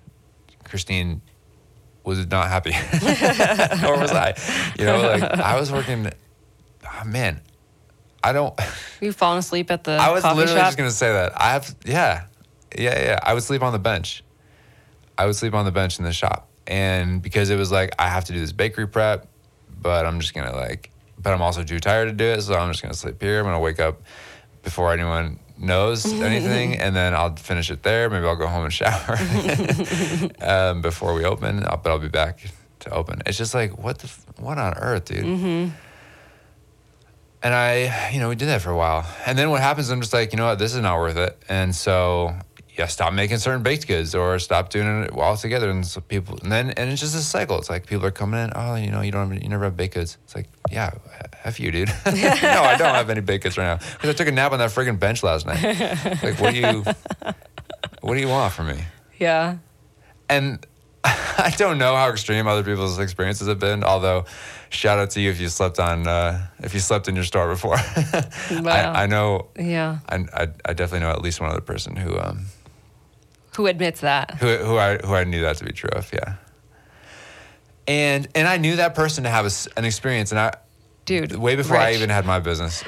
Christine 0.64 1.22
was 2.04 2.26
not 2.28 2.50
happy, 2.50 2.72
or 3.88 3.98
was 4.00 4.12
I? 4.12 4.34
You 4.78 4.86
know, 4.86 5.02
like 5.02 5.24
I 5.24 5.60
was 5.60 5.72
working. 5.72 6.10
Oh, 6.86 7.06
man, 7.06 7.42
I 8.24 8.34
don't. 8.34 8.58
You 9.02 9.12
falling 9.12 9.40
asleep 9.40 9.70
at 9.70 9.84
the 9.84 9.92
I 9.92 10.12
was 10.12 10.24
literally 10.24 10.48
shop? 10.48 10.68
just 10.68 10.78
gonna 10.78 10.90
say 10.90 11.12
that. 11.12 11.34
I 11.36 11.52
have, 11.52 11.76
yeah, 11.84 12.28
yeah, 12.78 13.04
yeah. 13.04 13.20
I 13.22 13.34
would 13.34 13.44
sleep 13.44 13.62
on 13.62 13.74
the 13.74 13.80
bench. 13.80 14.24
I 15.18 15.26
would 15.26 15.36
sleep 15.36 15.54
on 15.54 15.66
the 15.66 15.74
bench 15.74 16.00
in 16.00 16.06
the 16.06 16.14
shop, 16.14 16.48
and 16.68 17.22
because 17.22 17.50
it 17.50 17.58
was 17.58 17.72
like 17.72 17.94
I 18.00 18.08
have 18.10 18.26
to 18.26 18.34
do 18.34 18.40
this 18.40 18.52
bakery 18.52 18.88
prep, 18.88 19.28
but 19.82 20.06
I'm 20.06 20.20
just 20.20 20.34
gonna 20.34 20.56
like, 20.56 20.92
but 21.22 21.34
I'm 21.34 21.42
also 21.42 21.64
too 21.64 21.80
tired 21.80 22.06
to 22.06 22.14
do 22.14 22.26
it, 22.26 22.42
so 22.42 22.56
I'm 22.56 22.72
just 22.72 22.82
gonna 22.82 22.94
sleep 22.94 23.22
here. 23.22 23.40
I'm 23.40 23.46
gonna 23.46 23.60
wake 23.60 23.80
up 23.80 24.02
before 24.64 24.94
anyone 24.94 25.40
knows 25.58 26.06
anything, 26.22 26.78
and 26.78 26.96
then 26.96 27.14
I'll 27.14 27.36
finish 27.36 27.70
it 27.72 27.84
there. 27.84 28.10
Maybe 28.10 28.26
I'll 28.26 28.36
go 28.36 28.48
home 28.48 28.64
and 28.66 28.74
shower 28.74 29.18
um, 30.42 30.82
before 30.82 31.14
we 31.14 31.26
open. 31.26 31.64
I'll, 31.66 31.78
but 31.78 31.92
I'll 31.92 32.00
be 32.00 32.08
back 32.10 32.40
to 32.80 32.90
open. 32.92 33.22
It's 33.26 33.38
just 33.38 33.54
like 33.54 33.78
what 33.78 34.00
the 34.00 34.12
what 34.38 34.58
on 34.58 34.74
earth, 34.76 35.06
dude. 35.06 35.26
And 37.42 37.54
I, 37.54 38.10
you 38.14 38.22
know, 38.22 38.30
we 38.30 38.36
did 38.36 38.48
that 38.48 38.62
for 38.62 38.70
a 38.72 38.78
while. 38.78 39.06
And 39.26 39.38
then 39.38 39.50
what 39.50 39.62
happens, 39.62 39.90
I'm 39.90 40.00
just 40.00 40.14
like, 40.14 40.32
you 40.32 40.38
know 40.38 40.46
what, 40.46 40.60
this 40.60 40.74
is 40.74 40.80
not 40.80 40.98
worth 40.98 41.18
it. 41.18 41.38
And 41.50 41.76
so, 41.76 42.34
yeah, 42.78 42.88
stop 42.88 43.14
making 43.14 43.38
certain 43.38 43.62
baked 43.62 43.88
goods 43.88 44.16
or 44.16 44.40
stop 44.40 44.70
doing 44.70 45.04
it 45.04 45.12
all 45.12 45.38
together. 45.38 45.70
And 45.70 45.86
so 45.86 46.02
people, 46.02 46.40
and 46.42 46.52
then, 46.52 46.72
and 46.72 46.90
it's 46.90 47.02
just 47.02 47.16
a 47.16 47.20
cycle. 47.20 47.60
It's 47.60 47.70
like 47.70 47.86
people 47.86 48.06
are 48.08 48.12
coming 48.12 48.40
in, 48.40 48.52
oh, 48.56 48.76
you 48.76 48.90
know, 48.90 49.02
you 49.02 49.12
don't, 49.12 49.32
have, 49.32 49.44
you 49.44 49.50
never 49.50 49.66
have 49.66 49.78
baked 49.78 49.94
goods. 49.94 50.18
It's 50.24 50.36
like, 50.36 50.48
yeah, 50.72 50.92
F 51.44 51.60
you, 51.60 51.70
dude. 51.70 51.90
no, 52.06 52.14
I 52.14 52.76
don't 52.78 52.96
have 52.96 53.12
any 53.12 53.22
baked 53.22 53.44
goods 53.44 53.58
right 53.60 53.66
now. 53.66 53.76
Because 53.76 54.10
I 54.10 54.14
took 54.14 54.28
a 54.28 54.32
nap 54.32 54.54
on 54.54 54.60
that 54.60 54.72
friggin' 54.72 55.00
bench 55.00 55.22
last 55.24 55.46
night. 55.46 55.62
Like, 56.24 56.40
what 56.40 56.54
do 56.54 56.60
you, 56.60 56.84
what 58.02 58.16
do 58.16 58.20
you 58.20 58.28
want 58.28 58.54
from 58.54 58.68
me? 58.68 58.80
yeah. 59.20 59.58
and 60.30 60.66
I 61.04 61.54
don't 61.58 61.78
know 61.78 61.96
how 61.96 62.10
extreme 62.10 62.48
other 62.48 62.64
people's 62.64 62.98
experiences 62.98 63.48
have 63.50 63.60
been. 63.60 63.84
Although, 63.84 64.26
shout 64.70 65.00
out 65.00 65.12
to 65.12 65.22
you 65.22 65.30
if 65.30 65.40
you 65.40 65.50
slept 65.50 65.78
on 65.80 66.08
uh, 66.08 66.48
if 66.60 66.74
you 66.74 66.80
slept 66.80 67.10
in 67.10 67.16
your 67.16 67.26
store 67.26 67.50
before. 67.50 67.76
Wow. 68.52 68.72
I, 68.72 69.04
I 69.04 69.06
know. 69.08 69.48
Yeah. 69.60 70.00
I, 70.08 70.26
I, 70.34 70.48
I 70.64 70.74
definitely 70.74 71.02
know 71.02 71.12
at 71.12 71.22
least 71.22 71.42
one 71.42 71.50
other 71.50 71.62
person 71.62 71.98
who 71.98 72.18
um 72.18 72.46
Who 73.56 73.68
admits 73.68 74.02
that? 74.02 74.36
who 74.36 74.58
who 74.58 74.78
I 74.78 74.98
who 74.98 75.14
I 75.14 75.24
knew 75.24 75.42
that 75.42 75.58
to 75.58 75.66
be 75.66 75.72
true 75.72 75.90
of. 75.94 76.12
Yeah. 76.14 76.36
And 77.88 78.28
and 78.36 78.48
I 78.48 78.58
knew 78.58 78.78
that 78.78 78.96
person 78.96 79.24
to 79.26 79.30
have 79.30 79.46
a 79.46 79.52
an 79.78 79.86
experience, 79.86 80.32
and 80.32 80.40
I 80.40 80.54
Dude. 81.06 81.36
way 81.36 81.56
before 81.56 81.78
I 81.78 81.94
even 81.94 82.10
had 82.10 82.26
my 82.26 82.40
business. 82.40 82.84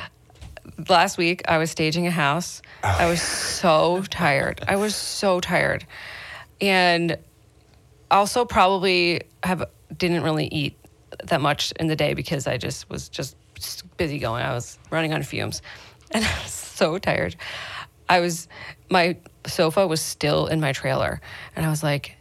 last 0.89 1.17
week 1.17 1.43
I 1.47 1.57
was 1.57 1.71
staging 1.71 2.07
a 2.07 2.11
house. 2.11 2.61
Oh, 2.83 2.95
I 2.99 3.09
was 3.09 3.21
so 3.21 4.03
tired. 4.09 4.63
I 4.67 4.75
was 4.77 4.95
so 4.95 5.39
tired. 5.39 5.85
And 6.61 7.17
also 8.09 8.45
probably 8.45 9.21
have 9.43 9.65
didn't 9.95 10.23
really 10.23 10.47
eat 10.47 10.77
that 11.25 11.41
much 11.41 11.71
in 11.79 11.87
the 11.87 11.95
day 11.95 12.13
because 12.13 12.47
I 12.47 12.57
just 12.57 12.89
was 12.89 13.09
just 13.09 13.35
busy 13.97 14.19
going. 14.19 14.43
I 14.43 14.53
was 14.53 14.77
running 14.89 15.13
on 15.13 15.23
fumes. 15.23 15.61
And 16.11 16.23
I 16.25 16.43
was 16.43 16.51
so 16.51 16.97
tired. 16.97 17.35
I 18.07 18.19
was 18.19 18.47
my 18.89 19.17
sofa 19.47 19.87
was 19.87 20.01
still 20.01 20.47
in 20.47 20.59
my 20.59 20.71
trailer 20.71 21.21
and 21.55 21.65
I 21.65 21.69
was 21.69 21.83
like 21.83 22.17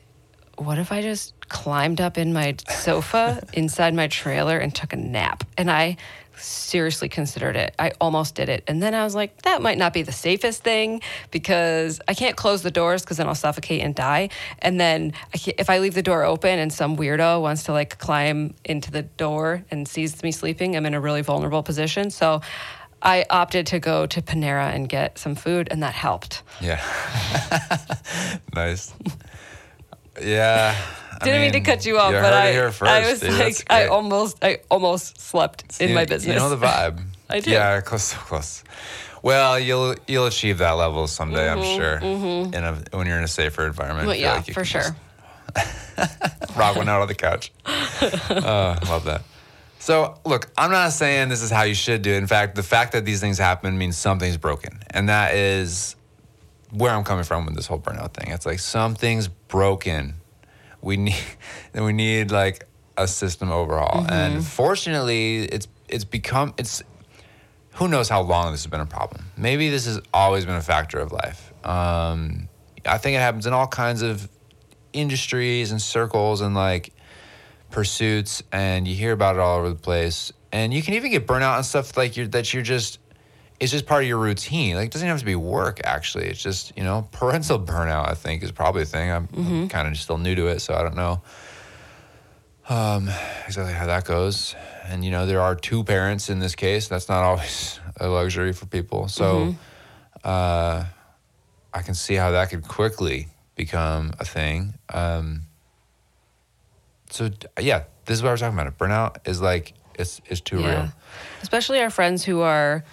what 0.56 0.78
if 0.78 0.92
I 0.92 1.02
just 1.02 1.34
climbed 1.48 2.00
up 2.00 2.18
in 2.18 2.32
my 2.32 2.56
sofa 2.68 3.46
inside 3.52 3.94
my 3.94 4.08
trailer 4.08 4.58
and 4.58 4.74
took 4.74 4.92
a 4.92 4.96
nap? 4.96 5.44
And 5.56 5.70
I 5.70 5.96
seriously 6.36 7.08
considered 7.08 7.54
it. 7.54 7.74
I 7.78 7.92
almost 8.00 8.34
did 8.34 8.48
it. 8.48 8.64
And 8.66 8.82
then 8.82 8.92
I 8.92 9.04
was 9.04 9.14
like, 9.14 9.42
that 9.42 9.62
might 9.62 9.78
not 9.78 9.92
be 9.92 10.02
the 10.02 10.12
safest 10.12 10.64
thing 10.64 11.00
because 11.30 12.00
I 12.08 12.14
can't 12.14 12.36
close 12.36 12.62
the 12.62 12.72
doors 12.72 13.02
because 13.02 13.18
then 13.18 13.28
I'll 13.28 13.36
suffocate 13.36 13.82
and 13.82 13.94
die. 13.94 14.30
And 14.58 14.80
then 14.80 15.12
I 15.32 15.54
if 15.58 15.70
I 15.70 15.78
leave 15.78 15.94
the 15.94 16.02
door 16.02 16.24
open 16.24 16.58
and 16.58 16.72
some 16.72 16.96
weirdo 16.96 17.40
wants 17.40 17.64
to 17.64 17.72
like 17.72 17.98
climb 17.98 18.54
into 18.64 18.90
the 18.90 19.02
door 19.02 19.64
and 19.70 19.86
sees 19.86 20.22
me 20.22 20.32
sleeping, 20.32 20.76
I'm 20.76 20.86
in 20.86 20.94
a 20.94 21.00
really 21.00 21.22
vulnerable 21.22 21.62
position. 21.62 22.10
So 22.10 22.40
I 23.05 23.26
opted 23.28 23.66
to 23.68 23.78
go 23.78 24.07
to 24.07 24.22
Panera 24.22 24.74
and 24.74 24.88
get 24.88 25.18
some 25.18 25.34
food, 25.34 25.68
and 25.70 25.82
that 25.82 25.92
helped. 25.94 26.42
Yeah. 26.61 26.80
nice. 28.55 28.92
Yeah. 30.20 30.74
I 31.20 31.24
Didn't 31.24 31.40
mean, 31.42 31.52
to 31.52 31.61
cut 31.61 31.84
you 31.86 31.98
off, 31.98 32.12
you 32.12 32.20
but 32.20 32.32
I, 32.32 32.52
here 32.52 32.72
first, 32.72 32.90
I 32.90 33.11
was 33.11 33.20
dude. 33.20 33.38
Like, 33.38 33.57
I 33.70 33.86
almost, 33.86 34.42
I 34.42 34.59
almost 34.70 35.20
slept 35.20 35.80
in 35.80 35.90
You- 35.90 35.94
my 35.94 36.05
business. 36.07 36.34
You 36.34 36.40
know 36.40 36.48
the 36.48 36.57
vibe. 36.66 37.00
I 37.30 37.40
do. 37.40 37.50
Yeah, 37.50 37.80
close, 37.80 38.05
so 38.05 38.16
close. 38.18 38.64
Well, 39.22 39.59
you'll 39.59 39.94
you'll 40.07 40.26
achieve 40.26 40.59
that 40.59 40.72
level 40.72 41.07
someday, 41.07 41.48
I'm 41.48 41.62
sure. 41.62 41.98
Mhm. 42.00 42.55
In 42.55 42.62
a 42.64 42.74
when 42.96 43.07
you're 43.07 43.16
in 43.16 43.24
a 43.24 43.28
safer 43.28 43.66
environment. 43.66 44.09
Mm-hmm, 44.11 44.20
yeah, 44.20 44.34
like 44.34 44.52
for 44.52 44.64
sure. 44.66 44.94
Rock 46.57 46.76
one 46.76 46.88
out 46.90 47.00
on 47.00 47.09
the 47.09 47.14
couch. 47.14 47.50
uh, 47.64 48.76
love 48.86 49.05
that. 49.05 49.22
So 49.85 50.18
look, 50.24 50.51
I'm 50.57 50.70
not 50.70 50.93
saying 50.93 51.28
this 51.28 51.43
is 51.43 51.51
how 51.51 51.64
you 51.64 51.74
should 51.74 52.01
do 52.01 52.11
it. 52.11 52.16
In 52.16 52.26
fact, 52.26 52.55
the 52.55 52.62
fact 52.62 52.93
that 52.93 53.05
these 53.05 53.20
things 53.20 53.37
happen 53.37 53.76
means 53.76 53.99
something's 53.99 54.39
broken, 54.39 54.82
and 54.89 55.11
that 55.11 55.35
is 55.35 55.95
where 56.70 56.91
I'm 56.91 57.05
coming 57.05 57.24
from 57.24 57.45
with 57.45 57.55
this 57.55 57.66
whole 57.66 57.80
burnout 57.80 58.14
thing. 58.14 58.32
It's 58.32 58.47
like 58.47 58.61
something's 58.61 59.28
broken. 59.28 60.14
We 60.80 60.97
need 60.97 61.22
we 61.74 61.93
need 61.93 62.30
like 62.30 62.66
a 62.97 63.07
system 63.07 63.53
overhaul. 63.53 64.07
And 64.09 64.43
fortunately, 64.43 65.45
it's 65.45 65.68
it's 65.87 66.05
become 66.05 66.55
it's 66.57 66.82
who 67.74 67.87
knows 67.87 68.09
how 68.09 68.22
long 68.22 68.53
this 68.53 68.62
has 68.62 68.70
been 68.70 68.80
a 68.80 68.87
problem. 68.87 69.26
Maybe 69.37 69.68
this 69.68 69.85
has 69.85 70.01
always 70.14 70.47
been 70.47 70.55
a 70.55 70.62
factor 70.62 70.99
of 70.99 71.12
life. 71.12 71.53
Um, 71.62 72.49
I 72.87 72.97
think 72.97 73.16
it 73.16 73.20
happens 73.20 73.47
in 73.47 73.53
all 73.53 73.66
kinds 73.66 74.01
of 74.01 74.30
industries 74.95 75.72
and 75.72 75.82
circles 75.82 76.41
and 76.41 76.55
like 76.55 76.93
pursuits, 77.74 78.42
and 78.52 78.88
you 78.88 78.94
hear 78.94 79.12
about 79.12 79.34
it 79.36 79.40
all 79.40 79.58
over 79.58 79.68
the 79.68 79.74
place. 79.74 80.32
And 80.52 80.72
you 80.72 80.82
can 80.82 80.94
even 80.94 81.10
get 81.10 81.26
burnout 81.26 81.56
on 81.56 81.64
stuff 81.64 81.96
like 81.96 82.16
you're 82.16 82.28
that 82.28 82.54
you're 82.54 82.62
just 82.62 83.00
it's 83.60 83.72
just 83.72 83.86
part 83.86 84.02
of 84.02 84.08
your 84.08 84.18
routine. 84.18 84.76
Like 84.76 84.86
it 84.86 84.92
doesn't 84.92 85.08
have 85.08 85.18
to 85.18 85.24
be 85.24 85.34
work. 85.34 85.80
Actually, 85.84 86.26
it's 86.26 86.42
just 86.42 86.72
you 86.76 86.84
know 86.84 87.08
parental 87.12 87.58
burnout. 87.58 88.08
I 88.08 88.14
think 88.14 88.42
is 88.42 88.52
probably 88.52 88.82
a 88.82 88.86
thing. 88.86 89.10
I'm, 89.10 89.28
I'm 89.36 89.68
kind 89.68 89.88
of 89.88 89.96
still 89.98 90.18
new 90.18 90.34
to 90.34 90.46
it, 90.46 90.60
so 90.60 90.74
I 90.74 90.82
don't 90.82 90.96
know 90.96 91.22
um, 92.68 93.10
exactly 93.46 93.74
how 93.74 93.86
that 93.86 94.04
goes. 94.04 94.54
And 94.86 95.04
you 95.04 95.10
know, 95.10 95.26
there 95.26 95.40
are 95.40 95.54
two 95.54 95.84
parents 95.84 96.30
in 96.30 96.38
this 96.38 96.54
case. 96.54 96.88
That's 96.88 97.08
not 97.08 97.22
always 97.24 97.80
a 97.98 98.08
luxury 98.08 98.52
for 98.52 98.66
people. 98.66 99.08
So 99.08 99.54
uh, 100.22 100.84
I 101.72 101.82
can 101.82 101.94
see 101.94 102.14
how 102.14 102.30
that 102.32 102.50
could 102.50 102.66
quickly 102.66 103.28
become 103.54 104.12
a 104.18 104.24
thing. 104.24 104.74
Um, 104.92 105.42
so 107.14 107.30
yeah, 107.60 107.84
this 108.06 108.16
is 108.16 108.22
what 108.24 108.30
I 108.30 108.32
was 108.32 108.40
talking 108.40 108.58
about. 108.58 108.76
Burnout 108.76 109.28
is 109.28 109.40
like 109.40 109.74
it's 109.96 110.20
it's 110.26 110.40
too 110.40 110.56
real. 110.56 110.88
Especially 111.42 111.80
our 111.80 111.90
friends 111.90 112.24
who 112.24 112.40
are 112.40 112.84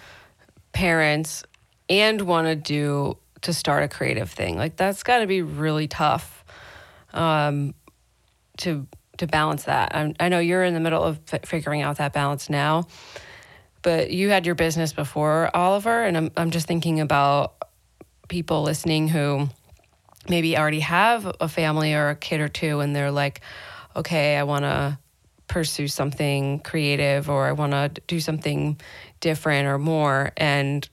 parents 0.72 1.42
and 1.90 2.20
want 2.20 2.46
to 2.46 2.54
do 2.54 3.16
to 3.40 3.52
start 3.52 3.82
a 3.82 3.88
creative 3.88 4.30
thing. 4.30 4.56
Like 4.56 4.76
that's 4.76 5.02
got 5.02 5.18
to 5.18 5.26
be 5.26 5.42
really 5.42 5.88
tough 5.88 6.44
um, 7.12 7.74
to 8.58 8.86
to 9.18 9.26
balance 9.26 9.64
that. 9.64 9.92
i 9.92 10.14
I 10.20 10.28
know 10.28 10.38
you're 10.38 10.62
in 10.62 10.74
the 10.74 10.80
middle 10.80 11.02
of 11.02 11.18
fi- 11.26 11.40
figuring 11.44 11.82
out 11.82 11.96
that 11.96 12.12
balance 12.12 12.48
now, 12.48 12.86
but 13.82 14.12
you 14.12 14.28
had 14.28 14.46
your 14.46 14.54
business 14.54 14.92
before 14.92 15.50
Oliver, 15.52 16.04
and 16.04 16.16
I'm 16.16 16.30
I'm 16.36 16.52
just 16.52 16.68
thinking 16.68 17.00
about 17.00 17.54
people 18.28 18.62
listening 18.62 19.08
who 19.08 19.48
maybe 20.28 20.56
already 20.56 20.78
have 20.78 21.26
a 21.40 21.48
family 21.48 21.92
or 21.92 22.10
a 22.10 22.14
kid 22.14 22.40
or 22.40 22.48
two 22.48 22.78
and 22.78 22.94
they're 22.94 23.10
like 23.10 23.40
okay 23.96 24.36
i 24.36 24.42
want 24.42 24.64
to 24.64 24.98
pursue 25.48 25.86
something 25.88 26.58
creative 26.60 27.28
or 27.28 27.46
i 27.46 27.52
want 27.52 27.72
to 27.72 27.90
do 28.06 28.20
something 28.20 28.80
different 29.20 29.66
or 29.66 29.78
more 29.78 30.32
and 30.36 30.88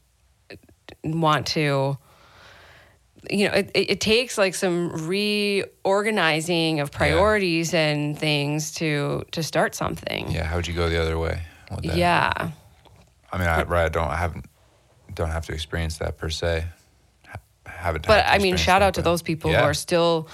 want 1.04 1.46
to 1.48 1.98
you 3.30 3.48
know 3.48 3.54
it, 3.54 3.72
it 3.74 4.02
takes 4.02 4.38
like 4.38 4.56
some 4.56 5.08
reorganizing 5.08 6.80
of 6.80 6.92
priorities 6.92 7.74
and 7.74 8.18
things 8.18 8.74
to 8.74 9.24
to 9.32 9.44
start 9.44 9.76
something 9.76 10.30
Yeah, 10.32 10.44
how 10.46 10.56
would 10.58 10.68
you 10.68 10.74
go 10.74 10.90
the 10.90 11.02
other 11.02 11.18
way? 11.18 11.42
yeah 11.82 12.52
I 13.32 13.38
mean, 13.38 13.48
I, 13.48 13.62
right, 13.64 13.86
I 13.86 13.90
don't, 13.90 14.08
I 14.08 14.16
haven't, 14.16 14.46
don't 15.14 15.30
have 15.30 15.46
to 15.46 15.54
experience 15.54 16.00
that 16.00 16.18
per 16.18 16.32
se. 16.32 16.66
Haven't. 17.66 18.08
but 18.08 18.26
I 18.28 18.40
mean, 18.40 18.58
shout 18.58 18.82
that, 18.82 18.88
out 18.88 18.94
to 18.96 19.04
those 19.04 19.22
people 19.22 19.52
Yeah. 19.52 19.60
who 19.60 19.66
are 19.66 19.74
still 19.76 20.28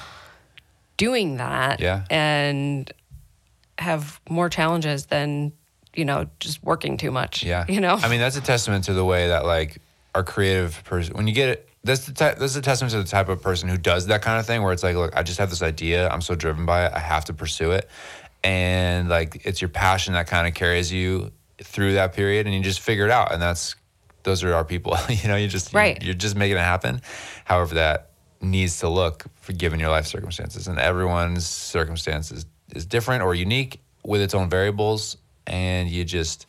doing 0.97 1.37
that 1.37 1.79
Yeah. 1.79 2.05
and 2.09 2.91
have 3.77 4.19
more 4.29 4.49
challenges 4.49 5.07
than, 5.07 5.51
you 5.93 6.05
know, 6.05 6.27
just 6.39 6.63
working 6.63 6.97
too 6.97 7.11
much. 7.11 7.43
Yeah. 7.43 7.65
You 7.67 7.81
know? 7.81 7.95
I 8.01 8.07
mean, 8.09 8.19
that's 8.19 8.37
a 8.37 8.41
testament 8.41 8.85
to 8.85 8.93
the 8.93 9.03
way 9.05 9.27
that 9.27 9.45
like 9.45 9.77
our 10.13 10.23
creative 10.23 10.83
person, 10.85 11.15
when 11.15 11.27
you 11.27 11.33
get 11.33 11.49
it 11.49 11.69
that's 11.83 12.05
the 12.07 12.13
type, 12.13 12.39
this 12.39 12.49
is 12.51 12.57
a 12.57 12.61
testament 12.61 12.91
to 12.93 12.97
the 12.97 13.03
type 13.07 13.29
of 13.29 13.41
person 13.43 13.69
who 13.69 13.77
does 13.77 14.07
that 14.07 14.23
kind 14.23 14.39
of 14.39 14.45
thing, 14.47 14.63
where 14.63 14.73
it's 14.73 14.81
like, 14.81 14.95
look, 14.95 15.15
I 15.15 15.21
just 15.21 15.37
have 15.37 15.51
this 15.51 15.61
idea, 15.61 16.09
I'm 16.09 16.21
so 16.21 16.33
driven 16.33 16.65
by 16.65 16.87
it, 16.87 16.93
I 16.95 16.99
have 16.99 17.25
to 17.25 17.33
pursue 17.33 17.71
it, 17.73 17.87
and 18.43 19.07
like 19.07 19.45
it's 19.45 19.61
your 19.61 19.69
passion 19.69 20.13
that 20.13 20.25
kind 20.25 20.47
of 20.47 20.55
carries 20.55 20.91
you 20.91 21.31
through 21.61 21.93
that 21.93 22.13
period, 22.13 22.47
and 22.47 22.55
you 22.55 22.61
just 22.63 22.79
figure 22.79 23.05
it 23.05 23.11
out, 23.11 23.31
and 23.31 23.39
that's 23.39 23.75
those 24.23 24.43
are 24.43 24.53
our 24.55 24.65
people. 24.65 24.97
you 25.09 25.27
know, 25.27 25.35
you 25.35 25.47
just 25.47 25.73
you- 25.73 25.77
Right. 25.77 26.01
you're 26.01 26.15
just 26.15 26.35
making 26.35 26.57
it 26.57 26.61
happen. 26.61 27.01
However, 27.43 27.75
that 27.75 28.09
needs 28.45 28.79
to 28.79 28.89
look 28.89 29.25
for 29.35 29.53
given 29.53 29.79
your 29.79 29.89
life 29.89 30.05
circumstances, 30.05 30.67
and 30.67 30.79
everyone's 30.79 31.45
circumstances 31.45 32.45
is 32.73 32.85
different 32.85 33.23
or 33.23 33.35
unique 33.35 33.81
with 34.03 34.21
its 34.21 34.33
own 34.33 34.49
variables, 34.49 35.17
and 35.47 35.89
you 35.89 36.03
just 36.03 36.45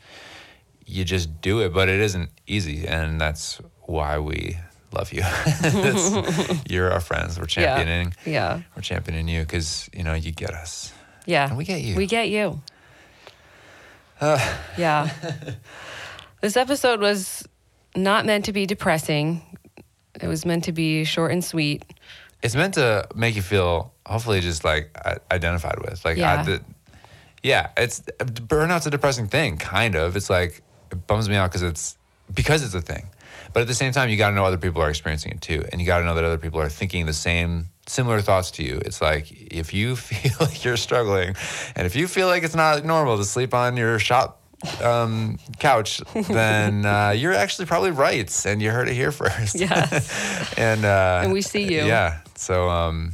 you 0.84 1.04
just 1.04 1.40
do 1.40 1.60
it, 1.60 1.72
but 1.72 1.88
it 1.88 2.00
isn't 2.00 2.30
easy, 2.46 2.86
and 2.86 3.20
that's 3.20 3.60
why 3.82 4.18
we 4.18 4.56
love 4.92 5.12
you. 5.12 5.22
You're 6.68 6.92
our 6.92 7.00
friends. 7.00 7.38
We're 7.38 7.46
championing. 7.46 8.14
Yeah. 8.24 8.62
We're 8.74 8.82
championing 8.82 9.28
you 9.28 9.40
because 9.42 9.90
you 9.92 10.02
know 10.02 10.14
you 10.14 10.32
get 10.32 10.50
us. 10.50 10.92
Yeah. 11.26 11.48
And 11.48 11.56
we 11.56 11.64
get 11.64 11.82
you. 11.82 11.96
We 11.96 12.06
get 12.06 12.28
you. 12.28 12.60
Ah. 14.20 14.60
yeah. 14.78 15.10
this 16.40 16.56
episode 16.56 17.00
was 17.00 17.46
not 17.94 18.24
meant 18.24 18.46
to 18.46 18.52
be 18.52 18.66
depressing. 18.66 19.42
It 20.20 20.28
was 20.28 20.44
meant 20.44 20.64
to 20.64 20.72
be 20.72 21.04
short 21.04 21.32
and 21.32 21.44
sweet. 21.44 21.84
It's 22.42 22.54
meant 22.54 22.74
to 22.74 23.08
make 23.14 23.36
you 23.36 23.42
feel 23.42 23.92
hopefully 24.06 24.40
just 24.40 24.64
like 24.64 24.96
identified 25.30 25.78
with. 25.80 26.04
Like, 26.04 26.16
Yeah. 26.16 26.40
I, 26.40 26.44
the, 26.44 26.62
yeah, 27.42 27.70
it's 27.76 28.00
burnout's 28.00 28.86
a 28.86 28.90
depressing 28.90 29.28
thing. 29.28 29.56
Kind 29.56 29.94
of. 29.94 30.16
It's 30.16 30.28
like 30.28 30.62
it 30.90 31.06
bums 31.06 31.28
me 31.28 31.36
out 31.36 31.50
because 31.50 31.62
it's 31.62 31.96
because 32.34 32.64
it's 32.64 32.74
a 32.74 32.80
thing. 32.80 33.08
But 33.52 33.60
at 33.60 33.68
the 33.68 33.74
same 33.74 33.92
time, 33.92 34.08
you 34.08 34.16
got 34.16 34.30
to 34.30 34.34
know 34.34 34.44
other 34.44 34.58
people 34.58 34.82
are 34.82 34.90
experiencing 34.90 35.32
it 35.32 35.40
too, 35.40 35.64
and 35.70 35.80
you 35.80 35.86
got 35.86 36.00
to 36.00 36.04
know 36.04 36.14
that 36.14 36.24
other 36.24 36.38
people 36.38 36.60
are 36.60 36.68
thinking 36.68 37.06
the 37.06 37.12
same 37.12 37.66
similar 37.86 38.20
thoughts 38.20 38.50
to 38.52 38.64
you. 38.64 38.80
It's 38.84 39.00
like 39.00 39.30
if 39.30 39.72
you 39.72 39.96
feel 40.10 40.32
like 40.40 40.64
you're 40.64 40.76
struggling, 40.76 41.36
and 41.74 41.86
if 41.86 41.94
you 41.96 42.08
feel 42.08 42.26
like 42.26 42.42
it's 42.42 42.56
not 42.56 42.84
normal 42.84 43.16
to 43.16 43.24
sleep 43.24 43.54
on 43.54 43.76
your 43.76 43.98
shop 43.98 44.42
um, 44.82 45.38
couch, 45.58 46.02
then 46.28 46.84
uh, 46.84 47.10
you're 47.10 47.32
actually 47.32 47.66
probably 47.66 47.90
right, 47.90 48.46
and 48.46 48.60
you 48.62 48.70
heard 48.70 48.88
it 48.88 48.94
here 48.94 49.12
first. 49.12 49.54
Yes. 49.56 50.54
and 50.58 50.84
uh, 50.84 51.20
And 51.24 51.32
we 51.32 51.42
see 51.42 51.62
you. 51.62 51.84
Yeah. 51.84 52.20
So 52.34 52.68
um, 52.68 53.12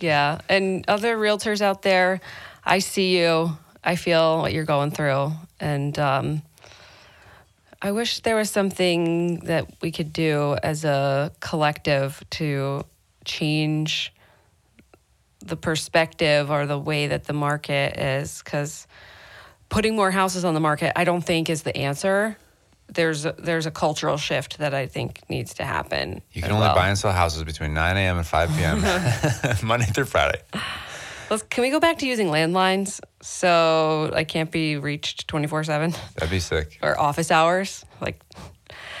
Yeah. 0.00 0.40
And 0.48 0.84
other 0.88 1.16
realtors 1.16 1.60
out 1.60 1.82
there, 1.82 2.20
I 2.64 2.78
see 2.80 3.18
you. 3.18 3.56
I 3.84 3.96
feel 3.96 4.38
what 4.38 4.52
you're 4.52 4.64
going 4.64 4.90
through. 4.92 5.32
And 5.58 5.98
um, 5.98 6.42
I 7.80 7.92
wish 7.92 8.20
there 8.20 8.36
was 8.36 8.50
something 8.50 9.40
that 9.40 9.66
we 9.80 9.90
could 9.90 10.12
do 10.12 10.56
as 10.62 10.84
a 10.84 11.32
collective 11.40 12.22
to 12.30 12.84
change 13.24 14.12
the 15.44 15.56
perspective 15.56 16.50
or 16.50 16.66
the 16.66 16.78
way 16.78 17.08
that 17.08 17.24
the 17.24 17.32
market 17.32 17.98
is. 17.98 18.42
Because 18.44 18.86
putting 19.72 19.96
more 19.96 20.10
houses 20.10 20.44
on 20.44 20.52
the 20.52 20.60
market, 20.60 20.92
I 20.96 21.04
don't 21.04 21.22
think 21.22 21.48
is 21.48 21.62
the 21.62 21.74
answer. 21.74 22.36
There's 22.88 23.24
a, 23.24 23.32
there's 23.38 23.64
a 23.64 23.70
cultural 23.70 24.18
shift 24.18 24.58
that 24.58 24.74
I 24.74 24.86
think 24.86 25.22
needs 25.30 25.54
to 25.54 25.64
happen. 25.64 26.20
you 26.32 26.42
can 26.42 26.52
only 26.52 26.66
well. 26.66 26.74
buy 26.74 26.88
and 26.88 26.98
sell 26.98 27.10
houses 27.10 27.42
between 27.42 27.72
9 27.72 27.96
a.m. 27.96 28.18
and 28.18 28.26
5 28.26 28.50
p.m. 28.50 28.80
Monday 29.66 29.86
through 29.86 30.04
Friday. 30.04 30.42
Let's, 31.30 31.42
can 31.44 31.62
we 31.62 31.70
go 31.70 31.80
back 31.80 31.98
to 32.00 32.06
using 32.06 32.26
landlines 32.26 33.00
so 33.22 34.12
I 34.14 34.24
can't 34.24 34.50
be 34.50 34.76
reached 34.76 35.26
24 35.28 35.64
7 35.64 35.94
That'd 36.16 36.30
be 36.30 36.38
sick. 36.38 36.78
or 36.82 37.00
office 37.00 37.30
hours? 37.30 37.86
Like, 37.98 38.20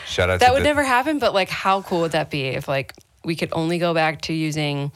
Shout 0.06 0.30
out 0.30 0.40
that 0.40 0.54
would 0.54 0.60
the, 0.60 0.64
never 0.64 0.82
happen, 0.82 1.18
but 1.18 1.34
like, 1.34 1.50
how 1.50 1.82
cool 1.82 2.00
would 2.00 2.12
that 2.12 2.30
be 2.30 2.44
if 2.44 2.66
like 2.66 2.94
we 3.24 3.36
could 3.36 3.50
only 3.52 3.78
go 3.78 3.92
back 3.92 4.22
to 4.22 4.32
using 4.32 4.90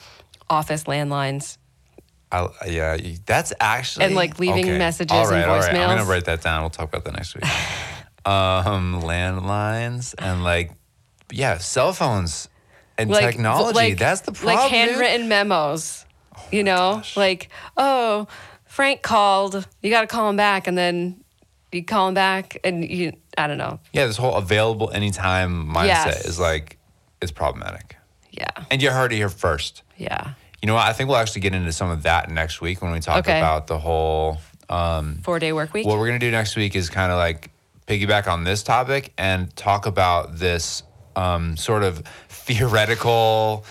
office 0.48 0.84
landlines? 0.84 1.58
I, 2.32 2.48
yeah, 2.66 2.96
that's 3.24 3.52
actually 3.60 4.06
And, 4.06 4.14
like, 4.14 4.38
leaving 4.38 4.66
messages 4.78 5.12
all 5.12 5.22
and 5.22 5.30
right, 5.30 5.44
all 5.48 5.58
right. 5.60 5.74
I'm 5.74 5.96
gonna 5.96 6.04
write 6.10 6.24
that 6.24 6.42
down. 6.42 6.62
We'll 6.62 6.70
talk 6.70 6.88
about 6.88 7.04
that 7.04 7.14
next 7.14 7.34
week. 7.34 7.44
um, 8.24 9.00
landlines 9.02 10.14
and 10.18 10.42
like, 10.42 10.72
yeah, 11.30 11.58
cell 11.58 11.92
phones 11.92 12.48
and 12.98 13.10
Like 13.10 13.24
technology. 13.24 13.74
like- 13.74 13.98
that's 13.98 14.22
the 14.22 14.32
problem. 14.32 14.56
Like 14.56 14.70
dude. 14.70 14.78
handwritten 14.90 15.28
memos, 15.28 16.04
you 16.50 16.64
know, 16.64 17.02
like, 17.16 17.48
oh, 17.76 18.26
Frank 18.64 19.02
called, 19.02 19.66
you 19.82 19.90
got 19.90 20.00
to 20.02 20.06
call 20.06 20.28
him 20.28 20.36
back. 20.36 20.66
And 20.66 20.76
then 20.76 21.22
you 21.72 21.84
call 21.84 22.08
him 22.08 22.14
back 22.14 22.58
and 22.64 22.84
you, 22.88 23.12
I 23.38 23.46
don't 23.46 23.58
know. 23.58 23.78
Yeah, 23.92 24.06
this 24.06 24.16
whole 24.16 24.34
available 24.34 24.90
anytime 24.90 25.66
mindset 25.72 25.86
Yes. 25.86 26.24
is 26.26 26.38
like, 26.40 26.78
it's 27.22 27.32
problematic. 27.32 27.96
Yeah. 28.32 28.50
And 28.70 28.82
you 28.82 28.90
heard 28.90 29.12
it 29.12 29.16
here 29.16 29.28
first. 29.30 29.82
Yeah. 29.96 30.32
You 30.62 30.66
know 30.68 30.74
what? 30.74 30.86
I 30.86 30.92
think 30.92 31.08
we'll 31.08 31.18
actually 31.18 31.42
get 31.42 31.54
into 31.54 31.72
some 31.72 31.90
of 31.90 32.02
that 32.04 32.30
next 32.30 32.60
week 32.60 32.82
when 32.82 32.92
we 32.92 33.00
talk 33.00 33.18
Okay. 33.18 33.38
about 33.38 33.66
the 33.66 33.78
whole. 33.78 34.38
Um, 34.68 35.20
Four 35.22 35.38
day 35.38 35.52
work 35.52 35.72
week. 35.72 35.86
what 35.86 35.98
we're 35.98 36.06
gonna 36.06 36.18
do 36.18 36.30
next 36.30 36.56
week 36.56 36.74
is 36.74 36.90
kind 36.90 37.12
of 37.12 37.18
like 37.18 37.50
piggyback 37.86 38.26
on 38.26 38.42
this 38.42 38.62
topic 38.64 39.12
and 39.16 39.54
talk 39.54 39.86
about 39.86 40.38
this 40.38 40.82
um, 41.14 41.56
sort 41.56 41.84
of 41.84 42.02
theoretical, 42.28 43.64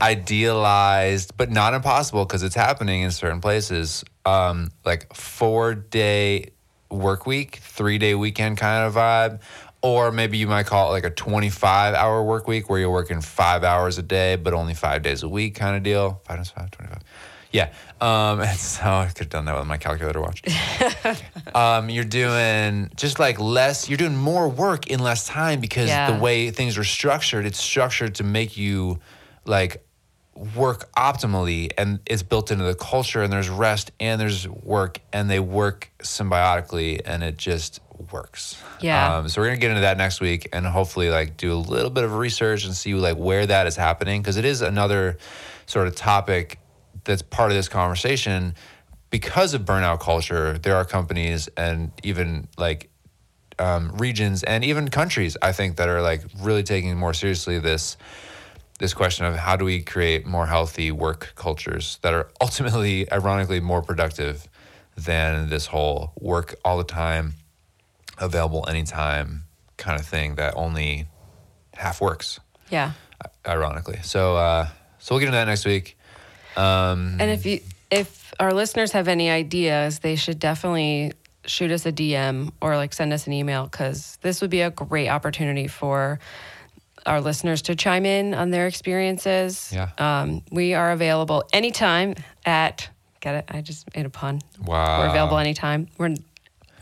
idealized, 0.00 1.36
but 1.36 1.50
not 1.50 1.74
impossible 1.74 2.24
because 2.24 2.42
it's 2.42 2.54
happening 2.54 3.02
in 3.02 3.10
certain 3.10 3.40
places. 3.40 4.04
Um, 4.26 4.70
like 4.84 5.14
four 5.14 5.74
day 5.74 6.50
work 6.90 7.24
week, 7.26 7.56
three 7.56 7.98
day 7.98 8.14
weekend 8.14 8.58
kind 8.58 8.86
of 8.86 8.94
vibe. 8.94 9.40
Or 9.82 10.12
maybe 10.12 10.38
you 10.38 10.46
might 10.46 10.66
call 10.66 10.88
it 10.90 10.92
like 10.92 11.04
a 11.04 11.10
25 11.10 11.94
hour 11.94 12.22
work 12.22 12.46
week 12.46 12.70
where 12.70 12.78
you're 12.78 12.90
working 12.90 13.20
five 13.20 13.64
hours 13.64 13.98
a 13.98 14.02
day, 14.02 14.36
but 14.36 14.54
only 14.54 14.74
five 14.74 15.02
days 15.02 15.22
a 15.24 15.28
week 15.28 15.56
kind 15.56 15.76
of 15.76 15.82
deal. 15.82 16.20
Five 16.24 16.36
times 16.36 16.50
five, 16.50 16.70
25. 16.70 17.02
Yeah. 17.50 17.72
Um, 18.00 18.40
and 18.48 18.58
so 18.58 18.84
I 18.84 19.06
could 19.08 19.18
have 19.18 19.28
done 19.30 19.44
that 19.46 19.58
with 19.58 19.66
my 19.66 19.76
calculator 19.78 20.20
watch 20.20 20.42
um, 21.54 21.90
you're 21.90 22.02
doing 22.04 22.90
just 22.96 23.18
like 23.18 23.38
less 23.38 23.88
you're 23.88 23.98
doing 23.98 24.16
more 24.16 24.48
work 24.48 24.86
in 24.86 25.00
less 25.00 25.26
time 25.26 25.60
because 25.60 25.88
Yeah. 25.88 26.10
the 26.12 26.18
way 26.22 26.50
things 26.50 26.78
are 26.78 26.84
structured 26.84 27.44
it's 27.44 27.60
structured 27.60 28.14
to 28.16 28.24
make 28.24 28.56
you 28.56 28.98
like 29.44 29.84
work 30.56 30.90
optimally 30.94 31.70
and 31.76 32.00
it's 32.06 32.22
built 32.22 32.50
into 32.50 32.64
the 32.64 32.74
culture 32.74 33.22
and 33.22 33.30
there's 33.32 33.50
rest 33.50 33.92
and 34.00 34.18
there's 34.20 34.48
work 34.48 34.98
and 35.12 35.28
they 35.30 35.38
work 35.38 35.90
symbiotically 36.02 37.00
and 37.04 37.22
it 37.22 37.36
just 37.36 37.80
works. 38.10 38.60
Yeah. 38.80 39.18
um, 39.18 39.28
so 39.28 39.40
we're 39.40 39.48
gonna 39.48 39.58
get 39.58 39.70
into 39.70 39.82
that 39.82 39.96
next 39.96 40.20
week 40.20 40.48
and 40.52 40.66
hopefully 40.66 41.10
like 41.10 41.36
do 41.36 41.52
a 41.52 41.54
little 41.54 41.90
bit 41.90 42.04
of 42.04 42.14
research 42.14 42.64
and 42.64 42.74
see 42.74 42.94
like 42.94 43.16
where 43.16 43.46
that 43.46 43.66
is 43.66 43.76
happening 43.76 44.22
because 44.22 44.36
it 44.36 44.44
is 44.44 44.62
another 44.62 45.18
sort 45.66 45.86
of 45.86 45.94
topic 45.94 46.58
that's 47.04 47.22
part 47.22 47.50
of 47.50 47.56
this 47.56 47.68
conversation. 47.68 48.54
Because 49.10 49.52
of 49.52 49.62
burnout 49.62 50.00
culture 50.00 50.56
there 50.58 50.76
are 50.76 50.86
companies 50.86 51.48
and 51.56 51.92
even 52.02 52.48
like 52.56 52.88
um, 53.58 53.92
regions 53.96 54.42
and 54.42 54.64
even 54.64 54.88
countries 54.88 55.36
i 55.42 55.52
think 55.52 55.76
that 55.76 55.88
are 55.88 56.02
like 56.02 56.22
really 56.40 56.62
taking 56.62 56.96
more 56.96 57.14
seriously 57.14 57.58
this 57.58 57.96
this 58.78 58.94
question 58.94 59.24
of 59.26 59.36
how 59.36 59.54
do 59.56 59.64
we 59.64 59.82
create 59.82 60.26
more 60.26 60.46
healthy 60.46 60.90
work 60.90 61.32
cultures 61.36 61.98
that 62.02 62.14
are 62.14 62.28
ultimately 62.40 63.10
ironically 63.12 63.60
more 63.60 63.82
productive 63.82 64.48
than 64.96 65.48
this 65.48 65.66
whole 65.66 66.12
work 66.20 66.54
all 66.64 66.78
the 66.78 66.84
time 66.84 67.34
available 68.22 68.64
anytime 68.68 69.44
kind 69.76 69.98
of 70.00 70.06
thing 70.06 70.36
that 70.36 70.54
only 70.56 71.06
half 71.74 72.00
works 72.00 72.40
yeah. 72.70 72.92
ironically 73.46 73.98
so 74.02 74.36
uh 74.36 74.66
so 74.98 75.14
we'll 75.14 75.20
get 75.20 75.26
into 75.26 75.36
that 75.36 75.46
next 75.46 75.64
week 75.64 75.98
um 76.56 77.16
And 77.18 77.30
if 77.30 77.44
you 77.44 77.60
if 77.90 78.32
our 78.40 78.54
listeners 78.54 78.92
have 78.92 79.06
any 79.06 79.30
ideas, 79.30 79.98
they 79.98 80.16
should 80.16 80.38
definitely 80.38 81.12
shoot 81.44 81.70
us 81.70 81.84
a 81.84 81.92
DM 81.92 82.50
or 82.60 82.76
like 82.76 82.94
send 82.94 83.12
us 83.12 83.26
an 83.26 83.32
email 83.34 83.66
because 83.66 84.18
this 84.22 84.40
would 84.40 84.50
be 84.50 84.62
a 84.62 84.70
great 84.70 85.08
opportunity 85.08 85.68
for 85.68 86.18
our 87.04 87.20
listeners 87.20 87.62
to 87.62 87.76
chime 87.76 88.06
in 88.06 88.32
on 88.32 88.50
their 88.50 88.66
experiences. 88.66 89.70
Yeah. 89.74 89.90
Um, 89.98 90.42
we 90.50 90.72
are 90.72 90.92
available 90.92 91.44
anytime 91.52 92.14
at 92.46 92.88
get 93.20 93.34
it? 93.36 93.44
I 93.48 93.60
just 93.60 93.94
made 93.94 94.06
a 94.06 94.10
pun. 94.10 94.40
wow 94.64 95.00
We're 95.00 95.10
available 95.10 95.38
anytime. 95.38 95.88
We're 95.96 96.14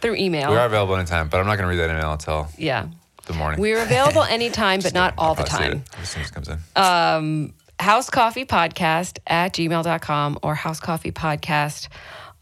through 0.01 0.17
email. 0.17 0.51
we 0.51 0.57
are 0.57 0.67
available 0.67 0.97
anytime 0.97 1.29
but 1.29 1.41
i'm 1.41 1.47
not 1.47 1.57
going 1.57 1.69
to 1.69 1.71
read 1.71 1.83
that 1.83 1.91
email 1.91 2.13
until 2.13 2.49
yeah. 2.59 2.87
the 3.27 3.33
morning 3.35 3.61
We're 3.61 3.83
available 3.83 4.23
anytime, 4.23 4.81
but 4.81 4.95
not 5.01 5.15
all 5.19 5.35
the 5.35 5.43
I'll 5.43 5.49
probably 5.49 5.67
see 5.67 5.73
time. 5.73 5.85
as 6.03 6.09
soon 6.09 6.23
as 6.23 6.29
it 6.31 6.35
comes 6.35 6.49
in 6.49 6.59
um, 6.77 7.55
House 7.79 8.11
Coffee 8.11 8.45
Podcast 8.45 9.19
at 9.27 9.55
gmail.com 9.55 10.39
or 10.43 10.55
House 10.55 10.81
Coffee 10.81 11.13
Podcast 11.13 11.89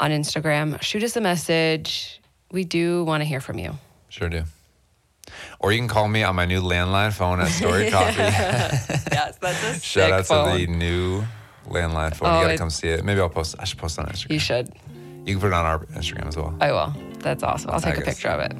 on 0.00 0.10
Instagram. 0.10 0.82
Shoot 0.82 1.04
us 1.04 1.16
a 1.16 1.20
message. 1.20 2.20
We 2.50 2.64
do 2.64 3.04
want 3.04 3.20
to 3.20 3.24
hear 3.24 3.40
from 3.40 3.58
you. 3.58 3.78
sure 4.08 4.28
do 4.28 4.42
or 5.60 5.72
you 5.72 5.78
can 5.78 5.88
call 5.88 6.08
me 6.08 6.22
on 6.22 6.34
my 6.36 6.44
new 6.44 6.60
landline 6.60 7.12
phone 7.12 7.40
at 7.40 7.48
Story 7.48 7.90
Coffee. 7.90 8.18
Yes, 8.18 9.38
that's 9.38 9.64
a 9.64 9.80
Shout 9.82 10.12
out 10.12 10.24
to 10.26 10.56
the 10.58 10.66
new 10.66 11.24
landline 11.66 12.14
phone. 12.14 12.28
Oh, 12.30 12.40
you 12.40 12.46
gotta 12.46 12.58
come 12.58 12.70
see 12.70 12.88
it. 12.88 13.04
Maybe 13.04 13.20
I'll 13.20 13.28
post. 13.28 13.56
I 13.58 13.64
should 13.64 13.78
post 13.78 13.98
it 13.98 14.02
on 14.02 14.08
Instagram. 14.08 14.32
You 14.32 14.38
should. 14.38 14.72
You 15.24 15.34
can 15.34 15.40
put 15.40 15.48
it 15.48 15.52
on 15.52 15.66
our 15.66 15.80
Instagram 15.86 16.26
as 16.28 16.36
well. 16.36 16.56
I 16.60 16.72
will. 16.72 16.94
That's 17.20 17.42
awesome. 17.42 17.70
I'll 17.70 17.80
take 17.80 17.94
a 17.94 17.98
guess. 17.98 18.14
picture 18.14 18.28
of 18.28 18.40
it. 18.40 18.56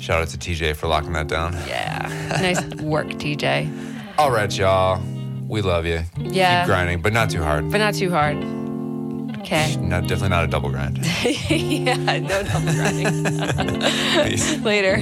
Shout 0.00 0.20
out 0.22 0.28
to 0.28 0.38
TJ 0.38 0.74
for 0.76 0.88
locking 0.88 1.12
that 1.12 1.28
down. 1.28 1.52
Yeah. 1.66 2.38
nice 2.42 2.62
work, 2.80 3.06
TJ. 3.08 3.70
All 4.18 4.30
right, 4.30 4.56
y'all. 4.56 5.00
We 5.46 5.62
love 5.62 5.86
you. 5.86 6.00
Yeah. 6.18 6.62
Keep 6.62 6.66
grinding, 6.66 7.02
but 7.02 7.12
not 7.12 7.30
too 7.30 7.42
hard. 7.42 7.70
but 7.70 7.78
not 7.78 7.94
too 7.94 8.10
hard. 8.10 8.36
Okay. 9.42 9.76
Not 9.76 10.02
definitely 10.02 10.30
not 10.30 10.44
a 10.44 10.46
double 10.46 10.70
grind. 10.70 10.98
yeah, 11.50 12.18
no 12.18 12.42
double 12.42 12.72
grinding. 12.72 14.62
Later. 14.62 14.98